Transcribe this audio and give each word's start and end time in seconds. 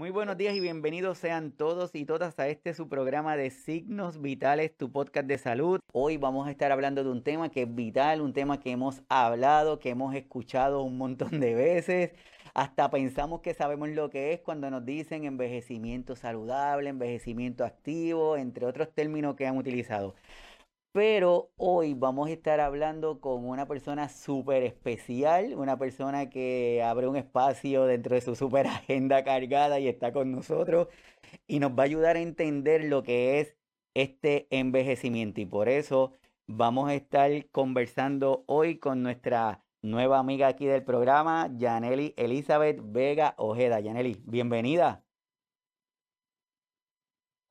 Muy 0.00 0.08
buenos 0.08 0.38
días 0.38 0.54
y 0.54 0.60
bienvenidos 0.60 1.18
sean 1.18 1.52
todos 1.52 1.94
y 1.94 2.06
todas 2.06 2.38
a 2.38 2.48
este 2.48 2.72
su 2.72 2.88
programa 2.88 3.36
de 3.36 3.50
Signos 3.50 4.22
Vitales, 4.22 4.74
tu 4.74 4.90
podcast 4.90 5.26
de 5.26 5.36
salud. 5.36 5.78
Hoy 5.92 6.16
vamos 6.16 6.48
a 6.48 6.50
estar 6.50 6.72
hablando 6.72 7.04
de 7.04 7.10
un 7.10 7.22
tema 7.22 7.50
que 7.50 7.64
es 7.64 7.74
vital, 7.74 8.22
un 8.22 8.32
tema 8.32 8.58
que 8.60 8.70
hemos 8.70 9.02
hablado, 9.10 9.78
que 9.78 9.90
hemos 9.90 10.14
escuchado 10.14 10.82
un 10.84 10.96
montón 10.96 11.38
de 11.38 11.54
veces. 11.54 12.12
Hasta 12.54 12.90
pensamos 12.90 13.42
que 13.42 13.52
sabemos 13.52 13.90
lo 13.90 14.08
que 14.08 14.32
es 14.32 14.40
cuando 14.40 14.70
nos 14.70 14.86
dicen 14.86 15.24
envejecimiento 15.24 16.16
saludable, 16.16 16.88
envejecimiento 16.88 17.66
activo, 17.66 18.38
entre 18.38 18.64
otros 18.64 18.94
términos 18.94 19.36
que 19.36 19.46
han 19.46 19.58
utilizado. 19.58 20.14
Pero 20.92 21.52
hoy 21.56 21.94
vamos 21.94 22.28
a 22.28 22.32
estar 22.32 22.58
hablando 22.58 23.20
con 23.20 23.46
una 23.46 23.68
persona 23.68 24.08
súper 24.08 24.64
especial, 24.64 25.54
una 25.56 25.78
persona 25.78 26.28
que 26.30 26.82
abre 26.82 27.06
un 27.06 27.16
espacio 27.16 27.84
dentro 27.84 28.16
de 28.16 28.20
su 28.20 28.34
súper 28.34 28.66
agenda 28.66 29.22
cargada 29.22 29.78
y 29.78 29.86
está 29.86 30.12
con 30.12 30.32
nosotros 30.32 30.88
y 31.46 31.60
nos 31.60 31.72
va 31.72 31.84
a 31.84 31.86
ayudar 31.86 32.16
a 32.16 32.20
entender 32.20 32.84
lo 32.84 33.04
que 33.04 33.38
es 33.40 33.56
este 33.94 34.48
envejecimiento. 34.50 35.40
Y 35.40 35.46
por 35.46 35.68
eso 35.68 36.12
vamos 36.48 36.88
a 36.88 36.94
estar 36.94 37.30
conversando 37.52 38.44
hoy 38.46 38.78
con 38.78 39.04
nuestra 39.04 39.62
nueva 39.82 40.18
amiga 40.18 40.48
aquí 40.48 40.66
del 40.66 40.84
programa, 40.84 41.50
Yaneli 41.56 42.14
Elizabeth 42.16 42.80
Vega 42.82 43.34
Ojeda. 43.38 43.78
Yaneli, 43.80 44.22
bienvenida. 44.26 45.04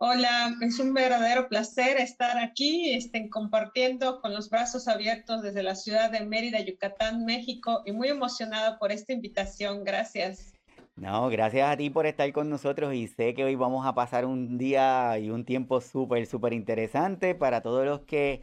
Hola, 0.02 0.55
es 0.62 0.80
un 0.80 0.94
verdadero 0.94 1.49
placer 1.49 1.98
estar 1.98 2.38
aquí, 2.38 2.94
estén 2.94 3.30
compartiendo 3.30 4.22
con 4.22 4.34
los 4.34 4.49
brazos 4.49 4.88
abiertos 4.88 5.41
desde 5.41 5.62
la 5.62 5.75
ciudad 5.75 6.09
de 6.09 6.25
Mérida, 6.25 6.62
Yucatán, 6.62 7.25
México, 7.25 7.81
y 7.85 7.91
muy 7.91 8.08
emocionada 8.08 8.80
por 8.80 8.94
esta 8.94 9.12
invitación. 9.12 9.84
Gracias. 9.84 10.53
No, 10.95 11.27
gracias 11.27 11.70
a 11.70 11.75
ti 11.75 11.89
por 11.89 12.05
estar 12.05 12.31
con 12.31 12.49
nosotros 12.49 12.94
y 12.94 13.08
sé 13.09 13.34
que 13.34 13.44
hoy 13.44 13.55
vamos 13.55 13.85
a 13.85 13.94
pasar 13.94 14.25
un 14.25 14.58
día 14.58 15.20
y 15.20 15.31
un 15.31 15.44
tiempo 15.44 15.81
súper, 15.81 16.25
súper 16.28 16.53
interesante 16.53 17.36
para 17.36 17.59
todos 17.59 17.86
los 17.86 18.00
que 18.00 18.41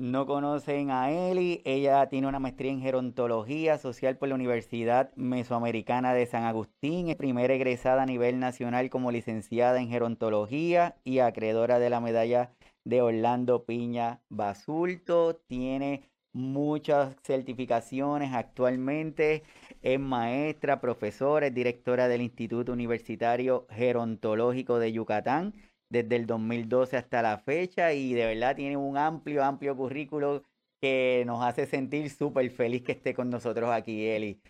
no 0.00 0.24
conocen 0.24 0.90
a 0.90 1.10
Eli. 1.10 1.60
Ella 1.66 2.08
tiene 2.08 2.26
una 2.26 2.38
maestría 2.38 2.72
en 2.72 2.80
gerontología 2.80 3.76
social 3.76 4.16
por 4.16 4.28
la 4.28 4.34
Universidad 4.34 5.14
Mesoamericana 5.14 6.14
de 6.14 6.24
San 6.24 6.44
Agustín. 6.44 7.10
Es 7.10 7.16
primera 7.16 7.52
egresada 7.52 8.02
a 8.02 8.06
nivel 8.06 8.40
nacional 8.40 8.88
como 8.88 9.12
licenciada 9.12 9.78
en 9.78 9.90
gerontología 9.90 10.96
y 11.04 11.18
acreedora 11.18 11.78
de 11.78 11.90
la 11.90 12.00
medalla 12.00 12.50
de 12.84 13.02
Orlando 13.02 13.66
Piña 13.66 14.22
Basulto. 14.30 15.36
Tiene 15.36 16.08
muchas 16.32 17.14
certificaciones 17.22 18.32
actualmente. 18.32 19.42
Es 19.82 20.00
maestra, 20.00 20.80
profesora, 20.80 21.48
es 21.48 21.54
directora 21.54 22.08
del 22.08 22.22
Instituto 22.22 22.72
Universitario 22.72 23.66
Gerontológico 23.68 24.78
de 24.78 24.92
Yucatán 24.92 25.52
desde 25.90 26.16
el 26.16 26.26
2012 26.26 26.96
hasta 26.96 27.20
la 27.22 27.38
fecha 27.38 27.92
y 27.92 28.14
de 28.14 28.26
verdad 28.26 28.56
tiene 28.56 28.76
un 28.76 28.96
amplio, 28.96 29.44
amplio 29.44 29.76
currículo 29.76 30.44
que 30.80 31.24
nos 31.26 31.44
hace 31.44 31.66
sentir 31.66 32.08
súper 32.10 32.50
feliz 32.50 32.82
que 32.82 32.92
esté 32.92 33.14
con 33.14 33.28
nosotros 33.28 33.70
aquí, 33.70 34.06
Eli. 34.06 34.40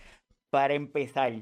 Para 0.51 0.75
empezar, 0.75 1.33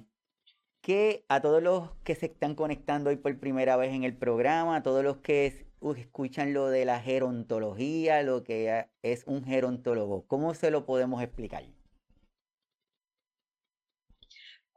que 0.80 1.24
a 1.28 1.40
todos 1.40 1.62
los 1.62 1.90
que 2.04 2.14
se 2.14 2.26
están 2.26 2.54
conectando 2.54 3.10
hoy 3.10 3.16
por 3.16 3.38
primera 3.38 3.76
vez 3.76 3.92
en 3.92 4.04
el 4.04 4.16
programa, 4.16 4.76
a 4.76 4.82
todos 4.82 5.04
los 5.04 5.18
que 5.18 5.66
escuchan 5.96 6.54
lo 6.54 6.68
de 6.68 6.84
la 6.84 7.00
gerontología, 7.00 8.22
lo 8.22 8.44
que 8.44 8.86
es 9.02 9.24
un 9.26 9.44
gerontólogo, 9.44 10.26
¿cómo 10.26 10.54
se 10.54 10.70
lo 10.70 10.86
podemos 10.86 11.22
explicar? 11.22 11.64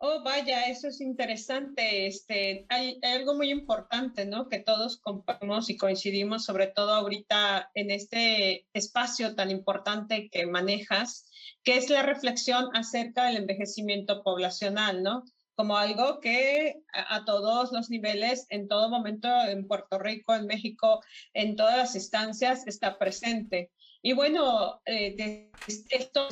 Oh, 0.04 0.24
vaya, 0.24 0.66
eso 0.66 0.88
es 0.88 1.00
interesante. 1.00 2.08
Este, 2.08 2.66
hay, 2.70 3.00
algo 3.04 3.36
muy 3.36 3.52
importante, 3.52 4.26
¿no? 4.26 4.50
Que 4.50 4.58
todos 4.58 4.98
compartimos 4.98 5.70
y 5.70 5.78
coincidimos, 5.78 6.44
sobre 6.44 6.66
todo 6.66 6.96
ahorita 6.96 7.70
en 7.76 7.92
este 7.92 8.66
espacio 8.74 9.36
tan 9.36 9.52
importante 9.52 10.28
que 10.32 10.48
manejas, 10.48 11.30
que 11.64 11.78
es 11.78 11.92
la 11.92 12.02
reflexión 12.02 12.76
acerca 12.76 13.26
del 13.26 13.38
envejecimiento 13.38 14.24
poblacional, 14.24 15.04
¿no? 15.04 15.24
Como 15.54 15.78
algo 15.78 16.20
que 16.20 16.82
a, 16.94 17.18
a 17.18 17.26
todos 17.26 17.72
los 17.72 17.92
niveles, 17.92 18.48
en 18.50 18.68
todo 18.68 18.90
momento, 18.90 19.30
en 19.48 19.68
Puerto 19.68 20.00
Rico, 20.00 20.34
en 20.34 20.48
México, 20.48 21.04
en 21.36 21.56
todas 21.56 21.78
las 21.78 21.96
instancias, 21.96 22.66
está 22.66 22.98
presente. 22.98 23.70
Y 24.04 24.14
bueno, 24.14 24.82
eh, 24.86 25.52
esto 25.90 26.28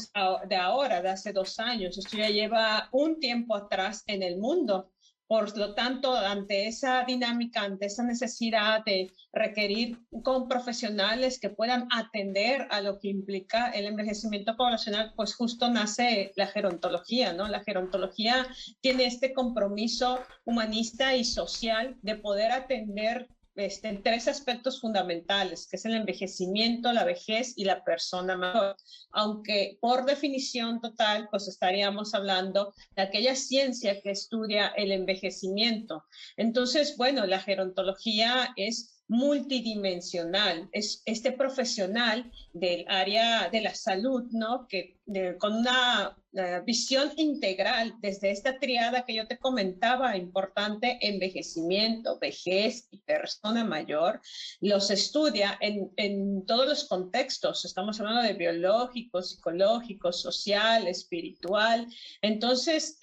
de 0.48 0.56
ahora, 0.56 1.02
de 1.02 1.10
hace 1.10 1.34
dos 1.34 1.60
años, 1.60 1.98
esto 1.98 2.18
ya 2.18 2.30
lleva 2.30 2.90
un 2.92 3.20
tiempo 3.20 3.56
atrás 3.56 4.04
en 4.08 4.24
el 4.24 4.38
mundo. 4.38 4.92
Por 5.28 5.56
lo 5.56 5.76
tanto, 5.76 6.16
ante 6.16 6.68
esa 6.68 7.04
dinámica, 7.06 7.62
ante 7.62 7.86
esa 7.86 8.02
necesidad 8.02 8.84
de 8.84 9.12
requerir 9.32 10.00
con 10.24 10.48
profesionales 10.48 11.40
que 11.40 11.52
puedan 11.52 11.88
atender 11.92 12.68
a 12.72 12.82
lo 12.82 12.98
que 12.98 13.10
implica 13.10 13.70
el 13.70 13.86
envejecimiento 13.86 14.58
poblacional, 14.58 15.14
pues 15.16 15.36
justo 15.36 15.70
nace 15.70 16.32
la 16.36 16.48
gerontología, 16.48 17.34
¿no? 17.34 17.48
La 17.48 17.64
gerontología 17.64 18.48
tiene 18.82 19.06
este 19.06 19.32
compromiso 19.32 20.20
humanista 20.46 21.16
y 21.16 21.24
social 21.24 21.96
de 22.02 22.16
poder 22.16 22.52
atender 22.52 23.28
este, 23.60 23.90
en 23.90 24.04
tres 24.04 24.28
aspectos 24.28 24.80
fundamentales, 24.80 25.68
que 25.68 25.76
es 25.76 25.86
el 25.86 25.94
envejecimiento, 25.94 26.94
la 26.94 27.04
vejez 27.04 27.54
y 27.58 27.66
la 27.66 27.84
persona 27.84 28.38
mayor. 28.38 28.76
Aunque 29.12 29.78
por 29.82 30.06
definición 30.06 30.80
total, 30.82 31.28
pues 31.30 31.48
estaríamos 31.48 32.14
hablando 32.14 32.74
de 32.96 33.02
aquella 33.02 33.36
ciencia 33.36 34.02
que 34.02 34.12
estudia 34.12 34.68
el 34.70 34.92
envejecimiento. 34.92 36.06
Entonces, 36.38 36.96
bueno, 36.98 37.26
la 37.26 37.40
gerontología 37.40 38.54
es 38.56 38.99
multidimensional, 39.10 40.70
es 40.72 41.02
este 41.06 41.32
profesional 41.32 42.32
del 42.54 42.86
área 42.88 43.50
de 43.50 43.62
la 43.62 43.74
salud, 43.74 44.24
¿no? 44.32 44.68
Que 44.68 44.98
con 45.40 45.56
una 45.56 46.16
uh, 46.34 46.64
visión 46.64 47.12
integral 47.18 47.96
desde 48.02 48.30
esta 48.30 48.60
triada 48.60 49.06
que 49.06 49.16
yo 49.16 49.28
te 49.28 49.40
comentaba, 49.40 50.16
importante, 50.16 51.00
envejecimiento, 51.02 52.20
vejez 52.20 52.88
y 52.92 53.00
persona 53.00 53.64
mayor, 53.64 54.22
los 54.62 54.92
estudia 54.92 55.58
en, 55.60 55.92
en 55.98 56.46
todos 56.46 56.68
los 56.68 56.88
contextos, 56.88 57.66
estamos 57.66 58.00
hablando 58.00 58.22
de 58.22 58.34
biológico, 58.34 59.24
psicológico, 59.24 60.14
social, 60.14 60.88
espiritual, 60.88 61.88
entonces 62.22 63.00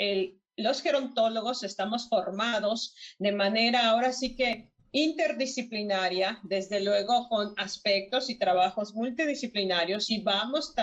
los 0.57 0.81
gerontólogos 0.83 1.65
estamos 1.65 2.09
formados 2.09 2.95
de 3.19 3.33
manera 3.33 3.89
ahora 3.89 4.13
sí 4.13 4.37
que 4.37 4.71
interdisciplinaria, 4.93 6.39
desde 6.43 6.81
luego 6.81 7.29
con 7.29 7.55
aspectos 7.57 8.31
y 8.31 8.39
trabajos 8.39 8.95
multidisciplinarios 8.95 10.11
y 10.11 10.21
vamos 10.23 10.75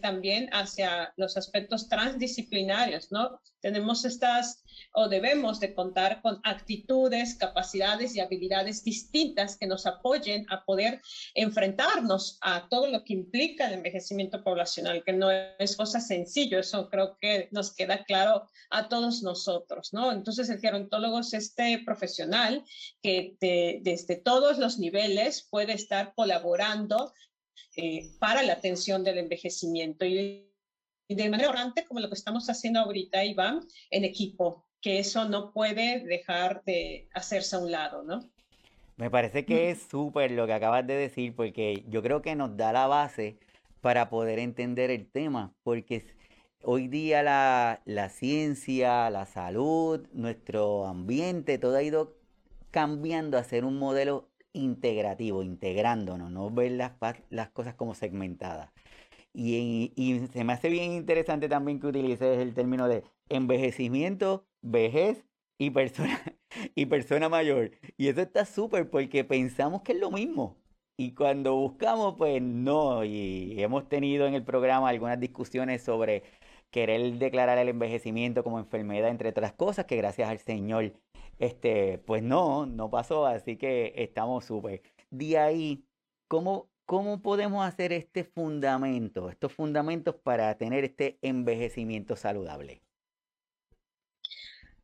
también 0.00 0.48
hacia 0.52 1.12
los 1.16 1.36
aspectos 1.36 1.88
transdisciplinarios, 1.88 3.10
¿no? 3.10 3.40
Tenemos 3.60 4.04
estas 4.04 4.64
o 4.94 5.08
debemos 5.08 5.60
de 5.60 5.74
contar 5.74 6.20
con 6.20 6.40
actitudes, 6.44 7.36
capacidades 7.36 8.14
y 8.14 8.20
habilidades 8.20 8.82
distintas 8.84 9.56
que 9.56 9.66
nos 9.66 9.86
apoyen 9.86 10.44
a 10.50 10.64
poder 10.64 11.00
enfrentarnos 11.34 12.38
a 12.40 12.68
todo 12.68 12.88
lo 12.88 13.04
que 13.04 13.14
implica 13.14 13.68
el 13.68 13.74
envejecimiento 13.74 14.42
poblacional, 14.42 15.02
que 15.04 15.12
no 15.12 15.30
es 15.30 15.76
cosa 15.76 16.00
sencillo, 16.00 16.58
eso 16.58 16.88
creo 16.90 17.16
que 17.20 17.48
nos 17.52 17.74
queda 17.74 18.04
claro 18.04 18.48
a 18.70 18.88
todos 18.88 19.22
nosotros, 19.22 19.92
¿no? 19.92 20.12
Entonces 20.12 20.48
el 20.50 20.60
gerontólogo 20.60 21.20
es 21.20 21.32
este 21.32 21.82
profesional 21.84 22.64
que 23.02 23.36
desde 23.82 24.16
todos 24.16 24.58
los 24.58 24.78
niveles 24.78 25.46
puede 25.50 25.72
estar 25.72 26.14
colaborando 26.14 27.12
eh, 27.76 28.10
para 28.18 28.42
la 28.42 28.54
atención 28.54 29.04
del 29.04 29.18
envejecimiento 29.18 30.04
y 30.04 30.48
de 31.08 31.30
manera 31.30 31.50
orante, 31.50 31.84
como 31.84 32.00
lo 32.00 32.08
que 32.08 32.14
estamos 32.14 32.48
haciendo 32.48 32.80
ahorita, 32.80 33.24
Iván, 33.24 33.60
en 33.90 34.04
equipo, 34.04 34.66
que 34.80 34.98
eso 34.98 35.28
no 35.28 35.52
puede 35.52 36.00
dejar 36.04 36.62
de 36.64 37.08
hacerse 37.14 37.56
a 37.56 37.60
un 37.60 37.70
lado, 37.70 38.02
¿no? 38.02 38.20
Me 38.96 39.10
parece 39.10 39.44
que 39.44 39.70
es 39.70 39.82
súper 39.90 40.30
lo 40.32 40.46
que 40.46 40.52
acabas 40.52 40.86
de 40.86 40.94
decir, 40.94 41.34
porque 41.34 41.84
yo 41.88 42.02
creo 42.02 42.22
que 42.22 42.34
nos 42.36 42.56
da 42.56 42.72
la 42.72 42.86
base 42.86 43.38
para 43.80 44.10
poder 44.10 44.38
entender 44.38 44.90
el 44.90 45.10
tema, 45.10 45.54
porque 45.62 46.04
hoy 46.62 46.88
día 46.88 47.22
la, 47.22 47.82
la 47.84 48.10
ciencia, 48.10 49.10
la 49.10 49.26
salud, 49.26 50.06
nuestro 50.12 50.86
ambiente, 50.86 51.58
todo 51.58 51.76
ha 51.76 51.82
ido 51.82 52.21
cambiando 52.72 53.38
a 53.38 53.44
ser 53.44 53.64
un 53.64 53.78
modelo 53.78 54.28
integrativo, 54.52 55.42
integrándonos, 55.44 56.30
no 56.32 56.50
ver 56.50 56.72
las, 56.72 57.50
cosas 57.50 57.74
como 57.74 57.94
segmentadas. 57.94 58.72
Y, 59.34 59.92
y, 59.96 60.26
se 60.28 60.44
me 60.44 60.52
hace 60.54 60.68
bien 60.68 60.92
interesante 60.92 61.48
también 61.48 61.80
que 61.80 61.86
utilices 61.86 62.38
el 62.38 62.54
término 62.54 62.88
de 62.88 63.04
envejecimiento, 63.28 64.46
vejez 64.62 65.24
y 65.58 65.70
persona, 65.70 66.20
y 66.74 66.86
persona 66.86 67.28
mayor. 67.28 67.70
Y 67.96 68.08
eso 68.08 68.22
está 68.22 68.44
súper 68.44 68.90
porque 68.90 69.24
pensamos 69.24 69.82
que 69.82 69.92
es 69.92 70.00
lo 70.00 70.10
mismo. 70.10 70.56
Y 70.96 71.14
cuando 71.14 71.54
buscamos, 71.56 72.14
pues 72.18 72.42
no. 72.42 73.04
Y 73.04 73.60
hemos 73.62 73.88
tenido 73.88 74.26
en 74.26 74.34
el 74.34 74.44
programa 74.44 74.88
algunas 74.88 75.18
discusiones 75.18 75.82
sobre 75.82 76.22
querer 76.72 77.18
declarar 77.18 77.58
el 77.58 77.68
envejecimiento 77.68 78.42
como 78.42 78.58
enfermedad, 78.58 79.10
entre 79.10 79.28
otras 79.28 79.52
cosas, 79.52 79.84
que 79.84 79.96
gracias 79.96 80.28
al 80.28 80.38
Señor, 80.38 80.94
este, 81.38 81.98
pues 81.98 82.22
no, 82.22 82.66
no 82.66 82.90
pasó, 82.90 83.26
así 83.26 83.56
que 83.56 83.92
estamos 83.96 84.46
súper. 84.46 84.82
De 85.10 85.38
ahí, 85.38 85.84
¿cómo, 86.28 86.70
¿cómo 86.86 87.22
podemos 87.22 87.64
hacer 87.64 87.92
este 87.92 88.24
fundamento, 88.24 89.28
estos 89.28 89.52
fundamentos 89.52 90.16
para 90.16 90.56
tener 90.56 90.84
este 90.84 91.18
envejecimiento 91.22 92.16
saludable? 92.16 92.82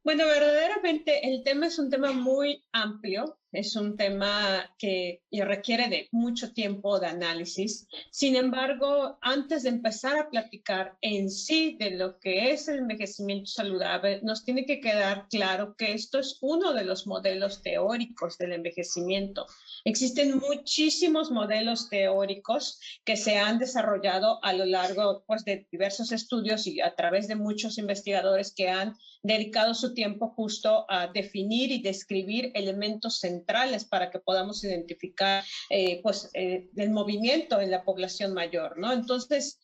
Bueno, 0.04 0.24
verdaderamente 0.26 1.26
el 1.26 1.42
tema 1.42 1.66
es 1.66 1.78
un 1.78 1.90
tema 1.90 2.12
muy 2.12 2.64
amplio, 2.72 3.38
es 3.52 3.76
un 3.76 3.96
tema 3.96 4.74
que 4.78 5.22
requiere 5.32 5.88
de 5.88 6.08
mucho 6.12 6.52
tiempo 6.52 7.00
de 7.00 7.06
análisis. 7.06 7.86
Sin 8.10 8.36
embargo, 8.36 9.18
antes 9.22 9.62
de 9.62 9.70
empezar 9.70 10.18
a 10.18 10.28
platicar 10.28 10.96
en 11.00 11.30
sí 11.30 11.76
de 11.78 11.92
lo 11.92 12.18
que 12.18 12.50
es 12.50 12.68
el 12.68 12.80
envejecimiento 12.80 13.46
saludable, 13.46 14.20
nos 14.22 14.44
tiene 14.44 14.66
que 14.66 14.80
quedar 14.80 15.28
claro 15.30 15.74
que 15.76 15.92
esto 15.92 16.18
es 16.18 16.38
uno 16.42 16.74
de 16.74 16.84
los 16.84 17.06
modelos 17.06 17.62
teóricos 17.62 18.36
del 18.36 18.52
envejecimiento. 18.52 19.46
Existen 19.84 20.38
muchísimos 20.38 21.30
modelos 21.30 21.88
teóricos 21.88 22.80
que 23.04 23.16
se 23.16 23.38
han 23.38 23.58
desarrollado 23.58 24.44
a 24.44 24.52
lo 24.52 24.66
largo 24.66 25.24
pues, 25.26 25.44
de 25.44 25.66
diversos 25.72 26.12
estudios 26.12 26.66
y 26.66 26.80
a 26.80 26.94
través 26.94 27.28
de 27.28 27.36
muchos 27.36 27.78
investigadores 27.78 28.52
que 28.54 28.68
han 28.68 28.94
dedicado 29.22 29.74
su 29.74 29.94
tiempo 29.94 30.28
justo 30.28 30.84
a 30.88 31.08
definir 31.08 31.72
y 31.72 31.82
describir 31.82 32.52
elementos 32.54 33.18
centrales 33.18 33.38
para 33.84 34.10
que 34.10 34.18
podamos 34.18 34.62
identificar 34.62 35.42
eh, 35.70 36.00
pues, 36.02 36.30
eh, 36.34 36.68
el 36.76 36.90
movimiento 36.90 37.60
en 37.60 37.70
la 37.70 37.82
población 37.82 38.34
mayor, 38.34 38.78
¿no? 38.78 38.92
Entonces, 38.92 39.58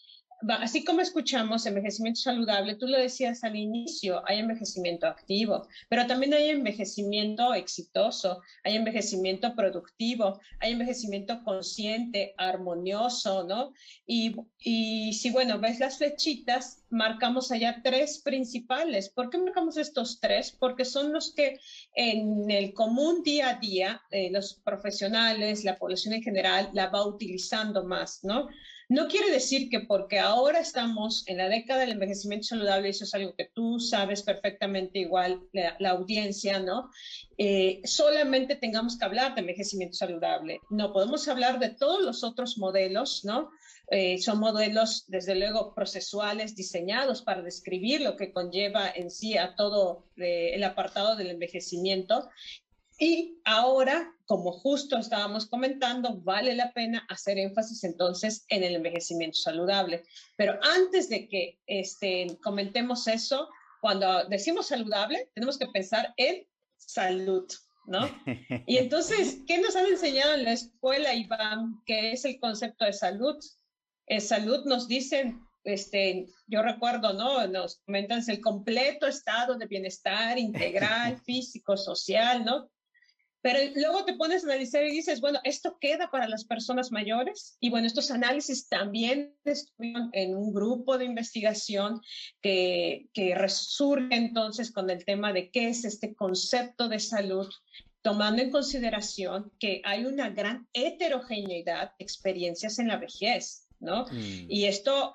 así 0.48 0.84
como 0.84 1.00
escuchamos 1.00 1.66
envejecimiento 1.66 2.20
saludable, 2.20 2.76
tú 2.76 2.86
lo 2.86 2.98
decías 2.98 3.44
al 3.44 3.56
inicio, 3.56 4.22
hay 4.26 4.38
envejecimiento 4.38 5.06
activo, 5.06 5.68
pero 5.88 6.06
también 6.06 6.34
hay 6.34 6.50
envejecimiento 6.50 7.54
exitoso, 7.54 8.40
hay 8.62 8.76
envejecimiento 8.76 9.54
productivo, 9.54 10.40
hay 10.60 10.72
envejecimiento 10.72 11.42
consciente, 11.44 12.34
armonioso, 12.36 13.44
¿no? 13.44 13.72
Y, 14.06 14.36
y 14.58 15.12
si, 15.14 15.30
bueno, 15.30 15.58
ves 15.58 15.80
las 15.80 15.98
flechitas, 15.98 16.84
marcamos 16.90 17.50
allá 17.50 17.80
tres 17.82 18.20
principales. 18.22 19.08
¿Por 19.10 19.30
qué 19.30 19.38
marcamos 19.38 19.76
estos 19.76 20.20
tres? 20.20 20.52
Porque 20.52 20.84
son 20.84 21.12
los 21.12 21.34
que 21.34 21.58
en 21.94 22.50
el 22.50 22.72
común 22.72 23.22
día 23.22 23.50
a 23.50 23.54
día, 23.54 24.02
eh, 24.10 24.30
los 24.30 24.54
profesionales, 24.54 25.64
la 25.64 25.76
población 25.76 26.14
en 26.14 26.22
general, 26.22 26.70
la 26.72 26.88
va 26.88 27.06
utilizando 27.06 27.84
más, 27.84 28.20
¿no? 28.22 28.48
No 28.88 29.08
quiere 29.08 29.30
decir 29.30 29.70
que 29.70 29.80
porque 29.80 30.18
ahora 30.18 30.60
estamos 30.60 31.24
en 31.26 31.38
la 31.38 31.48
década 31.48 31.80
del 31.80 31.92
envejecimiento 31.92 32.48
saludable, 32.48 32.90
eso 32.90 33.04
es 33.04 33.14
algo 33.14 33.34
que 33.34 33.46
tú 33.46 33.80
sabes 33.80 34.22
perfectamente 34.22 34.98
igual, 34.98 35.40
la, 35.52 35.90
audiencia, 35.90 36.58
¿no? 36.58 36.90
Eh, 37.38 37.80
solamente 37.84 38.56
tengamos 38.56 38.98
que 38.98 39.04
hablar 39.04 39.34
de 39.34 39.40
envejecimiento 39.40 39.96
saludable. 39.96 40.60
No, 40.70 40.92
podemos 40.92 41.26
hablar 41.28 41.58
de 41.58 41.70
todos 41.70 42.02
los 42.02 42.24
otros 42.24 42.58
modelos, 42.58 43.24
¿no? 43.24 43.50
Eh, 43.90 44.18
son 44.18 44.38
modelos, 44.38 45.04
desde 45.08 45.34
luego, 45.34 45.74
procesuales 45.74 46.56
diseñados 46.56 47.22
para 47.22 47.42
describir 47.42 48.00
lo 48.00 48.16
que 48.16 48.32
conlleva 48.32 48.88
en 48.88 49.10
sí 49.10 49.36
a 49.36 49.54
todo 49.56 50.06
eh, 50.16 50.52
el 50.54 50.64
apartado 50.64 51.16
del 51.16 51.30
envejecimiento 51.30 52.28
y 52.98 53.40
ahora, 53.44 54.12
como 54.26 54.52
justo 54.52 54.96
estábamos 54.96 55.46
comentando, 55.46 56.20
vale 56.20 56.54
la 56.54 56.72
pena 56.72 57.04
hacer 57.08 57.38
énfasis 57.38 57.82
entonces 57.84 58.44
en 58.48 58.62
el 58.62 58.76
envejecimiento 58.76 59.38
saludable. 59.38 60.04
Pero 60.36 60.58
antes 60.62 61.08
de 61.08 61.28
que 61.28 61.58
este, 61.66 62.38
comentemos 62.42 63.08
eso, 63.08 63.48
cuando 63.80 64.24
decimos 64.28 64.68
saludable, 64.68 65.30
tenemos 65.34 65.58
que 65.58 65.66
pensar 65.66 66.14
en 66.16 66.46
salud, 66.76 67.46
¿no? 67.86 68.08
Y 68.66 68.76
entonces, 68.76 69.38
¿qué 69.46 69.58
nos 69.58 69.74
han 69.74 69.86
enseñado 69.86 70.34
en 70.34 70.44
la 70.44 70.52
escuela, 70.52 71.14
Iván? 71.14 71.82
¿Qué 71.84 72.12
es 72.12 72.24
el 72.24 72.38
concepto 72.38 72.84
de 72.84 72.92
salud? 72.92 73.36
Eh, 74.06 74.20
salud 74.20 74.64
nos 74.66 74.86
dicen, 74.86 75.40
este, 75.64 76.26
yo 76.46 76.62
recuerdo, 76.62 77.12
¿no? 77.12 77.46
Nos 77.48 77.80
comentan 77.86 78.22
el 78.28 78.40
completo 78.40 79.06
estado 79.06 79.56
de 79.56 79.66
bienestar 79.66 80.38
integral, 80.38 81.18
físico, 81.24 81.76
social, 81.76 82.44
¿no? 82.44 82.70
Pero 83.44 83.58
luego 83.74 84.06
te 84.06 84.14
pones 84.14 84.42
a 84.42 84.46
analizar 84.46 84.82
y 84.84 84.90
dices, 84.90 85.20
bueno, 85.20 85.38
esto 85.44 85.76
queda 85.78 86.10
para 86.10 86.26
las 86.26 86.46
personas 86.46 86.90
mayores. 86.90 87.58
Y 87.60 87.68
bueno, 87.68 87.86
estos 87.86 88.10
análisis 88.10 88.70
también 88.70 89.36
estuvieron 89.44 90.08
en 90.14 90.34
un 90.34 90.54
grupo 90.54 90.96
de 90.96 91.04
investigación 91.04 92.00
que, 92.40 93.10
que 93.12 93.34
resurge 93.34 94.16
entonces 94.16 94.72
con 94.72 94.88
el 94.88 95.04
tema 95.04 95.34
de 95.34 95.50
qué 95.50 95.68
es 95.68 95.84
este 95.84 96.14
concepto 96.14 96.88
de 96.88 96.98
salud, 96.98 97.46
tomando 98.00 98.40
en 98.40 98.50
consideración 98.50 99.52
que 99.58 99.82
hay 99.84 100.06
una 100.06 100.30
gran 100.30 100.66
heterogeneidad 100.72 101.92
de 101.98 102.02
experiencias 102.02 102.78
en 102.78 102.88
la 102.88 102.96
vejez. 102.96 103.68
¿no? 103.78 104.06
Mm. 104.06 104.46
Y 104.48 104.64
esto 104.64 105.12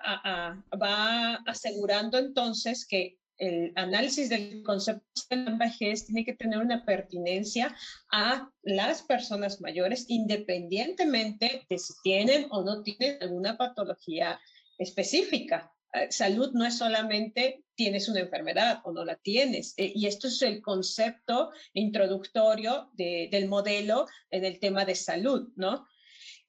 va 0.80 1.34
asegurando 1.48 2.20
entonces 2.20 2.86
que 2.86 3.19
el 3.40 3.72
análisis 3.76 4.30
del 4.30 4.62
concepto 4.64 5.04
de 5.30 5.38
la 5.38 5.58
vejez 5.58 6.06
tiene 6.06 6.24
que 6.26 6.34
tener 6.34 6.60
una 6.60 6.86
pertinencia 6.86 7.76
a 8.12 8.50
las 8.62 9.02
personas 9.02 9.62
mayores, 9.62 10.06
independientemente 10.10 11.66
de 11.70 11.80
si 11.80 11.94
tienen 12.04 12.48
o 12.52 12.64
no 12.64 12.84
tienen 12.84 13.18
alguna 13.22 13.58
patología 13.58 14.40
específica. 14.78 15.72
Eh, 15.94 16.08
salud 16.12 16.52
no 16.54 16.66
es 16.66 16.78
solamente 16.78 17.64
tienes 17.76 18.10
una 18.10 18.20
enfermedad 18.20 18.82
o 18.84 18.92
no 18.92 19.06
la 19.06 19.16
tienes. 19.16 19.74
Eh, 19.78 19.92
y 19.96 20.06
esto 20.06 20.28
es 20.28 20.42
el 20.42 20.62
concepto 20.62 21.52
introductorio 21.74 22.92
del 22.94 23.48
modelo 23.48 24.06
en 24.30 24.46
el 24.46 24.60
tema 24.60 24.86
de 24.86 24.96
salud, 24.96 25.50
¿no? 25.56 25.88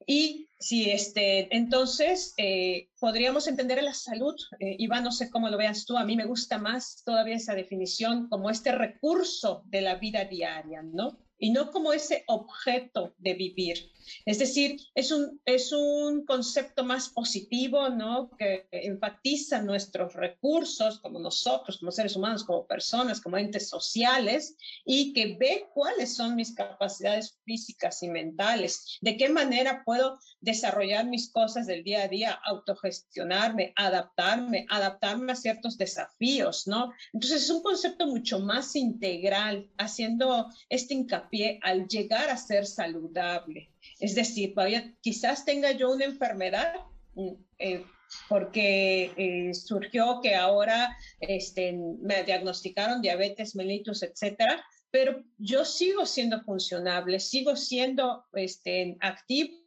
Y 0.06 0.48
si 0.58 0.90
este, 0.90 1.54
entonces 1.54 2.34
eh, 2.36 2.90
podríamos 2.98 3.46
entender 3.46 3.82
la 3.82 3.94
salud, 3.94 4.34
eh, 4.58 4.76
Iván, 4.78 5.04
no 5.04 5.12
sé 5.12 5.30
cómo 5.30 5.48
lo 5.48 5.56
veas 5.56 5.84
tú, 5.84 5.96
a 5.96 6.04
mí 6.04 6.16
me 6.16 6.26
gusta 6.26 6.58
más 6.58 7.02
todavía 7.04 7.36
esa 7.36 7.54
definición 7.54 8.28
como 8.28 8.50
este 8.50 8.72
recurso 8.72 9.62
de 9.66 9.80
la 9.82 9.96
vida 9.96 10.24
diaria, 10.24 10.82
¿no? 10.82 11.18
Y 11.40 11.50
no 11.50 11.70
como 11.70 11.92
ese 11.92 12.22
objeto 12.28 13.14
de 13.18 13.34
vivir. 13.34 13.90
Es 14.26 14.38
decir, 14.38 14.80
es 14.94 15.10
un, 15.12 15.40
es 15.44 15.72
un 15.72 16.24
concepto 16.24 16.84
más 16.84 17.08
positivo, 17.08 17.88
¿no? 17.90 18.30
Que 18.38 18.66
enfatiza 18.70 19.62
nuestros 19.62 20.14
recursos 20.14 21.00
como 21.00 21.18
nosotros, 21.18 21.78
como 21.78 21.92
seres 21.92 22.16
humanos, 22.16 22.44
como 22.44 22.66
personas, 22.66 23.20
como 23.20 23.38
entes 23.38 23.68
sociales, 23.68 24.56
y 24.84 25.12
que 25.12 25.36
ve 25.38 25.66
cuáles 25.74 26.14
son 26.14 26.34
mis 26.34 26.54
capacidades 26.54 27.38
físicas 27.44 28.02
y 28.02 28.08
mentales, 28.08 28.98
de 29.00 29.16
qué 29.16 29.28
manera 29.28 29.82
puedo 29.84 30.18
desarrollar 30.40 31.06
mis 31.06 31.30
cosas 31.30 31.66
del 31.66 31.84
día 31.84 32.02
a 32.02 32.08
día, 32.08 32.38
autogestionarme, 32.44 33.72
adaptarme, 33.76 34.66
adaptarme 34.68 35.32
a 35.32 35.36
ciertos 35.36 35.78
desafíos, 35.78 36.66
¿no? 36.66 36.92
Entonces 37.12 37.44
es 37.44 37.50
un 37.50 37.62
concepto 37.62 38.06
mucho 38.06 38.40
más 38.40 38.74
integral, 38.76 39.70
haciendo 39.78 40.46
este 40.68 40.94
hincapié 40.94 41.29
al 41.62 41.86
llegar 41.86 42.28
a 42.30 42.36
ser 42.36 42.66
saludable. 42.66 43.70
Es 43.98 44.14
decir, 44.14 44.54
todavía 44.54 44.94
quizás 45.00 45.44
tenga 45.44 45.72
yo 45.72 45.92
una 45.92 46.04
enfermedad 46.04 46.74
mm, 47.14 47.32
eh, 47.58 47.84
porque 48.28 49.12
eh, 49.16 49.54
surgió 49.54 50.20
que 50.22 50.34
ahora 50.34 50.96
este, 51.20 51.72
me 51.72 52.24
diagnosticaron 52.24 53.02
diabetes 53.02 53.54
mellitus, 53.54 54.02
etcétera, 54.02 54.64
pero 54.90 55.22
yo 55.38 55.64
sigo 55.64 56.04
siendo 56.04 56.42
funcionable, 56.42 57.20
sigo 57.20 57.54
siendo 57.54 58.24
este, 58.32 58.96
activo 59.00 59.60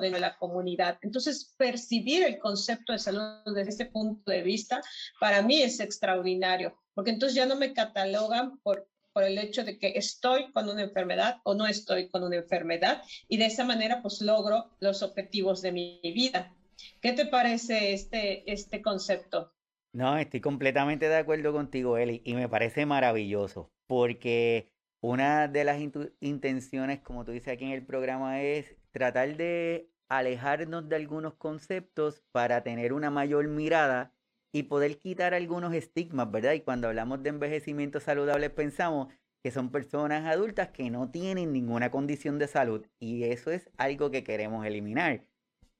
de 0.00 0.10
la 0.18 0.36
comunidad. 0.38 0.98
Entonces, 1.02 1.54
percibir 1.58 2.24
el 2.24 2.38
concepto 2.38 2.92
de 2.92 2.98
salud 2.98 3.54
desde 3.54 3.70
este 3.70 3.86
punto 3.86 4.30
de 4.30 4.42
vista, 4.42 4.80
para 5.20 5.42
mí 5.42 5.62
es 5.62 5.78
extraordinario, 5.78 6.74
porque 6.94 7.10
entonces 7.10 7.36
ya 7.36 7.44
no 7.44 7.56
me 7.56 7.74
catalogan 7.74 8.58
por 8.60 8.88
por 9.14 9.22
el 9.22 9.38
hecho 9.38 9.64
de 9.64 9.78
que 9.78 9.92
estoy 9.96 10.50
con 10.52 10.68
una 10.68 10.82
enfermedad 10.82 11.40
o 11.44 11.54
no 11.54 11.66
estoy 11.66 12.08
con 12.08 12.24
una 12.24 12.36
enfermedad 12.36 13.02
y 13.28 13.38
de 13.38 13.46
esa 13.46 13.64
manera 13.64 14.02
pues 14.02 14.20
logro 14.20 14.72
los 14.80 15.02
objetivos 15.02 15.62
de 15.62 15.72
mi 15.72 16.00
vida. 16.02 16.52
¿Qué 17.00 17.12
te 17.12 17.24
parece 17.24 17.94
este, 17.94 18.52
este 18.52 18.82
concepto? 18.82 19.54
No, 19.92 20.18
estoy 20.18 20.40
completamente 20.40 21.08
de 21.08 21.16
acuerdo 21.16 21.52
contigo, 21.52 21.96
Eli, 21.96 22.20
y 22.24 22.34
me 22.34 22.48
parece 22.48 22.84
maravilloso, 22.84 23.70
porque 23.86 24.72
una 25.00 25.46
de 25.46 25.62
las 25.62 25.78
intenciones, 26.20 27.00
como 27.00 27.24
tú 27.24 27.30
dices 27.30 27.54
aquí 27.54 27.64
en 27.64 27.70
el 27.70 27.86
programa, 27.86 28.42
es 28.42 28.74
tratar 28.90 29.36
de 29.36 29.88
alejarnos 30.08 30.88
de 30.88 30.96
algunos 30.96 31.34
conceptos 31.34 32.24
para 32.32 32.64
tener 32.64 32.92
una 32.92 33.10
mayor 33.10 33.46
mirada 33.46 34.12
y 34.54 34.62
poder 34.62 34.98
quitar 34.98 35.34
algunos 35.34 35.74
estigmas, 35.74 36.30
¿verdad? 36.30 36.52
Y 36.52 36.60
cuando 36.60 36.86
hablamos 36.86 37.24
de 37.24 37.30
envejecimiento 37.30 37.98
saludable 37.98 38.50
pensamos 38.50 39.12
que 39.42 39.50
son 39.50 39.70
personas 39.70 40.24
adultas 40.32 40.68
que 40.68 40.88
no 40.90 41.10
tienen 41.10 41.52
ninguna 41.52 41.90
condición 41.90 42.38
de 42.38 42.46
salud 42.46 42.86
y 43.00 43.24
eso 43.24 43.50
es 43.50 43.68
algo 43.78 44.12
que 44.12 44.22
queremos 44.22 44.64
eliminar. 44.64 45.24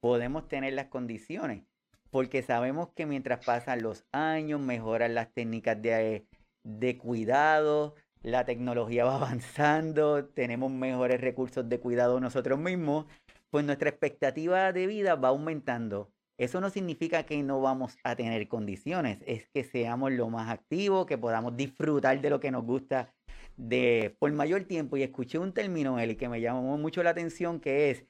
Podemos 0.01 0.49
tener 0.49 0.73
las 0.73 0.87
condiciones, 0.87 1.63
porque 2.11 2.43
sabemos 2.43 2.89
que 2.93 3.05
mientras 3.05 3.45
pasan 3.45 3.81
los 3.81 4.05
años, 4.11 4.59
mejoran 4.59 5.15
las 5.15 5.33
técnicas 5.33 5.81
de, 5.81 6.27
de 6.65 6.97
cuidado, 6.97 7.95
la 8.23 8.43
tecnología 8.43 9.05
va 9.05 9.15
avanzando, 9.15 10.25
tenemos 10.25 10.69
mejores 10.69 11.21
recursos 11.21 11.67
de 11.69 11.79
cuidado 11.79 12.19
nosotros 12.19 12.59
mismos, 12.59 13.05
pues 13.49 13.63
nuestra 13.63 13.89
expectativa 13.89 14.73
de 14.73 14.85
vida 14.85 15.15
va 15.15 15.29
aumentando. 15.29 16.11
Eso 16.37 16.59
no 16.59 16.69
significa 16.69 17.23
que 17.23 17.41
no 17.43 17.61
vamos 17.61 17.97
a 18.03 18.15
tener 18.15 18.47
condiciones, 18.47 19.19
es 19.25 19.47
que 19.53 19.63
seamos 19.63 20.11
lo 20.11 20.29
más 20.29 20.49
activos, 20.49 21.05
que 21.05 21.17
podamos 21.17 21.55
disfrutar 21.55 22.19
de 22.19 22.29
lo 22.29 22.39
que 22.41 22.51
nos 22.51 22.65
gusta 22.65 23.13
de 23.55 24.15
por 24.19 24.31
mayor 24.33 24.65
tiempo. 24.65 24.97
Y 24.97 25.03
escuché 25.03 25.39
un 25.39 25.53
término, 25.53 25.97
Eli, 25.97 26.15
que 26.15 26.27
me 26.27 26.41
llamó 26.41 26.77
mucho 26.77 27.03
la 27.03 27.11
atención, 27.11 27.59
que 27.61 27.89
es, 27.89 28.05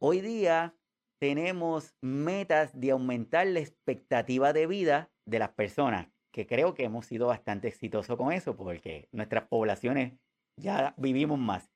hoy 0.00 0.20
día 0.20 0.74
tenemos 1.20 1.94
metas 2.00 2.78
de 2.78 2.90
aumentar 2.90 3.46
la 3.46 3.60
expectativa 3.60 4.52
de 4.52 4.66
vida 4.66 5.10
de 5.24 5.38
las 5.38 5.50
personas, 5.50 6.08
que 6.32 6.46
creo 6.46 6.74
que 6.74 6.84
hemos 6.84 7.06
sido 7.06 7.28
bastante 7.28 7.68
exitosos 7.68 8.16
con 8.16 8.32
eso, 8.32 8.56
porque 8.56 9.08
nuestras 9.12 9.46
poblaciones 9.46 10.14
ya 10.56 10.94
vivimos 10.96 11.38
más. 11.38 11.70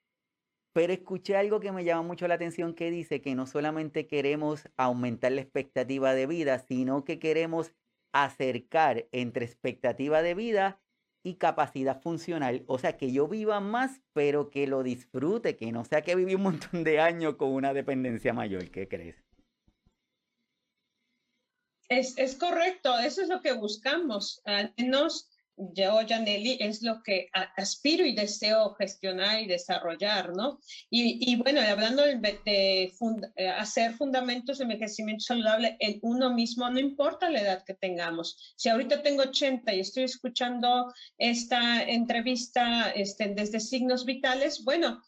Pero 0.72 0.92
escuché 0.92 1.36
algo 1.36 1.60
que 1.60 1.72
me 1.72 1.84
llama 1.84 2.02
mucho 2.02 2.26
la 2.28 2.34
atención 2.34 2.74
que 2.74 2.90
dice 2.90 3.20
que 3.20 3.34
no 3.34 3.46
solamente 3.46 4.06
queremos 4.06 4.68
aumentar 4.76 5.32
la 5.32 5.42
expectativa 5.42 6.14
de 6.14 6.26
vida, 6.26 6.58
sino 6.60 7.04
que 7.04 7.18
queremos 7.18 7.72
acercar 8.12 9.06
entre 9.12 9.44
expectativa 9.44 10.22
de 10.22 10.34
vida 10.34 10.80
y 11.22 11.34
capacidad 11.34 12.00
funcional. 12.00 12.64
O 12.66 12.78
sea, 12.78 12.96
que 12.96 13.12
yo 13.12 13.28
viva 13.28 13.60
más, 13.60 14.02
pero 14.12 14.50
que 14.50 14.66
lo 14.66 14.82
disfrute, 14.82 15.56
que 15.56 15.72
no 15.72 15.84
sea 15.84 16.02
que 16.02 16.14
viví 16.14 16.34
un 16.34 16.42
montón 16.42 16.84
de 16.84 17.00
años 17.00 17.36
con 17.36 17.50
una 17.50 17.72
dependencia 17.72 18.32
mayor. 18.32 18.70
¿Qué 18.70 18.88
crees? 18.88 19.22
Es, 21.88 22.16
es 22.16 22.36
correcto, 22.36 22.98
eso 22.98 23.22
es 23.22 23.28
lo 23.28 23.42
que 23.42 23.52
buscamos. 23.52 24.40
Al 24.44 24.72
menos 24.78 25.28
yo, 25.56 26.00
Janelli, 26.06 26.56
es 26.60 26.82
lo 26.82 27.02
que 27.02 27.28
aspiro 27.56 28.04
y 28.04 28.14
deseo 28.14 28.74
gestionar 28.74 29.40
y 29.40 29.46
desarrollar, 29.46 30.34
¿no? 30.34 30.60
Y, 30.90 31.36
bueno, 31.36 31.60
hablando 31.60 32.02
de, 32.02 32.38
eh, 32.46 33.48
hacer 33.48 33.92
fundamentos 33.94 34.58
de 34.58 34.64
envejecimiento 34.64 35.24
saludable 35.24 35.76
en 35.80 35.98
uno 36.02 36.32
mismo, 36.32 36.68
no 36.70 36.80
importa 36.80 37.30
la 37.30 37.40
edad 37.40 37.64
que 37.64 37.74
tengamos. 37.74 38.54
Si 38.56 38.68
ahorita 38.68 39.02
tengo 39.02 39.22
80 39.22 39.74
y 39.74 39.80
estoy 39.80 40.04
escuchando 40.04 40.92
esta 41.18 41.82
entrevista 41.82 42.90
este, 42.90 43.34
desde 43.34 43.60
signos 43.60 44.04
vitales, 44.04 44.64
bueno, 44.64 45.02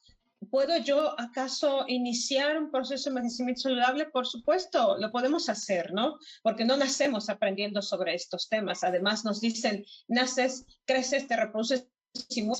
¿Puedo 0.55 0.79
yo 0.79 1.21
acaso 1.21 1.85
iniciar 1.89 2.57
un 2.57 2.71
proceso 2.71 3.11
de 3.11 3.17
envejecimiento 3.17 3.63
saludable? 3.63 4.07
Por 4.07 4.25
supuesto, 4.25 4.97
lo 4.99 5.11
podemos 5.11 5.49
hacer, 5.49 5.93
¿no? 5.93 6.17
Porque 6.45 6.65
no 6.65 6.77
nacemos 6.77 7.29
aprendiendo 7.29 7.83
sobre 7.83 8.15
estos 8.15 8.49
temas. 8.49 8.85
Además, 8.85 9.25
nos 9.25 9.41
dicen, 9.41 9.85
naces, 10.07 10.65
creces, 10.85 11.27
te 11.27 11.35
reproduces, 11.35 11.89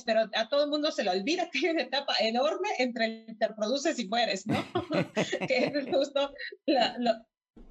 pero 0.05 0.29
a 0.35 0.49
todo 0.49 0.65
el 0.65 0.71
mundo 0.71 0.91
se 0.91 1.05
le 1.05 1.11
olvida 1.11 1.49
que 1.49 1.59
hay 1.59 1.69
una 1.69 1.83
etapa 1.83 2.15
enorme 2.19 2.67
entre 2.79 3.33
te 3.39 3.47
reproduces 3.47 3.97
y 3.97 4.09
mueres, 4.09 4.45
¿no? 4.45 4.61
que 5.47 5.71
es 5.73 5.87
justo 5.89 6.33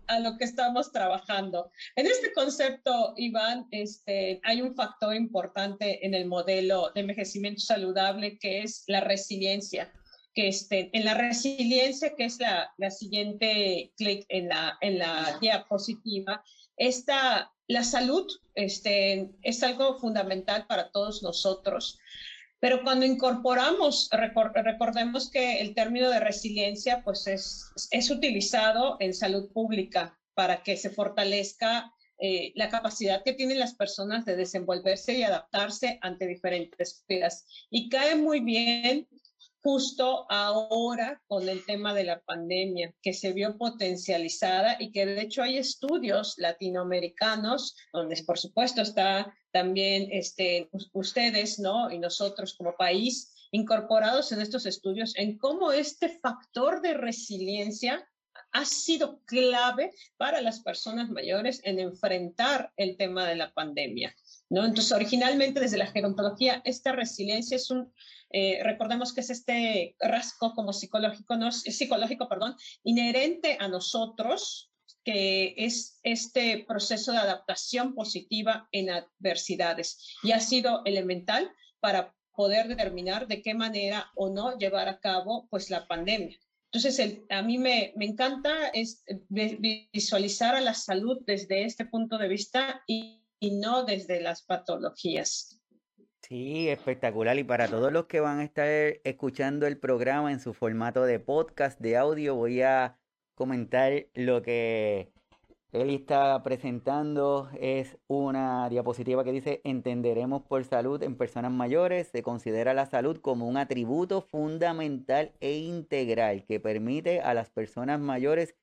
a 0.06 0.20
lo 0.20 0.38
que 0.38 0.44
estamos 0.44 0.90
trabajando. 0.90 1.70
En 1.96 2.06
este 2.06 2.32
concepto, 2.32 3.12
Iván, 3.18 3.66
este, 3.72 4.40
hay 4.42 4.62
un 4.62 4.74
factor 4.74 5.14
importante 5.14 6.06
en 6.06 6.14
el 6.14 6.24
modelo 6.24 6.92
de 6.94 7.02
envejecimiento 7.02 7.60
saludable 7.60 8.38
que 8.38 8.62
es 8.62 8.84
la 8.86 9.02
resiliencia 9.02 9.92
que 10.34 10.48
este, 10.48 10.90
en 10.92 11.04
la 11.04 11.14
resiliencia, 11.14 12.14
que 12.16 12.24
es 12.24 12.38
la, 12.40 12.72
la 12.76 12.90
siguiente 12.90 13.92
clic 13.96 14.26
en 14.28 14.48
la, 14.48 14.76
en 14.80 14.98
la 14.98 15.38
diapositiva, 15.40 16.44
esta, 16.76 17.52
la 17.68 17.84
salud 17.84 18.26
este, 18.54 19.30
es 19.42 19.62
algo 19.62 19.98
fundamental 19.98 20.66
para 20.66 20.90
todos 20.90 21.22
nosotros. 21.22 21.98
Pero 22.60 22.82
cuando 22.82 23.04
incorporamos, 23.04 24.08
recordemos 24.10 25.30
que 25.30 25.60
el 25.60 25.74
término 25.74 26.08
de 26.10 26.20
resiliencia 26.20 27.02
pues 27.04 27.26
es, 27.26 27.66
es 27.90 28.10
utilizado 28.10 28.96
en 29.00 29.12
salud 29.12 29.52
pública 29.52 30.18
para 30.34 30.62
que 30.62 30.76
se 30.76 30.90
fortalezca 30.90 31.92
eh, 32.18 32.52
la 32.54 32.70
capacidad 32.70 33.22
que 33.22 33.34
tienen 33.34 33.58
las 33.58 33.74
personas 33.74 34.24
de 34.24 34.36
desenvolverse 34.36 35.14
y 35.14 35.22
adaptarse 35.24 35.98
ante 36.00 36.26
diferentes 36.26 37.04
vidas. 37.06 37.46
Y 37.70 37.88
cae 37.88 38.16
muy 38.16 38.40
bien 38.40 39.08
justo 39.64 40.26
ahora 40.28 41.22
con 41.26 41.48
el 41.48 41.64
tema 41.64 41.94
de 41.94 42.04
la 42.04 42.20
pandemia, 42.20 42.94
que 43.00 43.14
se 43.14 43.32
vio 43.32 43.56
potencializada 43.56 44.76
y 44.78 44.92
que 44.92 45.06
de 45.06 45.22
hecho 45.22 45.42
hay 45.42 45.56
estudios 45.56 46.34
latinoamericanos, 46.36 47.74
donde 47.90 48.22
por 48.24 48.38
supuesto 48.38 48.82
está 48.82 49.34
también 49.52 50.08
este, 50.12 50.68
ustedes, 50.92 51.58
¿no? 51.58 51.90
Y 51.90 51.98
nosotros 51.98 52.54
como 52.58 52.76
país 52.76 53.32
incorporados 53.52 54.32
en 54.32 54.42
estos 54.42 54.66
estudios 54.66 55.14
en 55.16 55.38
cómo 55.38 55.72
este 55.72 56.10
factor 56.10 56.82
de 56.82 56.92
resiliencia 56.92 58.06
ha 58.52 58.64
sido 58.64 59.20
clave 59.24 59.92
para 60.16 60.42
las 60.42 60.60
personas 60.60 61.08
mayores 61.08 61.60
en 61.64 61.80
enfrentar 61.80 62.70
el 62.76 62.96
tema 62.96 63.26
de 63.26 63.36
la 63.36 63.52
pandemia. 63.52 64.14
¿no? 64.50 64.64
Entonces, 64.64 64.92
originalmente 64.92 65.58
desde 65.58 65.78
la 65.78 65.86
gerontología, 65.86 66.62
esta 66.64 66.92
resiliencia 66.92 67.56
es 67.56 67.70
un, 67.70 67.92
eh, 68.36 68.60
recordemos 68.64 69.12
que 69.12 69.20
es 69.20 69.30
este 69.30 69.94
rasgo 70.00 70.54
como 70.54 70.72
psicológico, 70.72 71.36
no, 71.36 71.52
psicológico, 71.52 72.28
perdón, 72.28 72.56
inherente 72.82 73.56
a 73.60 73.68
nosotros, 73.68 74.72
que 75.04 75.54
es 75.56 76.00
este 76.02 76.64
proceso 76.66 77.12
de 77.12 77.18
adaptación 77.18 77.94
positiva 77.94 78.68
en 78.72 78.90
adversidades 78.90 80.16
y 80.24 80.32
ha 80.32 80.40
sido 80.40 80.82
elemental 80.84 81.48
para 81.78 82.12
poder 82.32 82.66
determinar 82.66 83.28
de 83.28 83.40
qué 83.40 83.54
manera 83.54 84.10
o 84.16 84.28
no 84.30 84.58
llevar 84.58 84.88
a 84.88 84.98
cabo 84.98 85.46
pues 85.48 85.70
la 85.70 85.86
pandemia. 85.86 86.36
Entonces, 86.72 87.20
a 87.30 87.42
mí 87.42 87.56
me, 87.56 87.92
me 87.94 88.06
encanta 88.06 88.66
es, 88.70 89.04
visualizar 89.28 90.56
a 90.56 90.60
la 90.60 90.74
salud 90.74 91.18
desde 91.24 91.66
este 91.66 91.84
punto 91.84 92.18
de 92.18 92.26
vista 92.26 92.82
y 92.88 93.22
no 93.40 93.84
desde 93.84 94.20
las 94.20 94.42
patologías. 94.42 95.60
Sí, 96.28 96.70
espectacular. 96.70 97.38
Y 97.38 97.44
para 97.44 97.68
todos 97.68 97.92
los 97.92 98.06
que 98.06 98.20
van 98.20 98.38
a 98.38 98.44
estar 98.44 98.66
escuchando 99.04 99.66
el 99.66 99.76
programa 99.78 100.32
en 100.32 100.40
su 100.40 100.54
formato 100.54 101.04
de 101.04 101.20
podcast, 101.20 101.78
de 101.80 101.98
audio, 101.98 102.34
voy 102.34 102.62
a 102.62 102.96
comentar 103.34 104.06
lo 104.14 104.40
que 104.40 105.12
él 105.72 105.90
está 105.90 106.42
presentando. 106.42 107.50
Es 107.60 107.98
una 108.06 108.70
diapositiva 108.70 109.22
que 109.22 109.32
dice, 109.32 109.60
entenderemos 109.64 110.42
por 110.44 110.64
salud 110.64 111.02
en 111.02 111.16
personas 111.18 111.52
mayores. 111.52 112.08
Se 112.08 112.22
considera 112.22 112.72
la 112.72 112.86
salud 112.86 113.20
como 113.20 113.46
un 113.46 113.58
atributo 113.58 114.22
fundamental 114.22 115.32
e 115.40 115.58
integral 115.58 116.46
que 116.46 116.58
permite 116.58 117.20
a 117.20 117.34
las 117.34 117.50
personas 117.50 118.00
mayores 118.00 118.54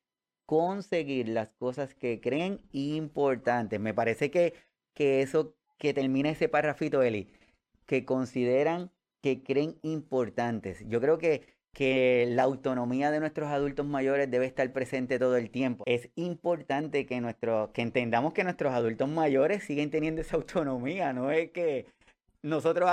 conseguir 0.47 1.29
las 1.29 1.49
cosas 1.59 1.93
que 1.93 2.21
creen 2.21 2.59
importantes. 2.71 3.79
Me 3.79 3.93
parece 3.93 4.31
que, 4.31 4.55
que 4.95 5.21
eso 5.21 5.53
que 5.77 5.93
termina 5.93 6.29
ese 6.29 6.49
parrafito, 6.49 7.03
Eli, 7.03 7.31
que 7.91 8.05
consideran 8.05 8.89
que 9.21 9.43
creen 9.43 9.77
importantes. 9.81 10.81
Yo 10.87 11.01
creo 11.01 11.17
que, 11.17 11.43
que 11.73 12.25
la 12.29 12.43
autonomía 12.43 13.11
de 13.11 13.19
nuestros 13.19 13.49
adultos 13.49 13.85
mayores 13.85 14.31
debe 14.31 14.45
estar 14.45 14.71
presente 14.71 15.19
todo 15.19 15.35
el 15.35 15.49
tiempo. 15.49 15.83
Es 15.85 16.09
importante 16.15 17.05
que, 17.05 17.19
nuestro, 17.19 17.73
que 17.73 17.81
entendamos 17.81 18.31
que 18.31 18.45
nuestros 18.45 18.73
adultos 18.73 19.09
mayores 19.09 19.65
siguen 19.65 19.89
teniendo 19.89 20.21
esa 20.21 20.37
autonomía, 20.37 21.11
no 21.11 21.31
es 21.31 21.51
que 21.51 21.87
nosotros 22.41 22.89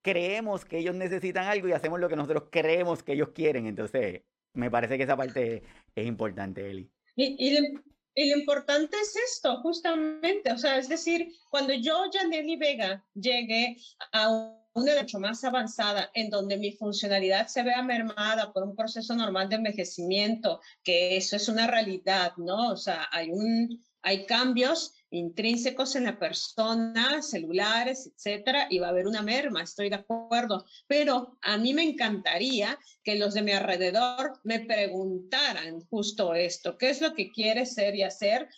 creemos 0.00 0.64
que 0.64 0.78
ellos 0.78 0.94
necesitan 0.94 1.46
algo 1.46 1.66
y 1.66 1.72
hacemos 1.72 1.98
lo 1.98 2.08
que 2.08 2.14
nosotros 2.14 2.44
creemos 2.52 3.02
que 3.02 3.14
ellos 3.14 3.30
quieren. 3.30 3.66
Entonces, 3.66 4.22
me 4.54 4.70
parece 4.70 4.96
que 4.96 5.02
esa 5.02 5.16
parte 5.16 5.64
es 5.96 6.06
importante, 6.06 6.70
Eli. 6.70 6.88
Y, 7.16 7.66
y 8.14 8.30
lo 8.30 8.38
importante 8.38 8.96
es 8.96 9.14
esto, 9.16 9.60
justamente, 9.62 10.52
o 10.52 10.58
sea, 10.58 10.78
es 10.78 10.88
decir, 10.88 11.28
cuando 11.50 11.72
yo, 11.72 12.04
Janely 12.12 12.56
Vega, 12.56 13.04
llegue 13.14 13.76
a 14.12 14.28
una 14.74 15.00
mucho 15.00 15.18
más 15.18 15.44
avanzada, 15.44 16.10
en 16.14 16.30
donde 16.30 16.56
mi 16.56 16.72
funcionalidad 16.72 17.46
se 17.46 17.62
vea 17.62 17.82
mermada 17.82 18.52
por 18.52 18.62
un 18.64 18.74
proceso 18.74 19.14
normal 19.14 19.48
de 19.48 19.56
envejecimiento, 19.56 20.60
que 20.82 21.16
eso 21.16 21.36
es 21.36 21.48
una 21.48 21.66
realidad, 21.66 22.32
¿no? 22.36 22.70
O 22.70 22.76
sea, 22.76 23.08
hay, 23.12 23.30
un, 23.30 23.82
hay 24.02 24.24
cambios 24.26 24.94
intrínsecos 25.12 25.94
en 25.94 26.04
la 26.04 26.18
persona, 26.18 27.22
celulares, 27.22 28.10
etcétera, 28.14 28.66
y 28.70 28.78
va 28.78 28.88
a 28.88 28.90
haber 28.90 29.06
una 29.06 29.22
merma, 29.22 29.62
estoy 29.62 29.90
de 29.90 29.96
acuerdo. 29.96 30.64
Pero 30.86 31.38
a 31.42 31.58
mí 31.58 31.74
me 31.74 31.82
encantaría 31.82 32.78
que 33.04 33.16
los 33.16 33.34
de 33.34 33.42
mi 33.42 33.52
alrededor 33.52 34.40
me 34.42 34.60
preguntaran 34.60 35.80
justo 35.86 36.34
esto, 36.34 36.76
¿qué 36.78 36.90
es 36.90 37.00
lo 37.00 37.14
que 37.14 37.30
quieres 37.30 37.74
ser 37.74 37.94
y 37.94 38.02
hacer? 38.02 38.48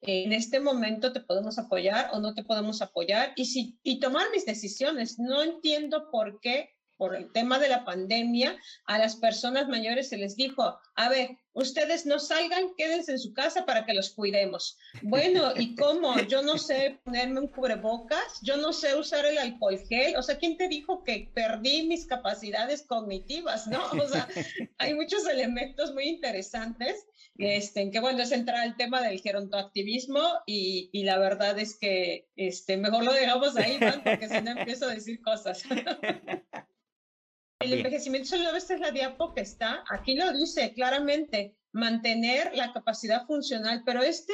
En 0.00 0.32
este 0.32 0.58
momento 0.60 1.12
te 1.12 1.20
podemos 1.20 1.58
apoyar 1.58 2.10
o 2.12 2.20
no 2.20 2.34
te 2.34 2.44
podemos 2.44 2.82
apoyar 2.82 3.32
y, 3.36 3.44
si, 3.44 3.78
y 3.82 4.00
tomar 4.00 4.30
mis 4.32 4.46
decisiones. 4.46 5.18
No 5.18 5.42
entiendo 5.42 6.10
por 6.10 6.40
qué 6.40 6.75
por 6.96 7.14
el 7.14 7.30
tema 7.32 7.58
de 7.58 7.68
la 7.68 7.84
pandemia, 7.84 8.56
a 8.86 8.98
las 8.98 9.16
personas 9.16 9.68
mayores 9.68 10.08
se 10.08 10.16
les 10.16 10.36
dijo, 10.36 10.78
a 10.94 11.08
ver, 11.08 11.38
ustedes 11.52 12.04
no 12.04 12.18
salgan, 12.18 12.74
quédense 12.76 13.12
en 13.12 13.18
su 13.18 13.32
casa 13.32 13.64
para 13.64 13.86
que 13.86 13.94
los 13.94 14.10
cuidemos. 14.10 14.78
Bueno, 15.02 15.52
¿y 15.56 15.74
cómo? 15.76 16.18
Yo 16.20 16.42
no 16.42 16.58
sé 16.58 17.00
ponerme 17.04 17.40
un 17.40 17.48
cubrebocas, 17.48 18.40
yo 18.42 18.56
no 18.56 18.72
sé 18.72 18.94
usar 18.94 19.24
el 19.24 19.38
alcohol 19.38 19.78
gel, 19.88 20.16
o 20.16 20.22
sea, 20.22 20.38
¿quién 20.38 20.56
te 20.56 20.68
dijo 20.68 21.02
que 21.02 21.30
perdí 21.34 21.86
mis 21.86 22.06
capacidades 22.06 22.82
cognitivas, 22.86 23.66
no? 23.66 23.82
O 23.90 24.08
sea, 24.08 24.28
hay 24.78 24.94
muchos 24.94 25.26
elementos 25.26 25.94
muy 25.94 26.04
interesantes, 26.04 27.06
este, 27.38 27.82
en 27.82 27.90
que 27.90 28.00
bueno, 28.00 28.22
es 28.22 28.32
entrar 28.32 28.60
al 28.60 28.76
tema 28.76 29.02
del 29.02 29.20
gerontoactivismo 29.20 30.22
y, 30.46 30.88
y 30.92 31.04
la 31.04 31.18
verdad 31.18 31.58
es 31.58 31.78
que 31.78 32.28
este, 32.36 32.76
mejor 32.76 33.04
lo 33.04 33.12
dejamos 33.12 33.56
ahí, 33.56 33.78
porque 34.04 34.28
si 34.28 34.40
no 34.42 34.52
empiezo 34.52 34.86
a 34.86 34.94
decir 34.94 35.20
cosas. 35.20 35.62
El 37.66 37.78
envejecimiento 37.78 38.28
saludable, 38.28 38.58
esta 38.58 38.74
es 38.74 38.80
la 38.80 38.90
diapo 38.90 39.34
que 39.34 39.40
está, 39.40 39.84
aquí 39.88 40.14
lo 40.14 40.32
dice 40.32 40.72
claramente, 40.72 41.56
mantener 41.72 42.52
la 42.54 42.72
capacidad 42.72 43.26
funcional, 43.26 43.82
pero 43.84 44.02
este, 44.02 44.32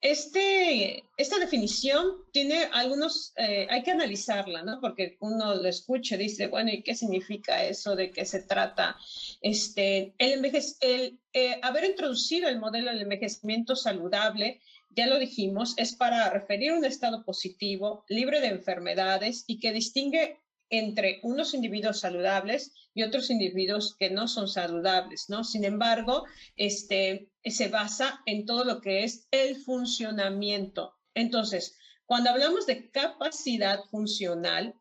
este, 0.00 1.04
esta 1.16 1.38
definición 1.38 2.24
tiene 2.32 2.64
algunos, 2.72 3.32
eh, 3.36 3.66
hay 3.68 3.82
que 3.82 3.90
analizarla, 3.90 4.62
¿no? 4.62 4.80
Porque 4.80 5.16
uno 5.20 5.56
lo 5.56 5.68
escucha 5.68 6.14
y 6.14 6.18
dice, 6.18 6.46
bueno, 6.46 6.70
¿y 6.70 6.82
qué 6.82 6.94
significa 6.94 7.64
eso? 7.64 7.96
¿De 7.96 8.10
qué 8.10 8.24
se 8.24 8.42
trata? 8.42 8.96
Este, 9.40 10.14
el, 10.18 10.44
el 10.80 11.20
eh, 11.32 11.60
haber 11.62 11.84
introducido 11.84 12.48
el 12.48 12.60
modelo 12.60 12.90
del 12.90 13.02
envejecimiento 13.02 13.74
saludable, 13.74 14.60
ya 14.90 15.06
lo 15.06 15.18
dijimos, 15.18 15.74
es 15.76 15.94
para 15.94 16.30
referir 16.30 16.72
un 16.72 16.84
estado 16.84 17.24
positivo, 17.24 18.04
libre 18.08 18.40
de 18.40 18.48
enfermedades 18.48 19.44
y 19.46 19.58
que 19.58 19.72
distingue 19.72 20.38
entre 20.70 21.20
unos 21.22 21.54
individuos 21.54 22.00
saludables 22.00 22.72
y 22.94 23.02
otros 23.02 23.30
individuos 23.30 23.96
que 23.98 24.10
no 24.10 24.28
son 24.28 24.48
saludables, 24.48 25.26
¿no? 25.28 25.44
Sin 25.44 25.64
embargo, 25.64 26.24
este, 26.56 27.30
se 27.44 27.68
basa 27.68 28.20
en 28.26 28.44
todo 28.44 28.64
lo 28.64 28.80
que 28.80 29.04
es 29.04 29.26
el 29.30 29.56
funcionamiento. 29.56 30.94
Entonces, 31.14 31.76
cuando 32.06 32.30
hablamos 32.30 32.66
de 32.66 32.90
capacidad 32.90 33.80
funcional, 33.90 34.74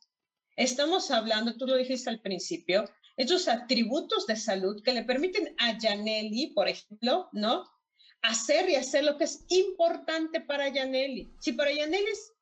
estamos 0.56 1.12
hablando, 1.12 1.56
tú 1.56 1.68
lo 1.68 1.76
dijiste 1.76 2.10
al 2.10 2.22
principio, 2.22 2.86
esos 3.18 3.48
atributos 3.48 4.28
de 4.28 4.36
salud 4.36 4.82
que 4.84 4.94
le 4.94 5.04
permiten 5.04 5.56
a 5.58 5.78
Janelli, 5.80 6.54
por 6.54 6.68
ejemplo, 6.68 7.30
¿no? 7.34 7.68
Hacer 8.22 8.70
y 8.70 8.76
hacer 8.76 9.04
lo 9.04 9.18
que 9.18 9.26
es 9.26 9.44
importante 9.50 10.42
para 10.42 10.72
Janelli. 10.74 11.34
Si 11.40 11.54
para 11.54 11.76
Janelli 11.76 12.12
es 12.12 12.34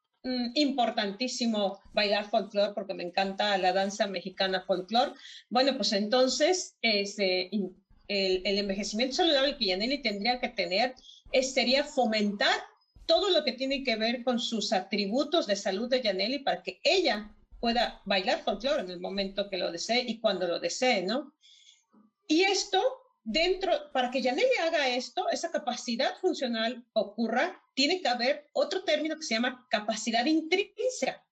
importantísimo 0.56 1.80
bailar 1.94 2.30
folclore 2.30 2.74
porque 2.74 2.94
me 2.94 3.04
encanta 3.04 3.58
la 3.58 3.74
danza 3.74 4.08
mexicana 4.08 4.64
folclore. 4.66 5.14
Bueno, 5.50 5.76
pues 5.76 5.94
entonces 5.94 6.78
el, 6.82 7.76
envejecimiento 8.08 9.18
saludable 9.18 9.58
que 9.58 9.66
Yaneli 9.66 10.02
tendría 10.02 10.40
que 10.40 10.50
tener 10.50 10.96
es, 11.32 11.54
sería 11.54 11.84
fomentar 11.84 12.56
todo 13.06 13.30
lo 13.30 13.44
que 13.44 13.52
tiene 13.52 13.84
que 13.84 13.96
ver 13.98 14.24
con 14.24 14.40
sus 14.40 14.74
atributos 14.74 15.46
de 15.46 15.56
salud 15.56 15.90
de 15.90 16.02
Yaneli 16.02 16.40
para 16.40 16.64
que 16.64 16.80
ella 16.84 17.32
pueda 17.60 18.02
bailar 18.06 18.44
folclore 18.44 18.82
en 18.82 18.90
el 18.90 19.00
momento 19.00 19.50
que 19.50 19.58
lo 19.58 19.72
desee 19.72 20.04
y 20.08 20.20
cuando 20.20 20.48
lo 20.48 20.60
desee, 20.60 21.04
¿no? 21.04 21.34
Y 22.28 22.42
esto 22.42 22.82
dentro, 23.26 23.92
para 23.92 24.12
que 24.12 24.22
Yaneli 24.22 24.56
haga 24.62 24.88
esto, 24.88 25.28
esa 25.30 25.52
capacidad 25.52 26.16
funcional 26.22 26.86
ocurra, 26.94 27.62
tiene 27.74 28.02
que 28.02 28.08
haber 28.08 28.48
otro 28.54 28.84
término 28.84 29.18
que 29.18 29.24
se 29.24 29.34
llama 29.34 29.68
capacidad 29.70 30.26
intrínseca. 30.26 31.26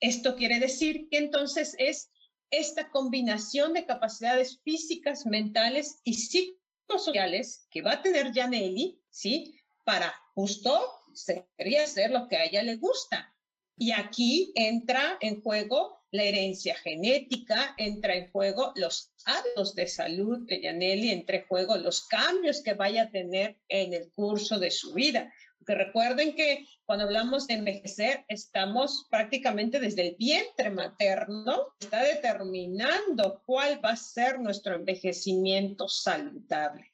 Esto 0.00 0.34
quiere 0.34 0.58
decir 0.58 1.08
que 1.08 1.18
entonces 1.18 1.76
es 1.78 2.10
esta 2.50 2.90
combinación 2.90 3.74
de 3.74 3.86
capacidades 3.86 4.60
físicas, 4.62 5.26
mentales 5.26 6.00
y 6.02 6.14
psicosociales 6.14 7.66
que 7.70 7.82
va 7.82 7.92
a 7.92 8.02
tener 8.02 8.32
Yaneli, 8.32 9.00
¿sí? 9.10 9.54
Para 9.84 10.14
justo 10.34 10.80
sería 11.12 11.84
hacer 11.84 12.10
lo 12.10 12.26
que 12.26 12.36
a 12.36 12.44
ella 12.44 12.62
le 12.62 12.76
gusta. 12.76 13.34
Y 13.76 13.92
aquí 13.92 14.52
entra 14.54 15.18
en 15.20 15.42
juego 15.42 16.03
la 16.14 16.22
herencia 16.22 16.76
genética, 16.76 17.74
entra 17.76 18.14
en 18.14 18.30
juego 18.30 18.72
los 18.76 19.12
hábitos 19.24 19.74
de 19.74 19.88
salud 19.88 20.46
de 20.46 20.60
Yaneli, 20.60 21.10
entra 21.10 21.38
en 21.38 21.46
juego 21.48 21.76
los 21.76 22.06
cambios 22.06 22.62
que 22.62 22.74
vaya 22.74 23.02
a 23.02 23.10
tener 23.10 23.58
en 23.68 23.92
el 23.92 24.12
curso 24.12 24.60
de 24.60 24.70
su 24.70 24.94
vida. 24.94 25.32
Porque 25.58 25.74
recuerden 25.74 26.36
que 26.36 26.68
cuando 26.84 27.06
hablamos 27.06 27.48
de 27.48 27.54
envejecer, 27.54 28.24
estamos 28.28 29.08
prácticamente 29.10 29.80
desde 29.80 30.02
el 30.06 30.16
vientre 30.16 30.70
materno, 30.70 31.74
está 31.80 32.04
determinando 32.04 33.42
cuál 33.44 33.84
va 33.84 33.90
a 33.90 33.96
ser 33.96 34.38
nuestro 34.38 34.76
envejecimiento 34.76 35.88
saludable. 35.88 36.92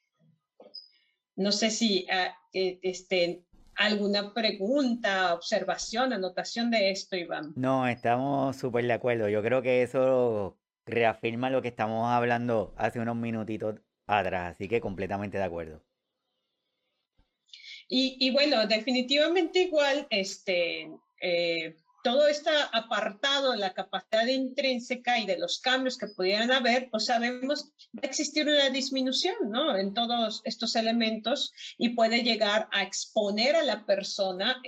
No 1.36 1.52
sé 1.52 1.70
si 1.70 2.06
uh, 2.08 2.32
este, 2.54 3.44
alguna 3.76 4.32
pregunta, 4.34 5.34
observación, 5.34 6.12
anotación 6.12 6.70
de 6.70 6.90
esto, 6.90 7.16
Iván. 7.16 7.52
No, 7.56 7.86
estamos 7.88 8.56
súper 8.56 8.84
de 8.86 8.92
acuerdo. 8.92 9.28
Yo 9.28 9.42
creo 9.42 9.62
que 9.62 9.82
eso 9.82 10.58
reafirma 10.86 11.50
lo 11.50 11.62
que 11.62 11.68
estamos 11.68 12.08
hablando 12.10 12.74
hace 12.76 13.00
unos 13.00 13.16
minutitos 13.16 13.76
atrás, 14.06 14.54
así 14.54 14.68
que 14.68 14.80
completamente 14.80 15.38
de 15.38 15.44
acuerdo. 15.44 15.82
Y, 17.88 18.16
y 18.20 18.30
bueno, 18.30 18.66
definitivamente 18.66 19.62
igual, 19.62 20.06
este, 20.10 20.90
eh, 21.20 21.74
todo 22.02 22.28
está 22.28 22.64
apartado 22.72 23.52
de 23.52 23.58
la 23.58 23.74
capacidad 23.74 24.26
intrínseca 24.26 25.18
y 25.18 25.26
de 25.26 25.38
los 25.38 25.60
cambios 25.60 25.98
que 25.98 26.06
pudieran 26.08 26.50
haber, 26.50 26.88
pues 26.90 27.06
sabemos 27.06 27.70
va 27.96 28.00
a 28.02 28.06
existir 28.06 28.48
una 28.48 28.70
disminución 28.70 29.34
¿no? 29.50 29.76
en 29.76 29.94
todos 29.94 30.40
estos 30.44 30.76
elementos 30.76 31.52
y 31.78 31.90
puede 31.90 32.22
llegar 32.22 32.68
a 32.72 32.82
exponer 32.82 33.56
a 33.56 33.62
la 33.62 33.84
persona 33.84 34.62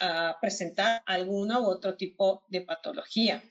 a 0.00 0.36
presentar 0.40 1.02
alguno 1.06 1.60
u 1.60 1.66
otro 1.66 1.96
tipo 1.96 2.44
de 2.48 2.60
patología 2.62 3.42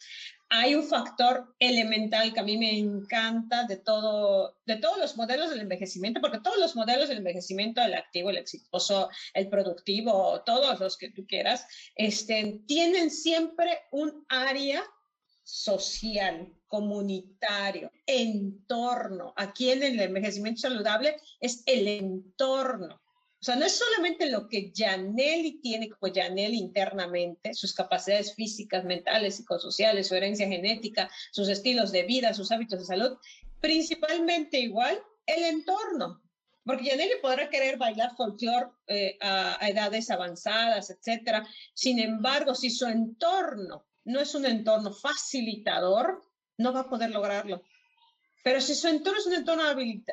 hay 0.55 0.75
un 0.75 0.83
factor 0.83 1.55
elemental 1.57 2.31
que 2.31 2.39
a 2.39 2.43
mí 2.43 2.57
me 2.59 2.77
encanta 2.77 3.63
de, 3.63 3.77
todo, 3.77 4.55
de 4.67 4.75
todos 4.75 4.99
los 4.99 5.17
modelos 5.17 5.49
del 5.49 5.61
envejecimiento, 5.61 6.21
porque 6.21 6.41
todos 6.41 6.59
los 6.59 6.75
modelos 6.75 7.09
del 7.09 7.17
envejecimiento, 7.17 7.81
el 7.81 7.95
activo, 7.95 8.29
el 8.29 8.37
exitoso, 8.37 9.09
el 9.33 9.49
productivo, 9.49 10.43
todos 10.45 10.79
los 10.79 10.95
que 10.95 11.09
tú 11.09 11.25
quieras, 11.25 11.65
este, 11.95 12.61
tienen 12.67 13.09
siempre 13.09 13.79
un 13.91 14.25
área 14.29 14.83
social, 15.41 16.53
comunitario, 16.67 17.91
entorno. 18.05 19.33
Aquí 19.35 19.71
en 19.71 19.81
el 19.81 19.99
envejecimiento 19.99 20.61
saludable 20.61 21.17
es 21.39 21.63
el 21.65 21.87
entorno. 21.87 23.02
O 23.43 23.45
sea, 23.45 23.57
no 23.57 23.65
es 23.65 23.77
solamente 23.77 24.29
lo 24.29 24.47
que 24.47 24.71
Janelli 24.73 25.59
tiene 25.59 25.89
como 25.89 26.13
Janelli 26.13 26.57
internamente, 26.57 27.53
sus 27.53 27.73
capacidades 27.73 28.33
físicas, 28.35 28.85
mentales, 28.85 29.35
psicosociales, 29.35 30.07
su 30.07 30.15
herencia 30.15 30.47
genética, 30.47 31.11
sus 31.29 31.49
estilos 31.49 31.91
de 31.91 32.03
vida, 32.03 32.33
sus 32.33 32.53
hábitos 32.53 32.79
de 32.79 32.85
salud, 32.85 33.17
principalmente 33.59 34.59
igual 34.59 34.97
el 35.25 35.43
entorno. 35.43 36.21
Porque 36.63 36.89
Janelli 36.89 37.15
podrá 37.21 37.49
querer 37.49 37.77
bailar 37.77 38.15
folclore 38.15 38.67
eh, 38.87 39.17
a, 39.19 39.61
a 39.61 39.67
edades 39.67 40.09
avanzadas, 40.09 40.89
etcétera. 40.89 41.45
Sin 41.73 41.99
embargo, 41.99 42.55
si 42.55 42.69
su 42.69 42.85
entorno 42.85 43.85
no 44.05 44.21
es 44.21 44.33
un 44.35 44.45
entorno 44.45 44.93
facilitador, 44.93 46.23
no 46.57 46.71
va 46.71 46.79
a 46.79 46.89
poder 46.89 47.11
lograrlo. 47.11 47.61
Pero 48.43 48.59
si 48.59 48.75
su 48.75 48.89
entorno 48.89 49.19
es 49.19 49.25
un 49.25 49.35
entorno 49.35 49.63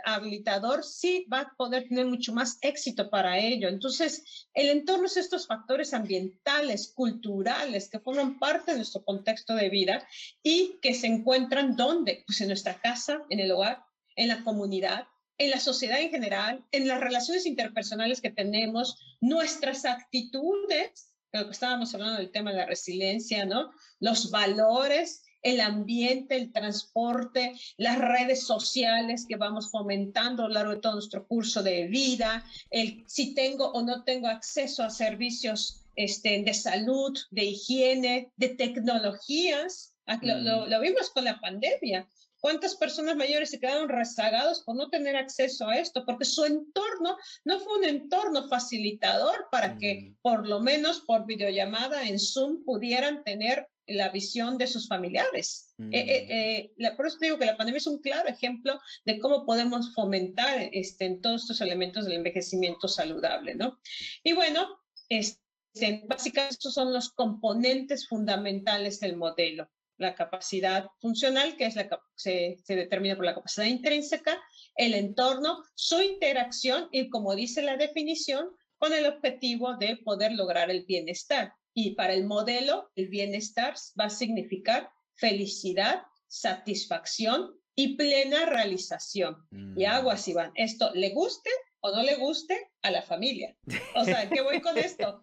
habilitador, 0.05 0.85
sí 0.85 1.27
va 1.33 1.41
a 1.41 1.53
poder 1.57 1.89
tener 1.89 2.07
mucho 2.07 2.33
más 2.33 2.59
éxito 2.63 3.11
para 3.11 3.39
ello. 3.39 3.69
Entonces, 3.69 4.47
el 4.55 4.69
entorno 4.69 5.07
es 5.07 5.17
estos 5.17 5.49
factores 5.49 5.93
ambientales, 5.93 6.93
culturales, 6.95 7.89
que 7.91 7.99
forman 7.99 8.39
parte 8.39 8.71
de 8.71 8.77
nuestro 8.79 9.05
contexto 9.05 9.57
de 9.57 9.69
vida 9.69 10.07
y 10.45 10.79
que 10.81 10.95
se 10.95 11.09
encuentran 11.09 11.75
¿dónde? 11.75 12.23
Pues 12.25 12.41
en 12.41 12.49
nuestra 12.49 12.81
casa, 12.81 13.21
en 13.31 13.41
el 13.41 13.51
hogar, 13.51 13.83
en 14.15 14.29
la 14.29 14.45
comunidad, 14.45 15.09
en 15.37 15.51
la 15.51 15.59
sociedad 15.59 16.01
en 16.01 16.11
general, 16.11 16.65
en 16.71 16.87
las 16.87 17.01
relaciones 17.01 17.47
interpersonales 17.47 18.21
que 18.21 18.31
tenemos, 18.31 18.97
nuestras 19.21 19.85
actitudes, 19.85 21.15
lo 21.33 21.47
que 21.47 21.53
estábamos 21.53 21.93
hablando 21.95 22.19
del 22.19 22.31
tema 22.31 22.53
de 22.53 22.59
la 22.59 22.67
resiliencia, 22.67 23.45
¿no? 23.45 23.73
Los 23.99 24.31
valores 24.31 25.23
el 25.43 25.61
ambiente, 25.61 26.37
el 26.37 26.53
transporte, 26.53 27.53
las 27.77 27.99
redes 27.99 28.47
sociales 28.47 29.27
que 29.29 29.37
vamos 29.37 29.71
fomentando 29.71 30.45
a 30.45 30.49
lo 30.49 30.55
largo 30.55 30.75
de 30.75 30.81
todo 30.81 30.95
nuestro 30.95 31.27
curso 31.27 31.63
de 31.63 31.87
vida, 31.87 32.45
el 32.71 33.05
si 33.07 33.35
tengo 33.35 33.71
o 33.73 33.83
no 33.83 34.05
tengo 34.05 34.29
acceso 34.29 34.83
a 34.83 34.91
servicios 34.91 35.81
este, 35.97 36.43
de 36.43 36.55
salud, 36.55 37.17
de 37.31 37.45
higiene, 37.45 38.33
de 38.37 38.49
tecnologías. 38.51 39.95
Lo, 40.23 40.67
lo, 40.67 40.81
vimos 40.81 41.11
con 41.11 41.25
la 41.25 41.39
pandemia. 41.41 42.09
¿Cuántas 42.41 42.75
personas 42.75 43.17
mayores 43.17 43.51
se 43.51 43.61
quedaron 43.61 43.89
rezagados 43.89 44.63
por 44.65 44.75
no 44.75 44.89
tener 44.89 45.15
acceso 45.15 45.69
a 45.69 45.77
esto? 45.79 46.05
Porque 46.07 46.25
su 46.25 46.45
entorno 46.45 47.17
no 47.45 47.61
fue 47.61 47.79
un 47.79 47.85
entorno 47.85 48.49
facilitador 48.49 49.49
para 49.53 49.77
que 49.77 50.15
por 50.23 50.49
lo 50.49 50.61
menos 50.61 51.01
por 51.01 51.27
videollamada 51.27 52.09
en 52.09 52.19
Zoom 52.19 52.65
pudieran 52.65 53.23
tener 53.25 53.69
la 53.91 54.09
visión 54.11 54.59
de 54.59 54.67
sus 54.67 54.89
familiares. 54.89 55.75
Eh, 55.93 56.73
mm. 56.77 56.97
por 56.97 57.07
eso 57.07 57.19
digo 57.21 57.39
que 57.39 57.47
la 57.47 57.57
pandemia 57.57 57.79
es 57.79 57.87
un 57.87 58.01
claro 58.01 58.29
ejemplo 58.29 58.81
de 59.05 59.19
cómo 59.19 59.45
podemos 59.45 59.95
fomentar 59.95 60.69
este, 60.73 61.07
en 61.07 61.21
todos 61.21 61.43
estos 61.43 61.61
elementos 61.61 62.05
del 62.05 62.15
envejecimiento 62.15 62.89
saludable, 62.89 63.55
¿no? 63.55 63.81
Y 64.23 64.33
bueno, 64.33 64.67
este, 65.09 66.05
básicamente 66.07 66.55
estos 66.55 66.75
son 66.75 66.93
los 66.93 67.11
componentes 67.11 68.07
fundamentales 68.09 69.01
del 69.01 69.17
modelo. 69.17 69.69
La 69.97 70.15
capacidad 70.15 70.87
funcional, 71.01 71.57
que 71.57 71.67
es 71.67 71.77
la, 71.77 71.89
se, 72.15 72.59
se 72.65 72.77
determina 72.77 73.17
por 73.17 73.27
la 73.27 73.35
capacidad 73.35 73.67
intrínseca, 73.67 74.41
el 74.77 74.95
entorno, 74.95 75.63
su 75.75 76.01
interacción 76.01 76.89
y, 76.91 77.11
como 77.11 77.35
dice 77.35 77.61
la 77.61 77.77
definición, 77.77 78.49
con 78.79 78.95
el 78.95 79.05
objetivo 79.05 79.77
de 79.77 79.99
poder 79.99 80.33
lograr 80.33 80.71
el 80.71 80.87
bienestar. 80.87 81.53
Y 81.75 81.95
para 81.95 82.15
el 82.15 82.27
modelo, 82.27 82.91
el 82.97 83.09
bienestar 83.09 83.75
va 83.99 84.07
a 84.07 84.11
significar 84.11 84.91
felicidad, 85.15 86.03
satisfacción 86.27 87.55
y 87.75 87.97
plena 87.97 88.47
realización. 88.47 89.37
Y 89.51 89.85
mm. 89.85 89.89
aguas, 89.89 90.27
Iván, 90.29 90.53
esto 90.55 90.91
le 90.95 91.11
guste 91.11 91.51
o 91.81 91.91
no 91.91 92.03
le 92.03 92.17
guste 92.17 92.71
a 92.83 92.91
la 92.91 93.03
familia. 93.03 93.57
O 93.95 94.05
sea, 94.05 94.29
¿qué 94.29 94.41
voy 94.41 94.61
con 94.61 94.77
esto? 94.79 95.21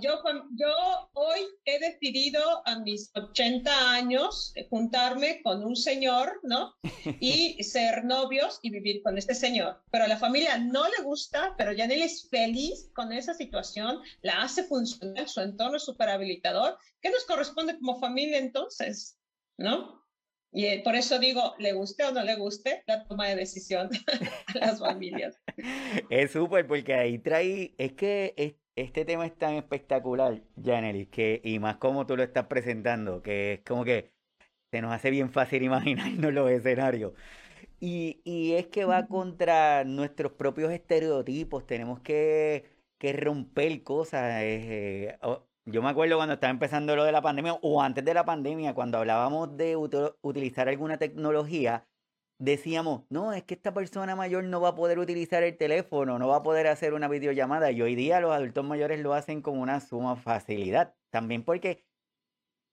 Yo, 0.00 0.20
yo 0.54 1.10
hoy 1.14 1.40
he 1.64 1.78
decidido 1.78 2.62
a 2.66 2.78
mis 2.78 3.10
80 3.14 3.92
años 3.92 4.52
juntarme 4.68 5.42
con 5.42 5.64
un 5.64 5.76
señor, 5.76 6.40
¿no? 6.42 6.74
Y 7.20 7.62
ser 7.64 8.04
novios 8.04 8.58
y 8.62 8.70
vivir 8.70 9.02
con 9.02 9.18
este 9.18 9.34
señor. 9.34 9.82
Pero 9.90 10.04
a 10.04 10.08
la 10.08 10.18
familia 10.18 10.58
no 10.58 10.84
le 10.88 11.02
gusta, 11.02 11.54
pero 11.56 11.76
Janelle 11.76 12.04
es 12.04 12.28
feliz 12.28 12.90
con 12.94 13.12
esa 13.12 13.34
situación, 13.34 14.00
la 14.22 14.42
hace 14.42 14.64
funcionar, 14.64 15.28
su 15.28 15.40
entorno 15.40 15.76
es 15.76 15.84
súper 15.84 16.08
habilitador. 16.08 16.78
¿Qué 17.00 17.10
nos 17.10 17.24
corresponde 17.24 17.78
como 17.78 17.98
familia 17.98 18.38
entonces? 18.38 19.18
¿No? 19.58 19.99
Y 20.52 20.66
eh, 20.66 20.80
por 20.82 20.96
eso 20.96 21.18
digo, 21.18 21.54
le 21.58 21.72
guste 21.72 22.04
o 22.04 22.12
no 22.12 22.24
le 22.24 22.36
guste 22.36 22.82
la 22.86 23.06
toma 23.06 23.28
de 23.28 23.36
decisión 23.36 23.88
a 24.54 24.58
las 24.58 24.80
familias. 24.80 25.40
es 26.10 26.32
súper, 26.32 26.66
porque 26.66 26.94
ahí 26.94 27.18
trae, 27.18 27.74
es 27.78 27.92
que 27.92 28.58
este 28.74 29.04
tema 29.04 29.26
es 29.26 29.36
tan 29.36 29.54
espectacular, 29.54 30.42
Janelis, 30.62 31.08
que, 31.08 31.40
y 31.44 31.58
más 31.58 31.76
como 31.76 32.06
tú 32.06 32.16
lo 32.16 32.22
estás 32.22 32.46
presentando, 32.46 33.22
que 33.22 33.54
es 33.54 33.60
como 33.60 33.84
que 33.84 34.12
se 34.72 34.80
nos 34.80 34.92
hace 34.92 35.10
bien 35.10 35.30
fácil 35.30 35.62
imaginarnos 35.62 36.32
los 36.32 36.50
escenarios. 36.50 37.12
Y, 37.78 38.20
y 38.24 38.54
es 38.54 38.66
que 38.68 38.84
va 38.84 39.06
contra 39.06 39.84
nuestros 39.84 40.32
propios 40.32 40.72
estereotipos, 40.72 41.66
tenemos 41.66 42.00
que, 42.00 42.66
que 42.98 43.12
romper 43.14 43.82
cosas. 43.82 44.42
Eh, 44.42 45.18
yo 45.66 45.82
me 45.82 45.90
acuerdo 45.90 46.16
cuando 46.16 46.34
estaba 46.34 46.50
empezando 46.50 46.96
lo 46.96 47.04
de 47.04 47.12
la 47.12 47.22
pandemia 47.22 47.54
o 47.62 47.82
antes 47.82 48.04
de 48.04 48.14
la 48.14 48.24
pandemia, 48.24 48.74
cuando 48.74 48.98
hablábamos 48.98 49.56
de 49.56 49.76
utilizar 49.76 50.68
alguna 50.68 50.98
tecnología, 50.98 51.86
decíamos, 52.38 53.02
no, 53.10 53.32
es 53.32 53.44
que 53.44 53.54
esta 53.54 53.74
persona 53.74 54.16
mayor 54.16 54.44
no 54.44 54.60
va 54.60 54.70
a 54.70 54.74
poder 54.74 54.98
utilizar 54.98 55.42
el 55.42 55.56
teléfono, 55.56 56.18
no 56.18 56.28
va 56.28 56.36
a 56.36 56.42
poder 56.42 56.66
hacer 56.66 56.94
una 56.94 57.08
videollamada. 57.08 57.70
Y 57.70 57.82
hoy 57.82 57.94
día 57.94 58.20
los 58.20 58.32
adultos 58.32 58.64
mayores 58.64 59.00
lo 59.00 59.12
hacen 59.14 59.42
con 59.42 59.58
una 59.58 59.80
suma 59.80 60.16
facilidad. 60.16 60.94
También 61.10 61.44
porque 61.44 61.84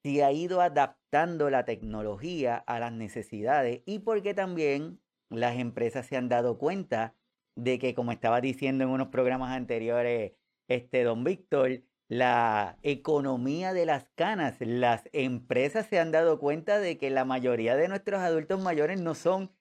se 0.04 0.24
ha 0.24 0.32
ido 0.32 0.62
adaptando 0.62 1.50
la 1.50 1.66
tecnología 1.66 2.56
a 2.56 2.80
las 2.80 2.94
necesidades 2.94 3.82
y 3.86 4.00
porque 4.00 4.34
también 4.34 5.02
las 5.30 5.58
empresas 5.58 6.06
se 6.06 6.16
han 6.16 6.30
dado 6.30 6.58
cuenta 6.58 7.16
de 7.58 7.80
que, 7.80 7.94
como 7.94 8.12
estaba 8.12 8.40
diciendo 8.40 8.86
en 8.86 8.92
unos 8.92 9.10
programas 9.10 9.52
anteriores, 9.52 10.34
este 10.70 11.04
don 11.04 11.24
Víctor, 11.24 11.82
la 12.08 12.78
economía 12.84 13.74
de 13.74 13.86
las 13.86 14.10
canas. 14.16 14.56
Las 14.60 15.04
empresas 15.14 15.88
se 15.88 16.00
han 16.00 16.12
dado 16.12 16.40
cuenta 16.40 16.80
de 16.80 16.98
que 16.98 17.10
la 17.10 17.26
mayoría 17.26 17.76
de 17.76 17.88
nuestros 17.88 18.22
adultos 18.22 18.62
mayores 18.62 19.00
no 19.02 19.16
son, 19.16 19.52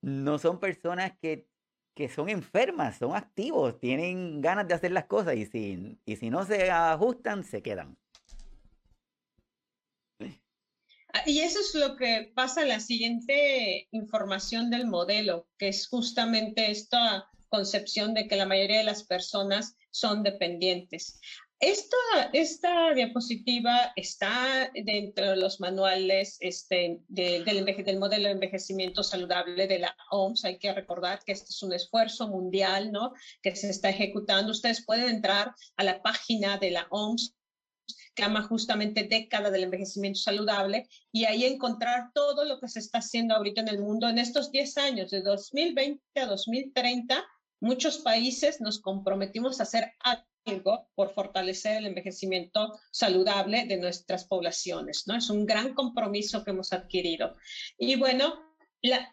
no 0.00 0.38
son 0.38 0.58
personas 0.58 1.12
que, 1.20 1.48
que 1.94 2.08
son 2.08 2.28
enfermas, 2.28 2.98
son 2.98 3.14
activos, 3.14 3.78
tienen 3.78 4.40
ganas 4.40 4.68
de 4.68 4.74
hacer 4.74 4.92
las 4.92 5.04
cosas 5.06 5.36
y 5.36 5.46
si, 5.46 5.98
y 6.06 6.16
si 6.16 6.30
no 6.30 6.44
se 6.44 6.70
ajustan, 6.70 7.44
se 7.44 7.62
quedan. 7.62 7.96
Ah, 11.14 11.22
y 11.26 11.40
eso 11.40 11.60
es 11.60 11.74
lo 11.74 11.96
que 11.96 12.32
pasa 12.34 12.62
en 12.62 12.68
la 12.68 12.80
siguiente 12.80 13.86
información 13.90 14.70
del 14.70 14.86
modelo, 14.86 15.46
que 15.58 15.68
es 15.68 15.86
justamente 15.86 16.70
esta 16.70 17.28
concepción 17.48 18.14
de 18.14 18.26
que 18.26 18.36
la 18.36 18.46
mayoría 18.46 18.78
de 18.78 18.84
las 18.84 19.04
personas 19.04 19.76
son 19.90 20.22
dependientes. 20.22 21.20
Esta, 21.62 21.96
esta 22.32 22.92
diapositiva 22.92 23.92
está 23.94 24.68
dentro 24.74 25.30
de 25.30 25.36
los 25.36 25.60
manuales 25.60 26.36
este, 26.40 26.98
del, 27.06 27.44
del, 27.44 27.98
modelo 28.00 28.24
de 28.24 28.32
envejecimiento 28.32 29.04
saludable 29.04 29.68
de 29.68 29.78
la 29.78 29.96
OMS. 30.10 30.44
Hay 30.44 30.58
que 30.58 30.74
recordar 30.74 31.20
que 31.24 31.30
este 31.30 31.50
es 31.50 31.62
un 31.62 31.72
esfuerzo 31.72 32.26
mundial 32.26 32.90
¿no? 32.90 33.12
que 33.42 33.54
se 33.54 33.70
está 33.70 33.90
ejecutando. 33.90 34.50
Ustedes 34.50 34.84
pueden 34.84 35.08
entrar 35.08 35.54
a 35.76 35.84
la 35.84 36.02
página 36.02 36.58
de 36.58 36.72
la 36.72 36.88
OMS 36.90 37.36
que 38.16 38.24
llama 38.24 38.42
justamente 38.42 39.04
década 39.04 39.52
del 39.52 39.62
envejecimiento 39.62 40.18
saludable 40.18 40.88
y 41.12 41.26
ahí 41.26 41.44
encontrar 41.44 42.10
todo 42.12 42.44
lo 42.44 42.58
que 42.58 42.66
se 42.66 42.80
está 42.80 42.98
haciendo 42.98 43.36
ahorita 43.36 43.60
en 43.60 43.68
el 43.68 43.78
mundo 43.78 44.08
en 44.08 44.18
estos 44.18 44.50
10 44.50 44.78
años, 44.78 45.10
de 45.12 45.22
2020 45.22 46.02
a 46.16 46.26
2030. 46.26 47.24
Muchos 47.60 47.98
países 47.98 48.60
nos 48.60 48.80
comprometimos 48.80 49.60
a 49.60 49.62
hacer 49.62 49.92
por 50.94 51.12
fortalecer 51.14 51.78
el 51.78 51.86
envejecimiento 51.86 52.78
saludable 52.90 53.66
de 53.66 53.76
nuestras 53.76 54.24
poblaciones, 54.24 55.04
¿no? 55.06 55.16
Es 55.16 55.30
un 55.30 55.46
gran 55.46 55.74
compromiso 55.74 56.44
que 56.44 56.50
hemos 56.50 56.72
adquirido. 56.72 57.36
Y 57.78 57.96
bueno, 57.96 58.34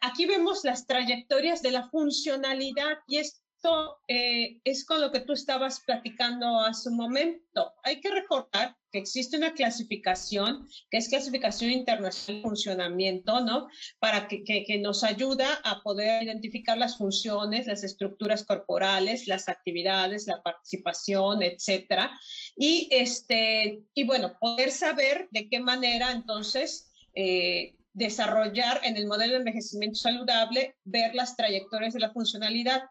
aquí 0.02 0.26
vemos 0.26 0.64
las 0.64 0.88
trayectorias 0.88 1.62
de 1.62 1.72
la 1.72 1.90
funcionalidad 1.90 2.98
y 3.08 3.18
esto 3.60 4.00
eh, 4.08 4.62
es 4.64 4.86
con 4.86 5.02
lo 5.02 5.12
que 5.12 5.20
tú 5.20 5.34
estabas 5.34 5.82
platicando 5.82 6.62
hace 6.62 6.88
un 6.88 6.96
momento. 6.96 7.74
Hay 7.84 8.00
que 8.00 8.10
recordar 8.10 8.74
que 8.90 9.00
existe 9.00 9.36
una 9.36 9.54
clasificación, 9.54 10.66
que 10.90 10.98
es 10.98 11.10
clasificación 11.10 11.72
internacional 11.72 12.42
de 12.42 12.48
funcionamiento, 12.48 13.42
¿no? 13.42 13.68
Para 14.00 14.30
que, 14.30 14.44
que, 14.46 14.78
nos 14.80 15.04
ayuda 15.04 15.60
a 15.66 15.82
poder 15.82 16.24
identificar 16.24 16.78
las 16.78 16.98
funciones, 16.98 17.68
las 17.68 17.84
estructuras 17.84 18.46
corporales, 18.46 19.28
las 19.28 19.50
actividades, 19.50 20.26
la 20.26 20.42
participación, 20.42 21.44
etcétera. 21.44 22.18
Y, 22.56 22.88
este, 22.92 23.84
y 23.94 24.06
bueno, 24.06 24.38
poder 24.40 24.72
saber 24.72 25.28
de 25.32 25.50
qué 25.50 25.60
manera 25.60 26.12
entonces 26.14 26.94
eh, 27.14 27.76
desarrollar 27.92 28.80
en 28.86 28.96
el 28.96 29.06
modelo 29.06 29.34
de 29.34 29.40
envejecimiento 29.40 30.00
saludable, 30.00 30.78
ver 30.86 31.14
las 31.14 31.36
trayectorias 31.36 31.94
de 31.94 32.00
la 32.00 32.14
funcionalidad. 32.14 32.84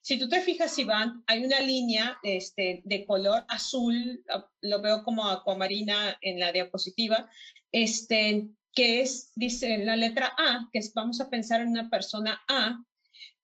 Si 0.00 0.18
tú 0.18 0.28
te 0.28 0.40
fijas, 0.40 0.78
Iván, 0.78 1.22
hay 1.26 1.44
una 1.44 1.60
línea 1.60 2.18
este, 2.22 2.80
de 2.84 3.04
color 3.04 3.44
azul, 3.48 4.24
ah, 4.30 4.48
lo 4.62 4.80
veo 4.80 5.02
como 5.04 5.28
acuamarina 5.28 6.16
en 6.20 6.40
la 6.40 6.52
diapositiva, 6.52 7.28
este, 7.72 8.48
que 8.72 9.02
es, 9.02 9.32
dice 9.34 9.78
la 9.78 9.96
letra 9.96 10.32
A, 10.38 10.68
que 10.72 10.78
es, 10.78 10.94
vamos 10.94 11.20
a 11.20 11.28
pensar 11.28 11.60
en 11.60 11.68
una 11.68 11.90
persona 11.90 12.40
A, 12.48 12.82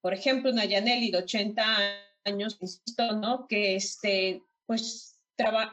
por 0.00 0.14
ejemplo, 0.14 0.50
una 0.50 0.64
Yaneli 0.64 1.10
de 1.10 1.18
80 1.18 1.64
años, 2.24 2.56
insisto, 2.60 3.12
¿no? 3.12 3.46
Que 3.48 3.76
este, 3.76 4.42
pues 4.66 5.18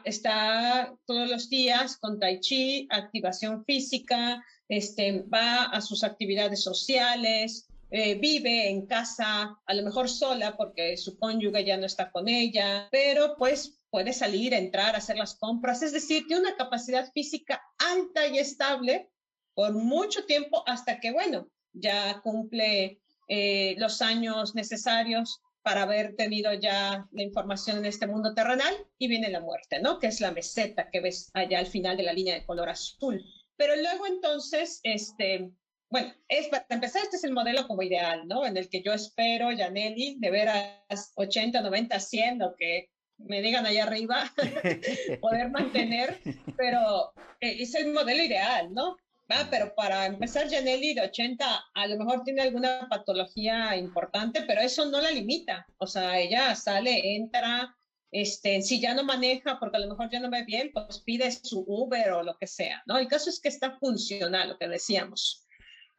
está 0.04 0.94
todos 1.06 1.30
los 1.30 1.48
días 1.48 1.96
con 1.98 2.18
tai 2.18 2.40
chi, 2.40 2.88
activación 2.90 3.64
física, 3.64 4.44
este, 4.68 5.22
va 5.22 5.64
a 5.64 5.80
sus 5.80 6.02
actividades 6.02 6.62
sociales, 6.62 7.68
eh, 7.94 8.14
vive 8.14 8.70
en 8.70 8.86
casa, 8.86 9.54
a 9.66 9.74
lo 9.74 9.82
mejor 9.82 10.08
sola 10.08 10.56
porque 10.56 10.96
su 10.96 11.18
cónyuge 11.18 11.62
ya 11.62 11.76
no 11.76 11.84
está 11.84 12.10
con 12.10 12.26
ella, 12.26 12.88
pero 12.90 13.36
pues 13.36 13.78
puede 13.90 14.14
salir, 14.14 14.54
entrar, 14.54 14.96
hacer 14.96 15.18
las 15.18 15.34
compras, 15.34 15.82
es 15.82 15.92
decir, 15.92 16.26
tiene 16.26 16.40
una 16.40 16.56
capacidad 16.56 17.12
física 17.12 17.62
alta 17.76 18.26
y 18.28 18.38
estable 18.38 19.10
por 19.52 19.74
mucho 19.74 20.24
tiempo 20.24 20.64
hasta 20.66 21.00
que, 21.00 21.12
bueno, 21.12 21.50
ya 21.74 22.22
cumple 22.22 23.02
eh, 23.28 23.74
los 23.76 24.00
años 24.00 24.54
necesarios 24.54 25.42
para 25.60 25.82
haber 25.82 26.16
tenido 26.16 26.54
ya 26.54 27.06
la 27.12 27.22
información 27.22 27.76
en 27.76 27.84
este 27.84 28.06
mundo 28.06 28.32
terrenal 28.32 28.74
y 28.96 29.08
viene 29.08 29.28
la 29.28 29.40
muerte, 29.40 29.80
¿no? 29.80 29.98
Que 29.98 30.06
es 30.06 30.22
la 30.22 30.32
meseta 30.32 30.88
que 30.90 31.00
ves 31.00 31.30
allá 31.34 31.58
al 31.58 31.66
final 31.66 31.98
de 31.98 32.04
la 32.04 32.14
línea 32.14 32.36
de 32.36 32.46
color 32.46 32.70
azul. 32.70 33.22
Pero 33.56 33.76
luego 33.76 34.06
entonces, 34.06 34.80
este, 34.82 35.52
bueno, 35.92 36.10
es, 36.26 36.48
para 36.48 36.64
empezar, 36.70 37.02
este 37.02 37.16
es 37.16 37.24
el 37.24 37.34
modelo 37.34 37.68
como 37.68 37.82
ideal, 37.82 38.26
¿no? 38.26 38.46
En 38.46 38.56
el 38.56 38.70
que 38.70 38.82
yo 38.82 38.94
espero, 38.94 39.50
Janelli, 39.54 40.16
de 40.18 40.30
ver 40.30 40.48
a 40.48 40.82
80, 41.16 41.60
90, 41.60 42.00
100, 42.00 42.38
lo 42.38 42.56
que 42.56 42.88
me 43.18 43.42
digan 43.42 43.66
allá 43.66 43.82
arriba, 43.82 44.32
poder 45.20 45.50
mantener, 45.50 46.18
pero 46.56 47.12
eh, 47.42 47.56
es 47.60 47.74
el 47.74 47.92
modelo 47.92 48.22
ideal, 48.22 48.72
¿no? 48.72 48.96
Ah, 49.28 49.48
pero 49.50 49.74
para 49.74 50.06
empezar, 50.06 50.50
Janelli 50.50 50.94
de 50.94 51.02
80 51.02 51.64
a 51.74 51.86
lo 51.86 51.98
mejor 51.98 52.24
tiene 52.24 52.40
alguna 52.40 52.88
patología 52.88 53.76
importante, 53.76 54.44
pero 54.46 54.62
eso 54.62 54.86
no 54.86 54.98
la 54.98 55.10
limita. 55.10 55.66
O 55.76 55.86
sea, 55.86 56.18
ella 56.18 56.54
sale, 56.56 57.16
entra, 57.16 57.76
Este, 58.10 58.62
si 58.62 58.80
ya 58.80 58.94
no 58.94 59.04
maneja 59.04 59.58
porque 59.60 59.76
a 59.76 59.80
lo 59.80 59.88
mejor 59.88 60.08
ya 60.10 60.20
no 60.20 60.30
ve 60.30 60.44
bien, 60.44 60.70
pues 60.72 61.00
pide 61.00 61.30
su 61.30 61.64
Uber 61.66 62.12
o 62.12 62.22
lo 62.22 62.38
que 62.38 62.46
sea, 62.46 62.82
¿no? 62.86 62.96
El 62.96 63.08
caso 63.08 63.28
es 63.28 63.40
que 63.40 63.50
está 63.50 63.78
funcional, 63.78 64.48
lo 64.48 64.58
que 64.58 64.68
decíamos. 64.68 65.46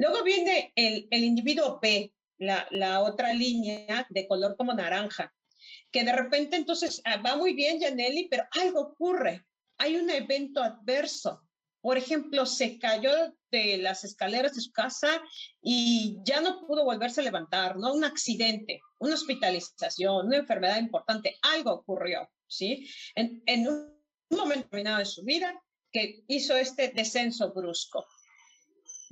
Luego 0.03 0.21
viene 0.21 0.73
el, 0.75 1.07
individuo 1.23 1.79
B, 1.81 2.11
la, 2.39 2.67
la 2.71 2.99
otra 2.99 3.33
línea 3.33 4.05
de 4.09 4.27
color 4.27 4.57
como 4.57 4.73
naranja, 4.73 5.33
que 5.93 6.03
de 6.03 6.11
repente 6.11 6.57
entonces 6.57 7.01
ah, 7.05 7.21
va 7.25 7.37
muy 7.37 7.53
bien, 7.53 7.79
Janelli, 7.79 8.27
pero 8.27 8.43
algo 8.51 8.81
ocurre. 8.81 9.45
Hay 9.77 9.95
un 9.95 10.09
evento 10.09 10.61
adverso. 10.61 11.41
Por 11.79 11.97
ejemplo, 11.97 12.45
se 12.45 12.77
cayó 12.79 13.11
de 13.49 13.77
las 13.77 14.03
escaleras 14.03 14.55
de 14.55 14.61
su 14.61 14.73
casa 14.73 15.21
y 15.61 16.17
ya 16.25 16.41
no 16.41 16.67
pudo 16.67 16.83
volverse 16.83 17.21
a 17.21 17.23
levantar, 17.23 17.77
¿no? 17.77 17.93
Un 17.93 18.03
accidente, 18.03 18.81
una 18.99 19.13
hospitalización, 19.13 20.27
una 20.27 20.37
enfermedad 20.37 20.79
importante, 20.79 21.37
algo 21.43 21.71
ocurrió, 21.71 22.29
¿sí? 22.45 22.89
En, 23.15 23.41
en 23.45 23.69
un 23.69 24.03
momento 24.31 24.65
determinado 24.65 24.99
de 24.99 25.05
su 25.05 25.23
vida 25.23 25.63
que 25.93 26.25
hizo 26.27 26.57
este 26.57 26.89
descenso 26.89 27.53
brusco. 27.53 28.05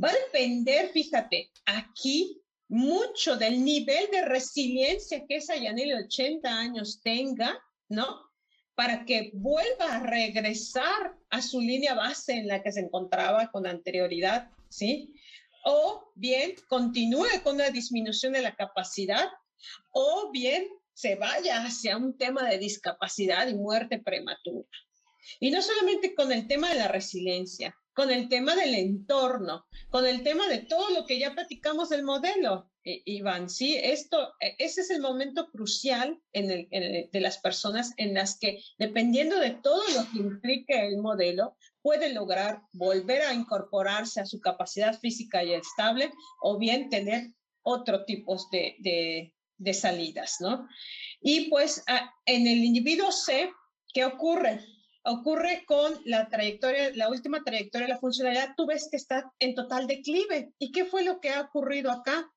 Va 0.04 0.10
a 0.10 0.14
depender, 0.14 0.90
fíjate, 0.90 1.52
aquí 1.66 2.42
mucho 2.68 3.36
del 3.36 3.64
nivel 3.64 4.10
de 4.12 4.26
resiliencia 4.26 5.26
que 5.28 5.36
esa 5.36 5.58
Yaneli 5.58 5.90
de 5.90 6.06
80 6.06 6.50
años 6.50 7.02
tenga, 7.04 7.62
¿no? 7.90 8.30
Para 8.76 9.06
que 9.06 9.32
vuelva 9.34 9.96
a 9.96 10.00
regresar 10.00 11.16
a 11.30 11.42
su 11.42 11.60
línea 11.60 11.94
base 11.94 12.34
en 12.34 12.48
la 12.48 12.64
que 12.64 12.72
se 12.72 12.80
encontraba 12.80 13.52
con 13.52 13.68
anterioridad, 13.68 14.50
¿sí? 14.70 15.14
O 15.66 16.12
bien 16.16 16.56
continúe 16.68 17.28
con 17.44 17.56
una 17.56 17.70
disminución 17.70 18.34
de 18.34 18.42
la 18.42 18.56
capacidad, 18.56 19.28
o 19.92 20.32
bien 20.32 20.68
se 20.94 21.16
vaya 21.16 21.64
hacia 21.64 21.98
un 21.98 22.18
tema 22.18 22.50
de 22.50 22.58
discapacidad 22.58 23.48
y 23.48 23.54
muerte 23.54 24.00
prematura. 24.00 24.68
Y 25.40 25.52
no 25.52 25.62
solamente 25.62 26.16
con 26.16 26.32
el 26.32 26.48
tema 26.48 26.70
de 26.70 26.80
la 26.80 26.88
resiliencia, 26.88 27.76
con 27.94 28.10
el 28.10 28.30
tema 28.30 28.56
del 28.56 28.76
entorno, 28.76 29.66
con 29.90 30.06
el 30.06 30.24
tema 30.24 30.48
de 30.48 30.60
todo 30.60 30.90
lo 30.92 31.06
que 31.06 31.20
ya 31.20 31.34
platicamos 31.34 31.90
del 31.90 32.04
modelo, 32.04 32.70
Iván. 32.84 33.50
Sí, 33.50 33.76
esto, 33.76 34.34
e, 34.40 34.56
ese 34.58 34.82
es 34.82 34.90
el 34.90 35.02
momento 35.02 35.50
crucial 35.52 36.20
el, 36.32 36.68
de 37.12 37.20
las 37.20 37.38
personas 37.38 37.94
en 37.98 38.14
las 38.14 38.40
que, 38.40 38.60
dependiendo 38.78 39.40
de 39.40 39.52
todo 39.52 39.84
lo 39.96 40.10
que 40.12 40.20
implique 40.20 40.88
el 40.88 40.98
modelo, 40.98 41.56
puede 41.82 42.14
lograr 42.14 42.62
volver 42.74 43.24
a 43.24 43.34
incorporarse 43.34 44.22
a 44.22 44.26
su 44.26 44.40
capacidad 44.40 45.00
física 45.00 45.44
y 45.44 45.54
estable 45.54 46.12
o 46.42 46.58
bien 46.58 46.90
tener 46.90 47.32
otro 47.64 48.06
tipo 48.06 48.38
de, 48.52 49.34
de 49.58 49.74
salidas, 49.74 50.38
¿no? 50.40 50.68
Y 51.22 51.50
pues 51.50 51.84
en 52.26 52.48
el 52.48 52.64
individuo 52.64 53.12
C, 53.12 53.52
¿qué 53.94 54.06
ocurre? 54.06 54.62
Ocurre 55.04 55.64
con 55.66 55.94
la 56.06 56.28
trayectoria, 56.30 56.92
la 56.96 57.10
última 57.10 57.44
trayectoria 57.44 57.88
de 57.88 57.94
la 57.94 58.00
funcionalidad, 58.00 58.54
tú 58.56 58.66
ves 58.66 58.88
que 58.90 58.98
está 58.98 59.32
en 59.40 59.56
total 59.56 59.88
declive. 59.88 60.54
¿Y 60.60 60.72
qué 60.72 60.86
fue 60.86 61.04
lo 61.04 61.20
que 61.20 61.30
ha 61.30 61.42
ocurrido 61.42 61.92
acá? 61.92 62.32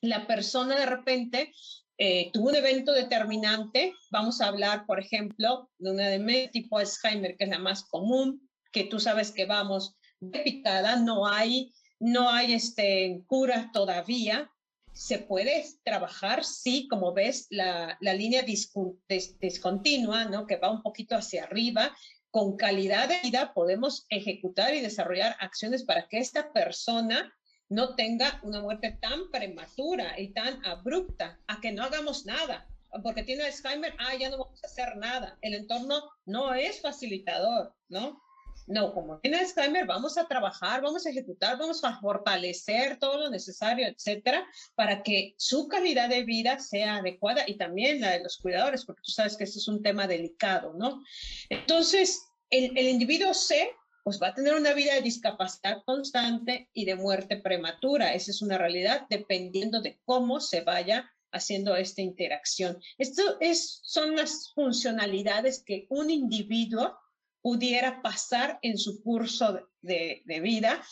La 0.00 0.26
persona 0.26 0.76
de 0.76 0.86
repente 0.86 1.52
eh, 1.98 2.30
tuvo 2.32 2.48
un 2.48 2.56
evento 2.56 2.92
determinante. 2.92 3.92
Vamos 4.10 4.40
a 4.40 4.46
hablar, 4.46 4.86
por 4.86 4.98
ejemplo, 4.98 5.70
de 5.78 5.90
una 5.90 6.08
de 6.08 6.48
tipo 6.52 6.78
Alzheimer, 6.78 7.36
que 7.36 7.44
es 7.44 7.50
la 7.50 7.58
más 7.58 7.84
común, 7.84 8.48
que 8.72 8.84
tú 8.84 8.98
sabes 8.98 9.30
que 9.30 9.46
vamos 9.46 9.96
de 10.20 10.40
picada, 10.40 10.96
no 10.96 11.26
hay, 11.26 11.72
no 11.98 12.30
hay 12.30 12.54
este, 12.54 13.22
cura 13.26 13.70
todavía, 13.72 14.50
se 14.92 15.18
puede 15.18 15.64
trabajar, 15.82 16.44
sí, 16.44 16.88
como 16.88 17.12
ves, 17.12 17.46
la, 17.50 17.96
la 18.00 18.14
línea 18.14 18.42
discontinua, 18.42 20.24
¿no? 20.26 20.46
Que 20.46 20.56
va 20.56 20.70
un 20.70 20.82
poquito 20.82 21.16
hacia 21.16 21.44
arriba. 21.44 21.96
Con 22.30 22.56
calidad 22.56 23.08
de 23.08 23.20
vida 23.22 23.52
podemos 23.54 24.06
ejecutar 24.08 24.74
y 24.74 24.80
desarrollar 24.80 25.36
acciones 25.40 25.84
para 25.84 26.06
que 26.08 26.18
esta 26.18 26.52
persona 26.52 27.32
no 27.68 27.94
tenga 27.94 28.40
una 28.42 28.60
muerte 28.60 28.98
tan 29.00 29.30
prematura 29.30 30.18
y 30.18 30.32
tan 30.32 30.64
abrupta, 30.66 31.40
a 31.46 31.60
que 31.60 31.72
no 31.72 31.84
hagamos 31.84 32.26
nada, 32.26 32.68
porque 33.02 33.22
tiene 33.22 33.44
Alzheimer, 33.44 33.94
ah, 33.98 34.14
ya 34.16 34.28
no 34.28 34.38
vamos 34.38 34.62
a 34.62 34.66
hacer 34.66 34.96
nada. 34.96 35.38
El 35.40 35.54
entorno 35.54 36.02
no 36.26 36.52
es 36.54 36.80
facilitador, 36.80 37.74
¿no? 37.88 38.20
No, 38.66 38.92
como 38.92 39.18
tiene 39.18 39.38
Alzheimer, 39.38 39.86
vamos 39.86 40.16
a 40.16 40.26
trabajar, 40.26 40.80
vamos 40.80 41.04
a 41.04 41.10
ejecutar, 41.10 41.58
vamos 41.58 41.82
a 41.84 41.98
fortalecer 41.98 42.98
todo 42.98 43.18
lo 43.18 43.30
necesario, 43.30 43.86
etcétera, 43.86 44.46
para 44.74 45.02
que 45.02 45.34
su 45.38 45.68
calidad 45.68 46.08
de 46.08 46.24
vida 46.24 46.58
sea 46.58 46.96
adecuada 46.96 47.44
y 47.46 47.56
también 47.56 48.00
la 48.00 48.12
de 48.12 48.22
los 48.22 48.38
cuidadores, 48.38 48.84
porque 48.84 49.02
tú 49.04 49.10
sabes 49.10 49.36
que 49.36 49.44
esto 49.44 49.58
es 49.58 49.68
un 49.68 49.82
tema 49.82 50.06
delicado, 50.06 50.74
¿no? 50.74 51.02
Entonces, 51.48 52.22
el, 52.50 52.76
el 52.76 52.88
individuo 52.88 53.34
C 53.34 53.74
pues 54.02 54.20
va 54.20 54.28
a 54.28 54.34
tener 54.34 54.54
una 54.54 54.72
vida 54.72 54.94
de 54.94 55.02
discapacidad 55.02 55.82
constante 55.84 56.68
y 56.72 56.84
de 56.84 56.94
muerte 56.94 57.36
prematura. 57.36 58.14
Esa 58.14 58.30
es 58.30 58.40
una 58.42 58.58
realidad 58.58 59.06
dependiendo 59.10 59.80
de 59.80 60.00
cómo 60.04 60.40
se 60.40 60.62
vaya 60.62 61.12
haciendo 61.32 61.76
esta 61.76 62.00
interacción. 62.02 62.80
Esto 62.98 63.22
es, 63.40 63.80
son 63.84 64.16
las 64.16 64.52
funcionalidades 64.54 65.62
que 65.64 65.86
un 65.90 66.10
individuo 66.10 66.96
pudiera 67.42 68.02
pasar 68.02 68.58
en 68.62 68.78
su 68.78 69.02
curso 69.02 69.60
de, 69.82 70.22
vida 70.42 70.82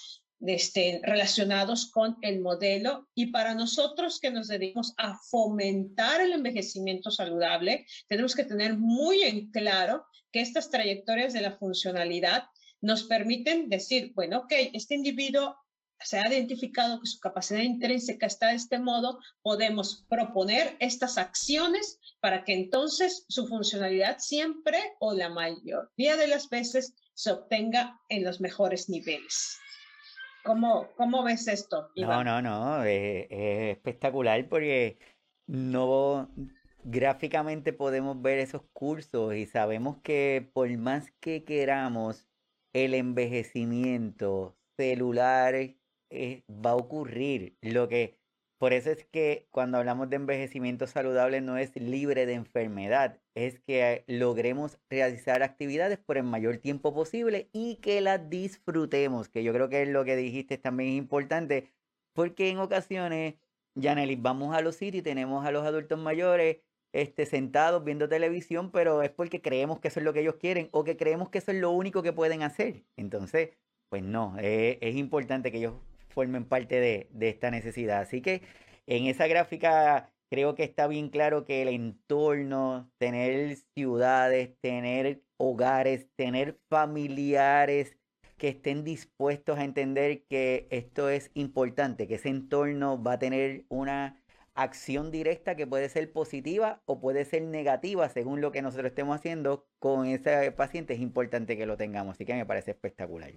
este, 0.40 1.00
relacionados 1.02 1.90
con 1.90 2.16
el 2.22 2.40
modelo. 2.40 3.08
Y 3.14 3.26
para 3.26 3.54
nosotros 3.54 4.20
que 4.20 4.30
nos 4.30 4.48
dedicamos 4.48 4.94
a 4.96 5.18
fomentar 5.30 6.20
el 6.20 6.32
envejecimiento 6.32 7.10
saludable, 7.10 7.86
tenemos 8.08 8.34
que 8.34 8.44
tener 8.44 8.76
muy 8.76 9.22
en 9.22 9.50
claro 9.50 10.04
que 10.32 10.40
estas 10.40 10.70
trayectorias 10.70 11.32
de 11.32 11.40
la 11.40 11.56
funcionalidad 11.56 12.44
nos 12.80 13.04
permiten 13.04 13.68
decir, 13.68 14.12
bueno, 14.14 14.38
ok, 14.40 14.52
este 14.72 14.94
individuo 14.94 15.56
se 16.00 16.18
ha 16.18 16.28
identificado 16.28 17.00
que 17.00 17.06
su 17.06 17.18
capacidad 17.20 17.60
intrínseca 17.60 18.26
está 18.26 18.48
de 18.48 18.56
este 18.56 18.78
modo, 18.78 19.18
podemos 19.42 20.06
proponer 20.08 20.76
estas 20.80 21.18
acciones 21.18 21.98
para 22.20 22.44
que 22.44 22.54
entonces 22.54 23.24
su 23.28 23.46
funcionalidad 23.46 24.18
siempre 24.18 24.78
o 25.00 25.14
la 25.14 25.28
mayoría 25.28 26.16
de 26.16 26.26
las 26.28 26.48
veces 26.48 26.94
se 27.14 27.32
obtenga 27.32 28.00
en 28.08 28.24
los 28.24 28.40
mejores 28.40 28.88
niveles. 28.88 29.58
¿Cómo, 30.44 30.88
cómo 30.96 31.24
ves 31.24 31.48
esto? 31.48 31.90
No, 31.96 32.22
no, 32.24 32.40
no, 32.40 32.84
es, 32.84 33.26
espectacular 33.30 34.48
porque 34.48 34.98
no 35.46 36.30
gráficamente 36.84 37.72
podemos 37.72 38.22
ver 38.22 38.38
esos 38.38 38.62
cursos 38.72 39.34
y 39.34 39.46
sabemos 39.46 39.98
que 40.02 40.48
por 40.54 40.74
más 40.78 41.10
que 41.20 41.44
queramos 41.44 42.26
el 42.72 42.94
envejecimiento 42.94 44.56
celular 44.76 45.54
eh, 46.10 46.42
va 46.48 46.70
a 46.70 46.76
ocurrir. 46.76 47.56
Lo 47.62 47.88
que, 47.88 48.18
por 48.58 48.72
eso 48.72 48.90
es 48.90 49.04
que 49.04 49.46
cuando 49.50 49.78
hablamos 49.78 50.10
de 50.10 50.16
envejecimiento 50.16 50.86
saludable 50.86 51.40
no 51.40 51.56
es 51.58 51.74
libre 51.76 52.26
de 52.26 52.34
enfermedad, 52.34 53.20
es 53.34 53.60
que 53.60 54.04
logremos 54.06 54.78
realizar 54.90 55.42
actividades 55.42 55.98
por 55.98 56.16
el 56.18 56.24
mayor 56.24 56.58
tiempo 56.58 56.94
posible 56.94 57.48
y 57.52 57.76
que 57.76 58.00
las 58.00 58.28
disfrutemos, 58.30 59.28
que 59.28 59.44
yo 59.44 59.52
creo 59.52 59.68
que 59.68 59.82
es 59.82 59.88
lo 59.88 60.04
que 60.04 60.16
dijiste 60.16 60.58
también 60.58 60.90
es 60.90 60.98
importante, 60.98 61.72
porque 62.14 62.50
en 62.50 62.58
ocasiones, 62.58 63.34
Janely, 63.80 64.16
vamos 64.16 64.54
a 64.56 64.60
los 64.60 64.76
sitios 64.76 65.00
y 65.00 65.04
tenemos 65.04 65.46
a 65.46 65.52
los 65.52 65.64
adultos 65.64 65.98
mayores 65.98 66.58
este, 66.92 67.26
sentados 67.26 67.84
viendo 67.84 68.08
televisión, 68.08 68.70
pero 68.72 69.02
es 69.02 69.10
porque 69.10 69.40
creemos 69.42 69.78
que 69.80 69.88
eso 69.88 70.00
es 70.00 70.04
lo 70.04 70.12
que 70.12 70.20
ellos 70.20 70.36
quieren 70.36 70.68
o 70.72 70.84
que 70.84 70.96
creemos 70.96 71.28
que 71.28 71.38
eso 71.38 71.52
es 71.52 71.58
lo 71.58 71.70
único 71.70 72.02
que 72.02 72.12
pueden 72.12 72.42
hacer. 72.42 72.84
Entonces, 72.96 73.50
pues 73.88 74.02
no, 74.02 74.36
eh, 74.38 74.78
es 74.80 74.96
importante 74.96 75.52
que 75.52 75.58
ellos 75.58 75.74
formen 76.18 76.46
parte 76.46 76.80
de, 76.80 77.28
esta 77.28 77.52
necesidad. 77.52 78.00
Así 78.00 78.20
que 78.20 78.42
en 78.88 79.06
esa 79.06 79.28
gráfica 79.28 80.10
creo 80.28 80.56
que 80.56 80.64
está 80.64 80.88
bien 80.88 81.10
claro 81.10 81.44
que 81.44 81.62
el 81.62 81.68
entorno, 81.68 82.90
tener 82.98 83.56
ciudades, 83.76 84.58
tener 84.60 85.22
hogares, 85.36 86.08
tener 86.16 86.58
familiares 86.68 87.96
que 88.36 88.48
estén 88.48 88.82
dispuestos 88.82 89.58
a 89.60 89.64
entender 89.64 90.24
que 90.28 90.66
esto 90.70 91.08
es 91.08 91.30
importante, 91.34 92.08
que 92.08 92.16
ese 92.16 92.30
entorno 92.30 93.00
va 93.00 93.12
a 93.12 93.18
tener 93.20 93.64
una 93.68 94.20
acción 94.54 95.12
directa 95.12 95.54
que 95.54 95.68
puede 95.68 95.88
ser 95.88 96.12
positiva 96.12 96.82
o 96.84 96.98
puede 96.98 97.24
ser 97.26 97.42
negativa 97.42 98.08
según 98.08 98.40
lo 98.40 98.50
que 98.50 98.60
nosotros 98.62 98.88
estemos 98.90 99.14
haciendo 99.14 99.68
con 99.78 100.06
ese 100.06 100.50
paciente, 100.50 100.94
es 100.94 101.00
importante 101.00 101.56
que 101.56 101.66
lo 101.66 101.76
tengamos. 101.76 102.14
Así 102.16 102.24
que 102.24 102.34
me 102.34 102.44
parece 102.44 102.72
espectacular. 102.72 103.30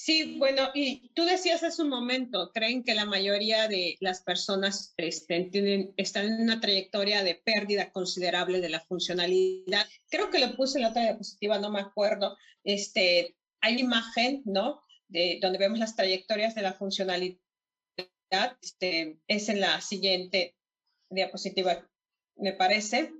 Sí, 0.00 0.36
bueno, 0.38 0.70
y 0.74 1.08
tú 1.08 1.24
decías 1.24 1.64
hace 1.64 1.82
un 1.82 1.88
momento, 1.88 2.52
creen 2.54 2.84
que 2.84 2.94
la 2.94 3.04
mayoría 3.04 3.66
de 3.66 3.96
las 3.98 4.22
personas 4.22 4.94
este, 4.96 5.50
están 5.96 6.24
en 6.24 6.40
una 6.40 6.60
trayectoria 6.60 7.24
de 7.24 7.34
pérdida 7.34 7.90
considerable 7.90 8.60
de 8.60 8.68
la 8.68 8.78
funcionalidad. 8.78 9.88
Creo 10.08 10.30
que 10.30 10.38
lo 10.38 10.54
puse 10.54 10.78
en 10.78 10.82
la 10.84 10.90
otra 10.90 11.02
diapositiva, 11.02 11.58
no 11.58 11.70
me 11.72 11.80
acuerdo. 11.80 12.38
Este, 12.62 13.34
hay 13.60 13.80
imagen, 13.80 14.42
¿no? 14.44 14.84
De, 15.08 15.40
donde 15.42 15.58
vemos 15.58 15.80
las 15.80 15.96
trayectorias 15.96 16.54
de 16.54 16.62
la 16.62 16.74
funcionalidad. 16.74 17.40
Este, 18.62 19.18
es 19.26 19.48
en 19.48 19.60
la 19.60 19.80
siguiente 19.80 20.56
diapositiva, 21.10 21.90
me 22.36 22.52
parece. 22.52 23.12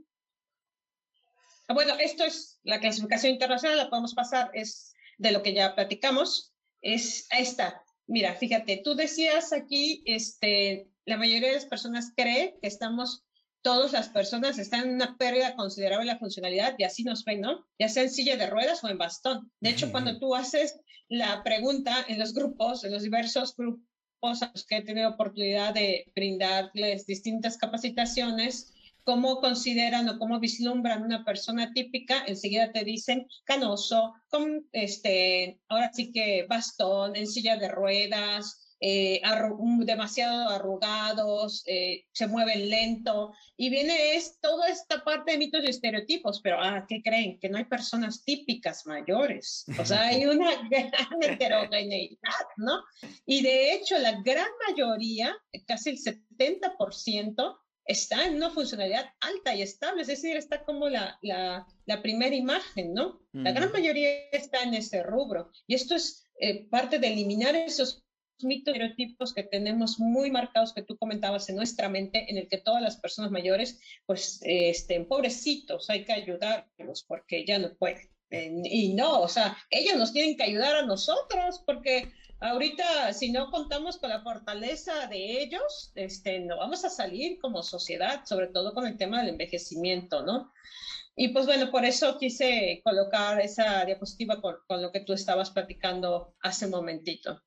Ah, 1.67 1.75
bueno, 1.75 1.97
esto 1.99 2.23
es 2.23 2.61
la 2.63 2.79
clasificación 2.79 3.33
internacional, 3.33 3.79
la 3.79 3.91
podemos 3.91 4.15
pasar, 4.15 4.53
es 4.55 4.95
de 5.19 5.33
lo 5.33 5.43
que 5.43 5.55
ya 5.55 5.75
platicamos, 5.75 6.55
es 6.83 7.27
esta. 7.31 7.83
Mira, 8.07 8.35
fíjate, 8.35 8.81
tú 8.83 8.95
decías 8.95 9.53
aquí, 9.53 10.03
este, 10.07 10.89
la 11.05 11.17
mayoría 11.17 11.49
de 11.49 11.55
las 11.55 11.67
personas 11.67 12.13
cree 12.17 12.59
que 12.61 12.69
estamos, 12.69 13.25
todas 13.63 13.93
las 13.93 14.09
personas 14.09 14.59
están 14.59 14.89
en 14.89 14.95
una 14.95 15.17
pérdida 15.19 15.57
considerable 15.57 16.07
de 16.07 16.13
la 16.13 16.19
funcionalidad 16.19 16.75
y 16.79 16.85
así 16.85 17.05
nos 17.05 17.25
ven, 17.25 17.41
¿no? 17.41 17.67
Ya 17.79 17.89
sea 17.89 18.05
en 18.05 18.11
silla 18.11 18.37
de 18.37 18.49
ruedas 18.49 18.83
o 18.85 18.89
en 18.89 18.99
bastón. 18.99 19.51
De 19.61 19.71
hecho, 19.71 19.91
cuando 19.91 20.19
tú 20.19 20.35
haces 20.35 20.81
la 21.09 21.43
pregunta 21.43 22.05
en 22.09 22.19
los 22.19 22.33
grupos, 22.33 22.85
en 22.85 22.93
los 22.93 23.03
diversos 23.03 23.55
grupos 23.57 24.43
a 24.43 24.51
los 24.53 24.67
que 24.67 24.79
he 24.79 24.83
tenido 24.83 25.11
oportunidad 25.11 25.75
de 25.75 26.11
brindarles 26.15 27.07
distintas 27.07 27.57
capacitaciones, 27.59 28.73
cómo 29.09 29.41
consideran 29.41 30.07
o 30.07 30.19
cómo 30.19 30.39
vislumbran 30.39 31.03
una 31.03 31.25
persona 31.25 31.73
típica, 31.73 32.25
enseguida 32.27 32.73
te 32.73 32.85
dicen 32.85 33.27
canoso, 33.45 34.13
con 34.29 34.69
este, 34.73 35.63
ahora 35.71 35.91
sí 35.95 36.13
que 36.13 36.45
bastón, 36.47 37.17
en 37.17 37.27
silla 37.27 37.57
de 37.57 37.69
ruedas, 37.69 38.77
eh, 38.81 39.23
demasiado 39.81 40.51
arrugados, 40.51 41.63
eh, 41.65 42.05
se 42.13 42.27
mueven 42.27 42.69
lento, 42.69 43.33
y 43.57 43.71
viene 43.71 44.15
es 44.15 44.39
toda 44.43 44.69
esta 44.69 45.03
parte 45.03 45.33
de 45.33 45.39
mitos 45.39 45.65
y 45.65 45.71
estereotipos, 45.71 46.43
pero 46.43 46.59
ah, 46.61 46.85
¿qué 46.87 47.01
creen? 47.03 47.39
Que 47.41 47.49
no 47.49 47.57
hay 47.57 47.65
personas 47.65 48.23
típicas 48.27 48.85
mayores, 48.85 49.65
o 49.81 49.87
sea, 49.87 50.09
hay 50.09 50.27
una 50.27 50.51
gran 50.71 51.23
heterogeneidad, 51.23 52.47
¿no? 52.59 52.83
Y 53.25 53.41
de 53.41 53.73
hecho, 53.73 53.97
la 54.01 54.21
gran 54.21 54.51
mayoría, 54.69 55.35
casi 55.67 55.89
el 55.89 55.99
70%, 55.99 57.59
está 57.89 58.27
en 58.27 58.37
una 58.37 58.51
funcionalidad 58.51 59.07
alta 59.21 59.55
y 59.55 59.63
estable, 59.63 60.03
es 60.03 60.09
decir, 60.09 60.37
está 60.37 60.63
como 60.63 60.89
la, 60.89 61.19
la, 61.23 61.67
la 61.87 62.03
primera 62.03 62.37
imagen, 62.37 62.93
¿no? 62.93 63.21
La 63.33 63.53
gran 63.53 63.73
mayoría 63.73 64.11
está 64.31 64.63
en 64.63 64.75
ese 64.75 65.03
rubro. 65.03 65.51
Y 65.67 65.75
esto 65.75 65.95
es 65.95 66.25
eh, 66.39 66.69
parte 66.69 66.99
de 66.99 67.09
eliminar 67.09 67.57
esos 67.57 68.05
mitos 68.43 68.75
estereotipos 68.75 69.35
que 69.35 69.43
tenemos 69.43 69.99
muy 69.99 70.31
marcados 70.31 70.73
que 70.73 70.83
tú 70.83 70.97
comentabas 70.99 71.49
en 71.49 71.57
nuestra 71.57 71.89
mente, 71.89 72.31
en 72.31 72.37
el 72.37 72.49
que 72.49 72.59
todas 72.59 72.83
las 72.83 72.99
personas 72.99 73.31
mayores, 73.31 73.81
pues, 74.07 74.41
este, 74.43 75.01
pobrecitos, 75.01 75.89
hay 75.89 76.05
que 76.05 76.13
ayudarlos 76.13 77.05
porque 77.09 77.45
ya 77.47 77.59
no 77.59 77.75
pueden. 77.75 78.09
y 78.31 78.93
no, 78.93 79.23
o 79.23 79.29
sea, 79.29 79.57
ellos 79.71 79.97
nos 79.97 80.13
tienen 80.13 80.37
que 80.37 80.45
ayudar 80.45 80.77
a 80.77 80.87
nosotros 80.87 81.63
porque 81.67 82.13
Ahorita, 82.41 83.13
si 83.13 83.33
no 83.33 83.51
contamos 83.51 83.99
con 83.99 84.11
la 84.11 84.23
fortaleza 84.23 85.09
de 85.09 85.43
ellos, 85.43 85.91
este, 85.97 86.39
no 86.41 86.57
vamos 86.57 86.85
a 86.85 86.91
salir 86.91 87.39
como 87.41 87.65
sociedad, 87.65 88.25
sobre 88.25 88.47
todo 88.47 88.75
con 88.75 88.87
el 88.87 88.97
tema 88.97 89.21
del 89.21 89.31
envejecimiento, 89.31 90.25
¿no? 90.25 90.53
Y 91.17 91.29
pues 91.29 91.47
bueno, 91.47 91.73
por 91.73 91.85
eso 91.85 92.17
quise 92.17 92.81
colocar 92.85 93.41
esa 93.41 93.85
diapositiva 93.85 94.41
con, 94.41 94.55
con 94.69 94.81
lo 94.81 94.93
que 94.93 95.01
tú 95.01 95.15
estabas 95.15 95.51
platicando 95.51 96.37
hace 96.41 96.67
un 96.67 96.71
momentito. 96.71 97.43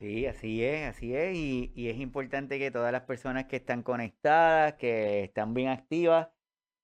Sí, 0.00 0.26
así 0.26 0.64
es, 0.64 0.88
así 0.88 1.14
es. 1.14 1.36
Y, 1.36 1.72
y, 1.76 1.88
es 1.88 1.98
importante 1.98 2.58
que 2.58 2.72
todas 2.72 2.90
las 2.90 3.02
personas 3.02 3.44
que 3.44 3.56
están 3.56 3.84
conectadas, 3.84 4.74
que 4.74 5.22
están 5.22 5.54
bien 5.54 5.68
activas, 5.68 6.28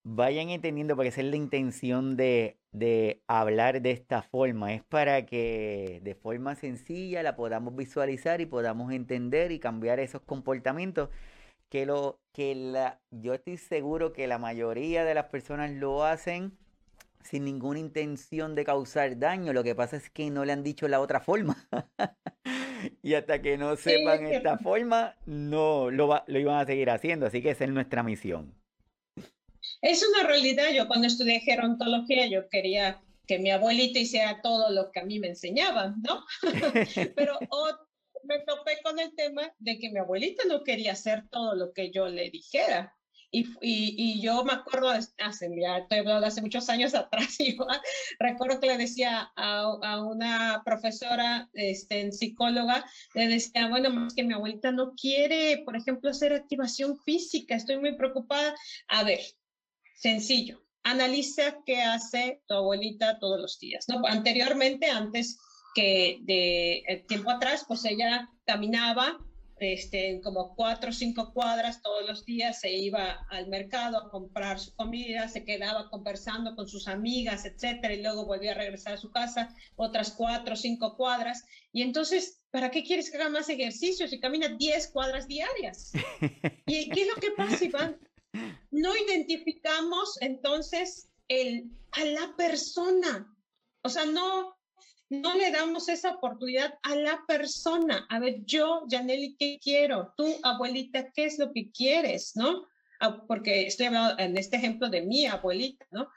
vayan 0.03 0.49
entendiendo, 0.49 0.95
porque 0.95 1.09
esa 1.09 1.21
es 1.21 1.27
la 1.27 1.35
intención 1.35 2.15
de, 2.15 2.61
de 2.77 3.21
hablar 3.27 3.81
de 3.81 3.91
esta 3.91 4.21
forma, 4.21 4.73
es 4.73 4.83
para 4.83 5.25
que 5.25 5.99
de 6.03 6.15
forma 6.15 6.55
sencilla 6.55 7.23
la 7.23 7.35
podamos 7.35 7.75
visualizar 7.75 8.41
y 8.41 8.45
podamos 8.45 8.91
entender 8.91 9.51
y 9.51 9.59
cambiar 9.59 9.99
esos 9.99 10.21
comportamientos 10.21 11.09
que 11.69 11.85
lo 11.85 12.19
que 12.31 12.55
la 12.55 12.99
yo 13.11 13.33
estoy 13.33 13.57
seguro 13.57 14.13
que 14.13 14.27
la 14.27 14.37
mayoría 14.37 15.03
de 15.03 15.13
las 15.13 15.25
personas 15.25 15.71
lo 15.71 16.05
hacen 16.05 16.57
sin 17.23 17.43
ninguna 17.43 17.79
intención 17.79 18.55
de 18.55 18.63
causar 18.63 19.19
daño, 19.19 19.51
lo 19.51 19.63
que 19.63 19.75
pasa 19.75 19.97
es 19.97 20.09
que 20.09 20.29
no 20.29 20.45
le 20.45 20.53
han 20.53 20.63
dicho 20.63 20.87
la 20.87 21.01
otra 21.01 21.19
forma. 21.19 21.57
y 23.03 23.15
hasta 23.15 23.41
que 23.41 23.57
no 23.57 23.75
sepan 23.75 24.25
esta 24.27 24.57
forma, 24.59 25.15
no 25.25 25.91
lo, 25.91 26.23
lo 26.25 26.39
iban 26.39 26.59
a 26.59 26.65
seguir 26.65 26.89
haciendo, 26.89 27.25
así 27.25 27.41
que 27.41 27.51
esa 27.51 27.65
es 27.65 27.71
nuestra 27.71 28.01
misión. 28.01 28.53
Es 29.81 30.03
una 30.07 30.27
realidad. 30.27 30.69
Yo 30.73 30.87
cuando 30.87 31.07
estudié 31.07 31.39
gerontología, 31.39 32.27
yo 32.27 32.47
quería 32.49 33.01
que 33.27 33.39
mi 33.39 33.51
abuelita 33.51 33.99
hiciera 33.99 34.41
todo 34.41 34.71
lo 34.71 34.91
que 34.91 35.01
a 35.01 35.05
mí 35.05 35.19
me 35.19 35.27
enseñaban, 35.27 35.95
¿no? 36.01 36.25
Pero 37.15 37.39
me 38.23 38.39
topé 38.39 38.79
con 38.83 38.99
el 38.99 39.13
tema 39.15 39.51
de 39.59 39.77
que 39.77 39.89
mi 39.89 39.99
abuelita 39.99 40.43
no 40.47 40.63
quería 40.63 40.93
hacer 40.93 41.27
todo 41.29 41.55
lo 41.55 41.73
que 41.73 41.91
yo 41.91 42.07
le 42.07 42.29
dijera. 42.29 42.93
Y, 43.29 43.45
y, 43.61 44.21
yo 44.21 44.45
me 44.45 44.53
acuerdo, 44.53 44.89
hace, 44.89 45.49
ya 45.61 45.79
estoy 45.79 45.97
hablando 45.97 46.25
hace 46.25 46.41
muchos 46.41 46.69
años 46.69 46.95
atrás, 46.95 47.37
y 47.41 47.57
recuerdo 48.19 48.61
que 48.61 48.67
le 48.67 48.77
decía 48.77 49.29
a, 49.35 49.77
a, 49.83 50.01
una 50.01 50.61
profesora 50.63 51.49
este, 51.51 52.13
psicóloga, 52.13 52.85
le 53.13 53.27
decía, 53.27 53.67
bueno, 53.67 53.89
más 53.89 54.13
que 54.13 54.23
mi 54.23 54.33
abuelita 54.33 54.71
no 54.71 54.93
quiere, 54.93 55.61
por 55.65 55.75
ejemplo, 55.75 56.09
hacer 56.09 56.31
activación 56.31 56.97
física, 56.99 57.55
estoy 57.55 57.79
muy 57.79 57.97
preocupada. 57.97 58.55
A 58.87 59.03
ver, 59.03 59.19
Sencillo. 59.97 60.63
Analiza 60.83 61.57
qué 61.65 61.81
hace 61.81 62.41
tu 62.47 62.53
abuelita 62.53 63.19
todos 63.19 63.41
los 63.41 63.59
días. 63.59 63.85
¿no? 63.89 64.01
Anteriormente, 64.05 64.89
antes 64.89 65.37
que 65.75 66.19
de 66.21 66.77
eh, 66.87 67.05
tiempo 67.07 67.29
atrás, 67.31 67.65
pues 67.67 67.83
ella 67.83 68.29
caminaba 68.45 69.17
este, 69.59 70.21
como 70.23 70.55
cuatro 70.55 70.91
o 70.91 70.93
cinco 70.93 71.33
cuadras 71.33 71.81
todos 71.81 72.07
los 72.07 72.25
días, 72.25 72.59
se 72.59 72.71
iba 72.71 73.25
al 73.29 73.47
mercado 73.47 73.97
a 73.97 74.09
comprar 74.09 74.59
su 74.59 74.75
comida, 74.75 75.27
se 75.27 75.43
quedaba 75.43 75.89
conversando 75.89 76.55
con 76.55 76.67
sus 76.67 76.87
amigas, 76.87 77.45
etcétera, 77.45 77.93
y 77.93 78.03
luego 78.03 78.25
volvía 78.25 78.51
a 78.51 78.55
regresar 78.55 78.93
a 78.93 78.97
su 78.97 79.11
casa 79.11 79.49
otras 79.75 80.11
cuatro 80.11 80.53
o 80.53 80.57
cinco 80.57 80.95
cuadras. 80.95 81.43
Y 81.71 81.81
entonces, 81.81 82.41
¿para 82.51 82.69
qué 82.69 82.83
quieres 82.83 83.09
que 83.09 83.17
haga 83.17 83.29
más 83.29 83.49
ejercicio 83.49 84.07
si 84.07 84.19
camina 84.19 84.49
diez 84.59 84.89
cuadras 84.91 85.27
diarias? 85.27 85.91
¿Y 86.67 86.89
qué 86.89 87.01
es 87.01 87.07
lo 87.07 87.15
que 87.15 87.31
pasa, 87.31 87.65
Iván? 87.65 87.97
No 88.71 88.95
identificamos 88.95 90.17
entonces 90.21 91.09
el, 91.27 91.71
a 91.91 92.05
la 92.05 92.35
persona. 92.35 93.33
O 93.83 93.89
sea, 93.89 94.05
no, 94.05 94.57
no 95.09 95.35
le 95.35 95.51
damos 95.51 95.89
esa 95.89 96.15
oportunidad 96.15 96.73
a 96.83 96.95
la 96.95 97.23
persona. 97.27 98.05
A 98.09 98.19
ver, 98.19 98.43
yo, 98.45 98.85
Janely, 98.89 99.35
¿qué 99.37 99.59
quiero? 99.61 100.13
Tú, 100.17 100.27
abuelita, 100.43 101.11
¿qué 101.11 101.25
es 101.25 101.39
lo 101.39 101.51
que 101.51 101.71
quieres? 101.71 102.35
¿No? 102.35 102.67
Ah, 102.99 103.23
porque 103.27 103.67
estoy 103.67 103.87
hablando 103.87 104.17
en 104.21 104.37
este 104.37 104.57
ejemplo 104.57 104.89
de 104.89 105.01
mi 105.01 105.25
abuelita, 105.25 105.85
¿no? 105.91 106.09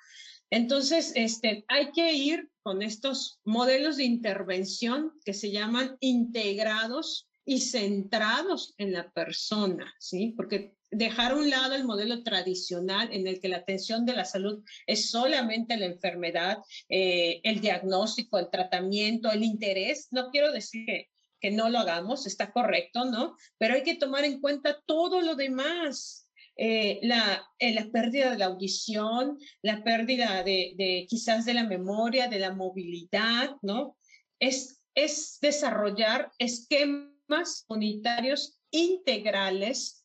Entonces, 0.50 1.12
este, 1.14 1.64
hay 1.68 1.92
que 1.92 2.12
ir 2.12 2.50
con 2.62 2.82
estos 2.82 3.38
modelos 3.44 3.98
de 3.98 4.04
intervención 4.04 5.12
que 5.24 5.32
se 5.32 5.52
llaman 5.52 5.96
integrados 6.00 7.28
y 7.44 7.60
centrados 7.60 8.74
en 8.78 8.92
la 8.92 9.10
persona, 9.12 9.94
¿sí? 9.98 10.34
Porque 10.36 10.74
dejar 10.90 11.32
a 11.32 11.36
un 11.36 11.50
lado 11.50 11.74
el 11.74 11.84
modelo 11.84 12.22
tradicional 12.22 13.08
en 13.12 13.26
el 13.26 13.40
que 13.40 13.48
la 13.48 13.58
atención 13.58 14.04
de 14.04 14.14
la 14.14 14.24
salud 14.24 14.64
es 14.86 15.10
solamente 15.10 15.76
la 15.76 15.86
enfermedad, 15.86 16.58
eh, 16.88 17.40
el 17.44 17.60
diagnóstico, 17.60 18.38
el 18.38 18.50
tratamiento, 18.50 19.30
el 19.30 19.44
interés. 19.44 20.08
No 20.10 20.30
quiero 20.30 20.52
decir 20.52 20.84
que, 20.86 21.08
que 21.40 21.50
no 21.50 21.68
lo 21.68 21.78
hagamos, 21.78 22.26
está 22.26 22.52
correcto, 22.52 23.04
¿no? 23.04 23.36
Pero 23.58 23.74
hay 23.74 23.82
que 23.82 23.96
tomar 23.96 24.24
en 24.24 24.40
cuenta 24.40 24.80
todo 24.86 25.20
lo 25.20 25.34
demás. 25.36 26.26
Eh, 26.56 26.98
la, 27.02 27.48
eh, 27.58 27.72
la, 27.72 27.86
pérdida 27.86 28.30
de 28.30 28.36
la 28.36 28.46
audición, 28.46 29.38
la 29.62 29.82
pérdida 29.82 30.42
de, 30.42 30.74
de, 30.76 31.06
quizás 31.08 31.46
de 31.46 31.54
la 31.54 31.64
memoria, 31.64 32.28
de 32.28 32.38
la 32.38 32.52
movilidad, 32.52 33.56
¿no? 33.62 33.96
Es, 34.38 34.82
es 34.94 35.38
desarrollar 35.40 36.30
esquemas 36.38 37.64
unitarios 37.66 38.58
integrales 38.70 39.99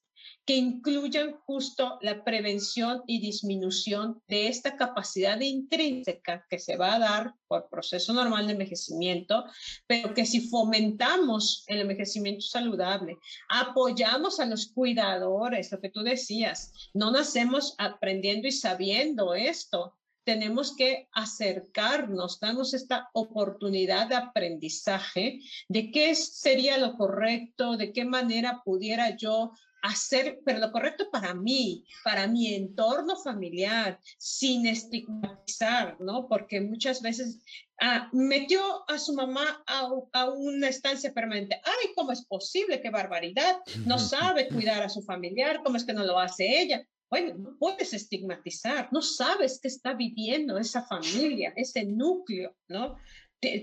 que 0.46 0.56
incluyan 0.56 1.34
justo 1.46 1.98
la 2.02 2.24
prevención 2.24 3.02
y 3.08 3.20
disminución 3.20 4.22
de 4.28 4.48
esta 4.48 4.78
capacidad 4.78 5.40
intrínseca 5.40 6.46
que 6.50 6.60
se 6.60 6.78
va 6.78 6.96
a 6.96 7.00
dar 7.00 7.36
por 7.48 7.68
proceso 7.70 8.14
normal 8.14 8.46
de 8.46 8.54
envejecimiento, 8.54 9.46
pero 9.88 10.14
que 10.14 10.26
si 10.26 10.48
fomentamos 10.48 11.64
el 11.68 11.80
envejecimiento 11.80 12.42
saludable, 12.42 13.18
apoyamos 13.50 14.40
a 14.40 14.46
los 14.46 14.68
cuidadores, 14.68 15.72
lo 15.72 15.80
que 15.80 15.90
tú 15.90 16.02
decías, 16.02 16.72
no 16.94 17.12
nacemos 17.12 17.74
aprendiendo 17.80 18.48
y 18.48 18.52
sabiendo 18.52 19.34
esto, 19.34 19.96
tenemos 20.26 20.76
que 20.76 21.08
acercarnos, 21.14 22.40
darnos 22.40 22.74
esta 22.74 23.10
oportunidad 23.14 24.08
de 24.08 24.16
aprendizaje 24.16 25.40
de 25.70 25.92
qué 25.92 26.16
sería 26.16 26.78
lo 26.78 26.98
correcto, 26.98 27.78
de 27.78 27.94
qué 27.94 28.06
manera 28.06 28.62
pudiera 28.66 29.16
yo 29.16 29.52
hacer, 29.88 30.40
pero 30.46 30.60
lo 30.60 30.72
correcto 30.72 31.10
para 31.12 31.34
mí, 31.34 31.86
para 32.04 32.28
mi 32.28 32.54
entorno 32.54 33.16
familiar, 33.18 34.00
sin 34.18 34.66
estigmatizar, 34.66 36.00
¿no? 36.00 36.28
Porque 36.28 36.62
muchas 36.62 37.02
veces 37.02 37.40
ah, 37.82 38.10
metió 38.14 38.62
a 38.90 38.98
su 38.98 39.14
mamá 39.14 39.64
a, 39.68 39.90
a, 40.14 40.30
una 40.32 40.70
estancia 40.70 41.14
permanente. 41.14 41.60
Ay, 41.64 41.92
¿cómo 41.96 42.12
es 42.12 42.26
posible? 42.26 42.82
¡Qué 42.82 42.90
barbaridad! 42.90 43.58
No 43.86 44.00
sabe 44.00 44.48
cuidar 44.48 44.84
a 44.84 44.90
su 44.90 45.02
familiar, 45.02 45.62
¿cómo 45.64 45.78
es 45.78 45.86
que 45.86 45.94
no 45.94 46.04
lo 46.04 46.20
hace 46.20 46.62
ella? 46.62 46.86
bueno, 47.10 47.36
no 47.38 47.58
puedes 47.58 47.94
estigmatizar, 47.94 48.90
no 48.92 49.02
sabes 49.02 49.60
qué 49.62 49.68
está 49.68 49.94
viviendo 49.94 50.58
esa 50.58 50.86
familia, 50.86 51.54
ese 51.56 51.86
núcleo, 51.86 52.56
¿no? 52.68 52.98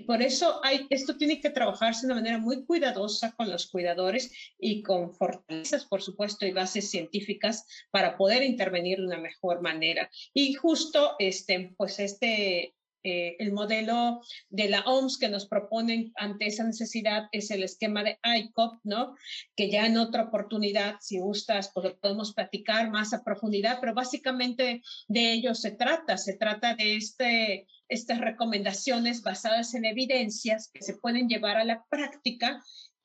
Por 0.07 0.23
eso 0.23 0.61
esto 0.91 1.17
tiene 1.17 1.41
que 1.41 1.51
trabajarse 1.51 2.07
de 2.07 2.13
una 2.13 2.21
manera 2.21 2.39
muy 2.39 2.65
cuidadosa 2.65 3.33
con 3.33 3.51
los 3.51 3.67
cuidadores 3.69 4.33
y 4.59 4.83
con 4.83 5.15
fortalezas, 5.15 5.85
por 5.85 6.03
supuesto, 6.03 6.47
y 6.47 6.53
bases 6.53 6.91
científicas 6.91 7.67
para 7.91 8.17
poder 8.17 8.43
intervenir 8.43 8.99
de 8.99 9.07
una 9.07 9.19
mejor 9.19 9.63
manera. 9.63 10.11
Y 10.35 10.55
justo 10.55 11.17
este, 11.19 11.75
pues 11.77 11.99
este, 11.99 12.75
eh, 13.05 13.37
el 13.39 13.53
modelo 13.53 14.21
de 14.49 14.69
la 14.69 14.81
OMS 14.83 15.19
que 15.19 15.29
nos 15.29 15.47
proponen 15.47 16.13
ante 16.17 16.47
esa 16.47 16.65
necesidad 16.65 17.29
es 17.33 17.51
el 17.51 17.63
esquema 17.63 18.05
de 18.05 18.19
ICOP, 18.23 18.81
¿no? 18.85 19.15
Que 19.57 19.71
ya 19.71 19.87
en 19.87 19.97
otra 19.97 20.25
oportunidad, 20.25 20.97
si 21.01 21.19
gustas, 21.19 21.71
pues 21.75 21.95
podemos 22.01 22.33
platicar 22.35 22.91
más 22.91 23.13
a 23.13 23.25
profundidad, 23.25 23.79
pero 23.81 23.95
básicamente 23.95 24.83
de 25.09 25.33
ello 25.33 25.55
se 25.55 25.73
trata. 25.73 26.17
Se 26.17 26.37
trata 26.37 26.75
de 26.75 26.97
este, 26.97 27.67
estas 27.89 28.21
recomendaciones 28.21 29.23
basadas 29.23 29.75
en 29.75 29.85
evidencias 29.85 30.71
que 30.73 30.83
se 30.83 30.97
pueden 30.97 31.29
llevar 31.29 31.57
a 31.57 31.65
la 31.65 31.85
práctica 31.89 32.63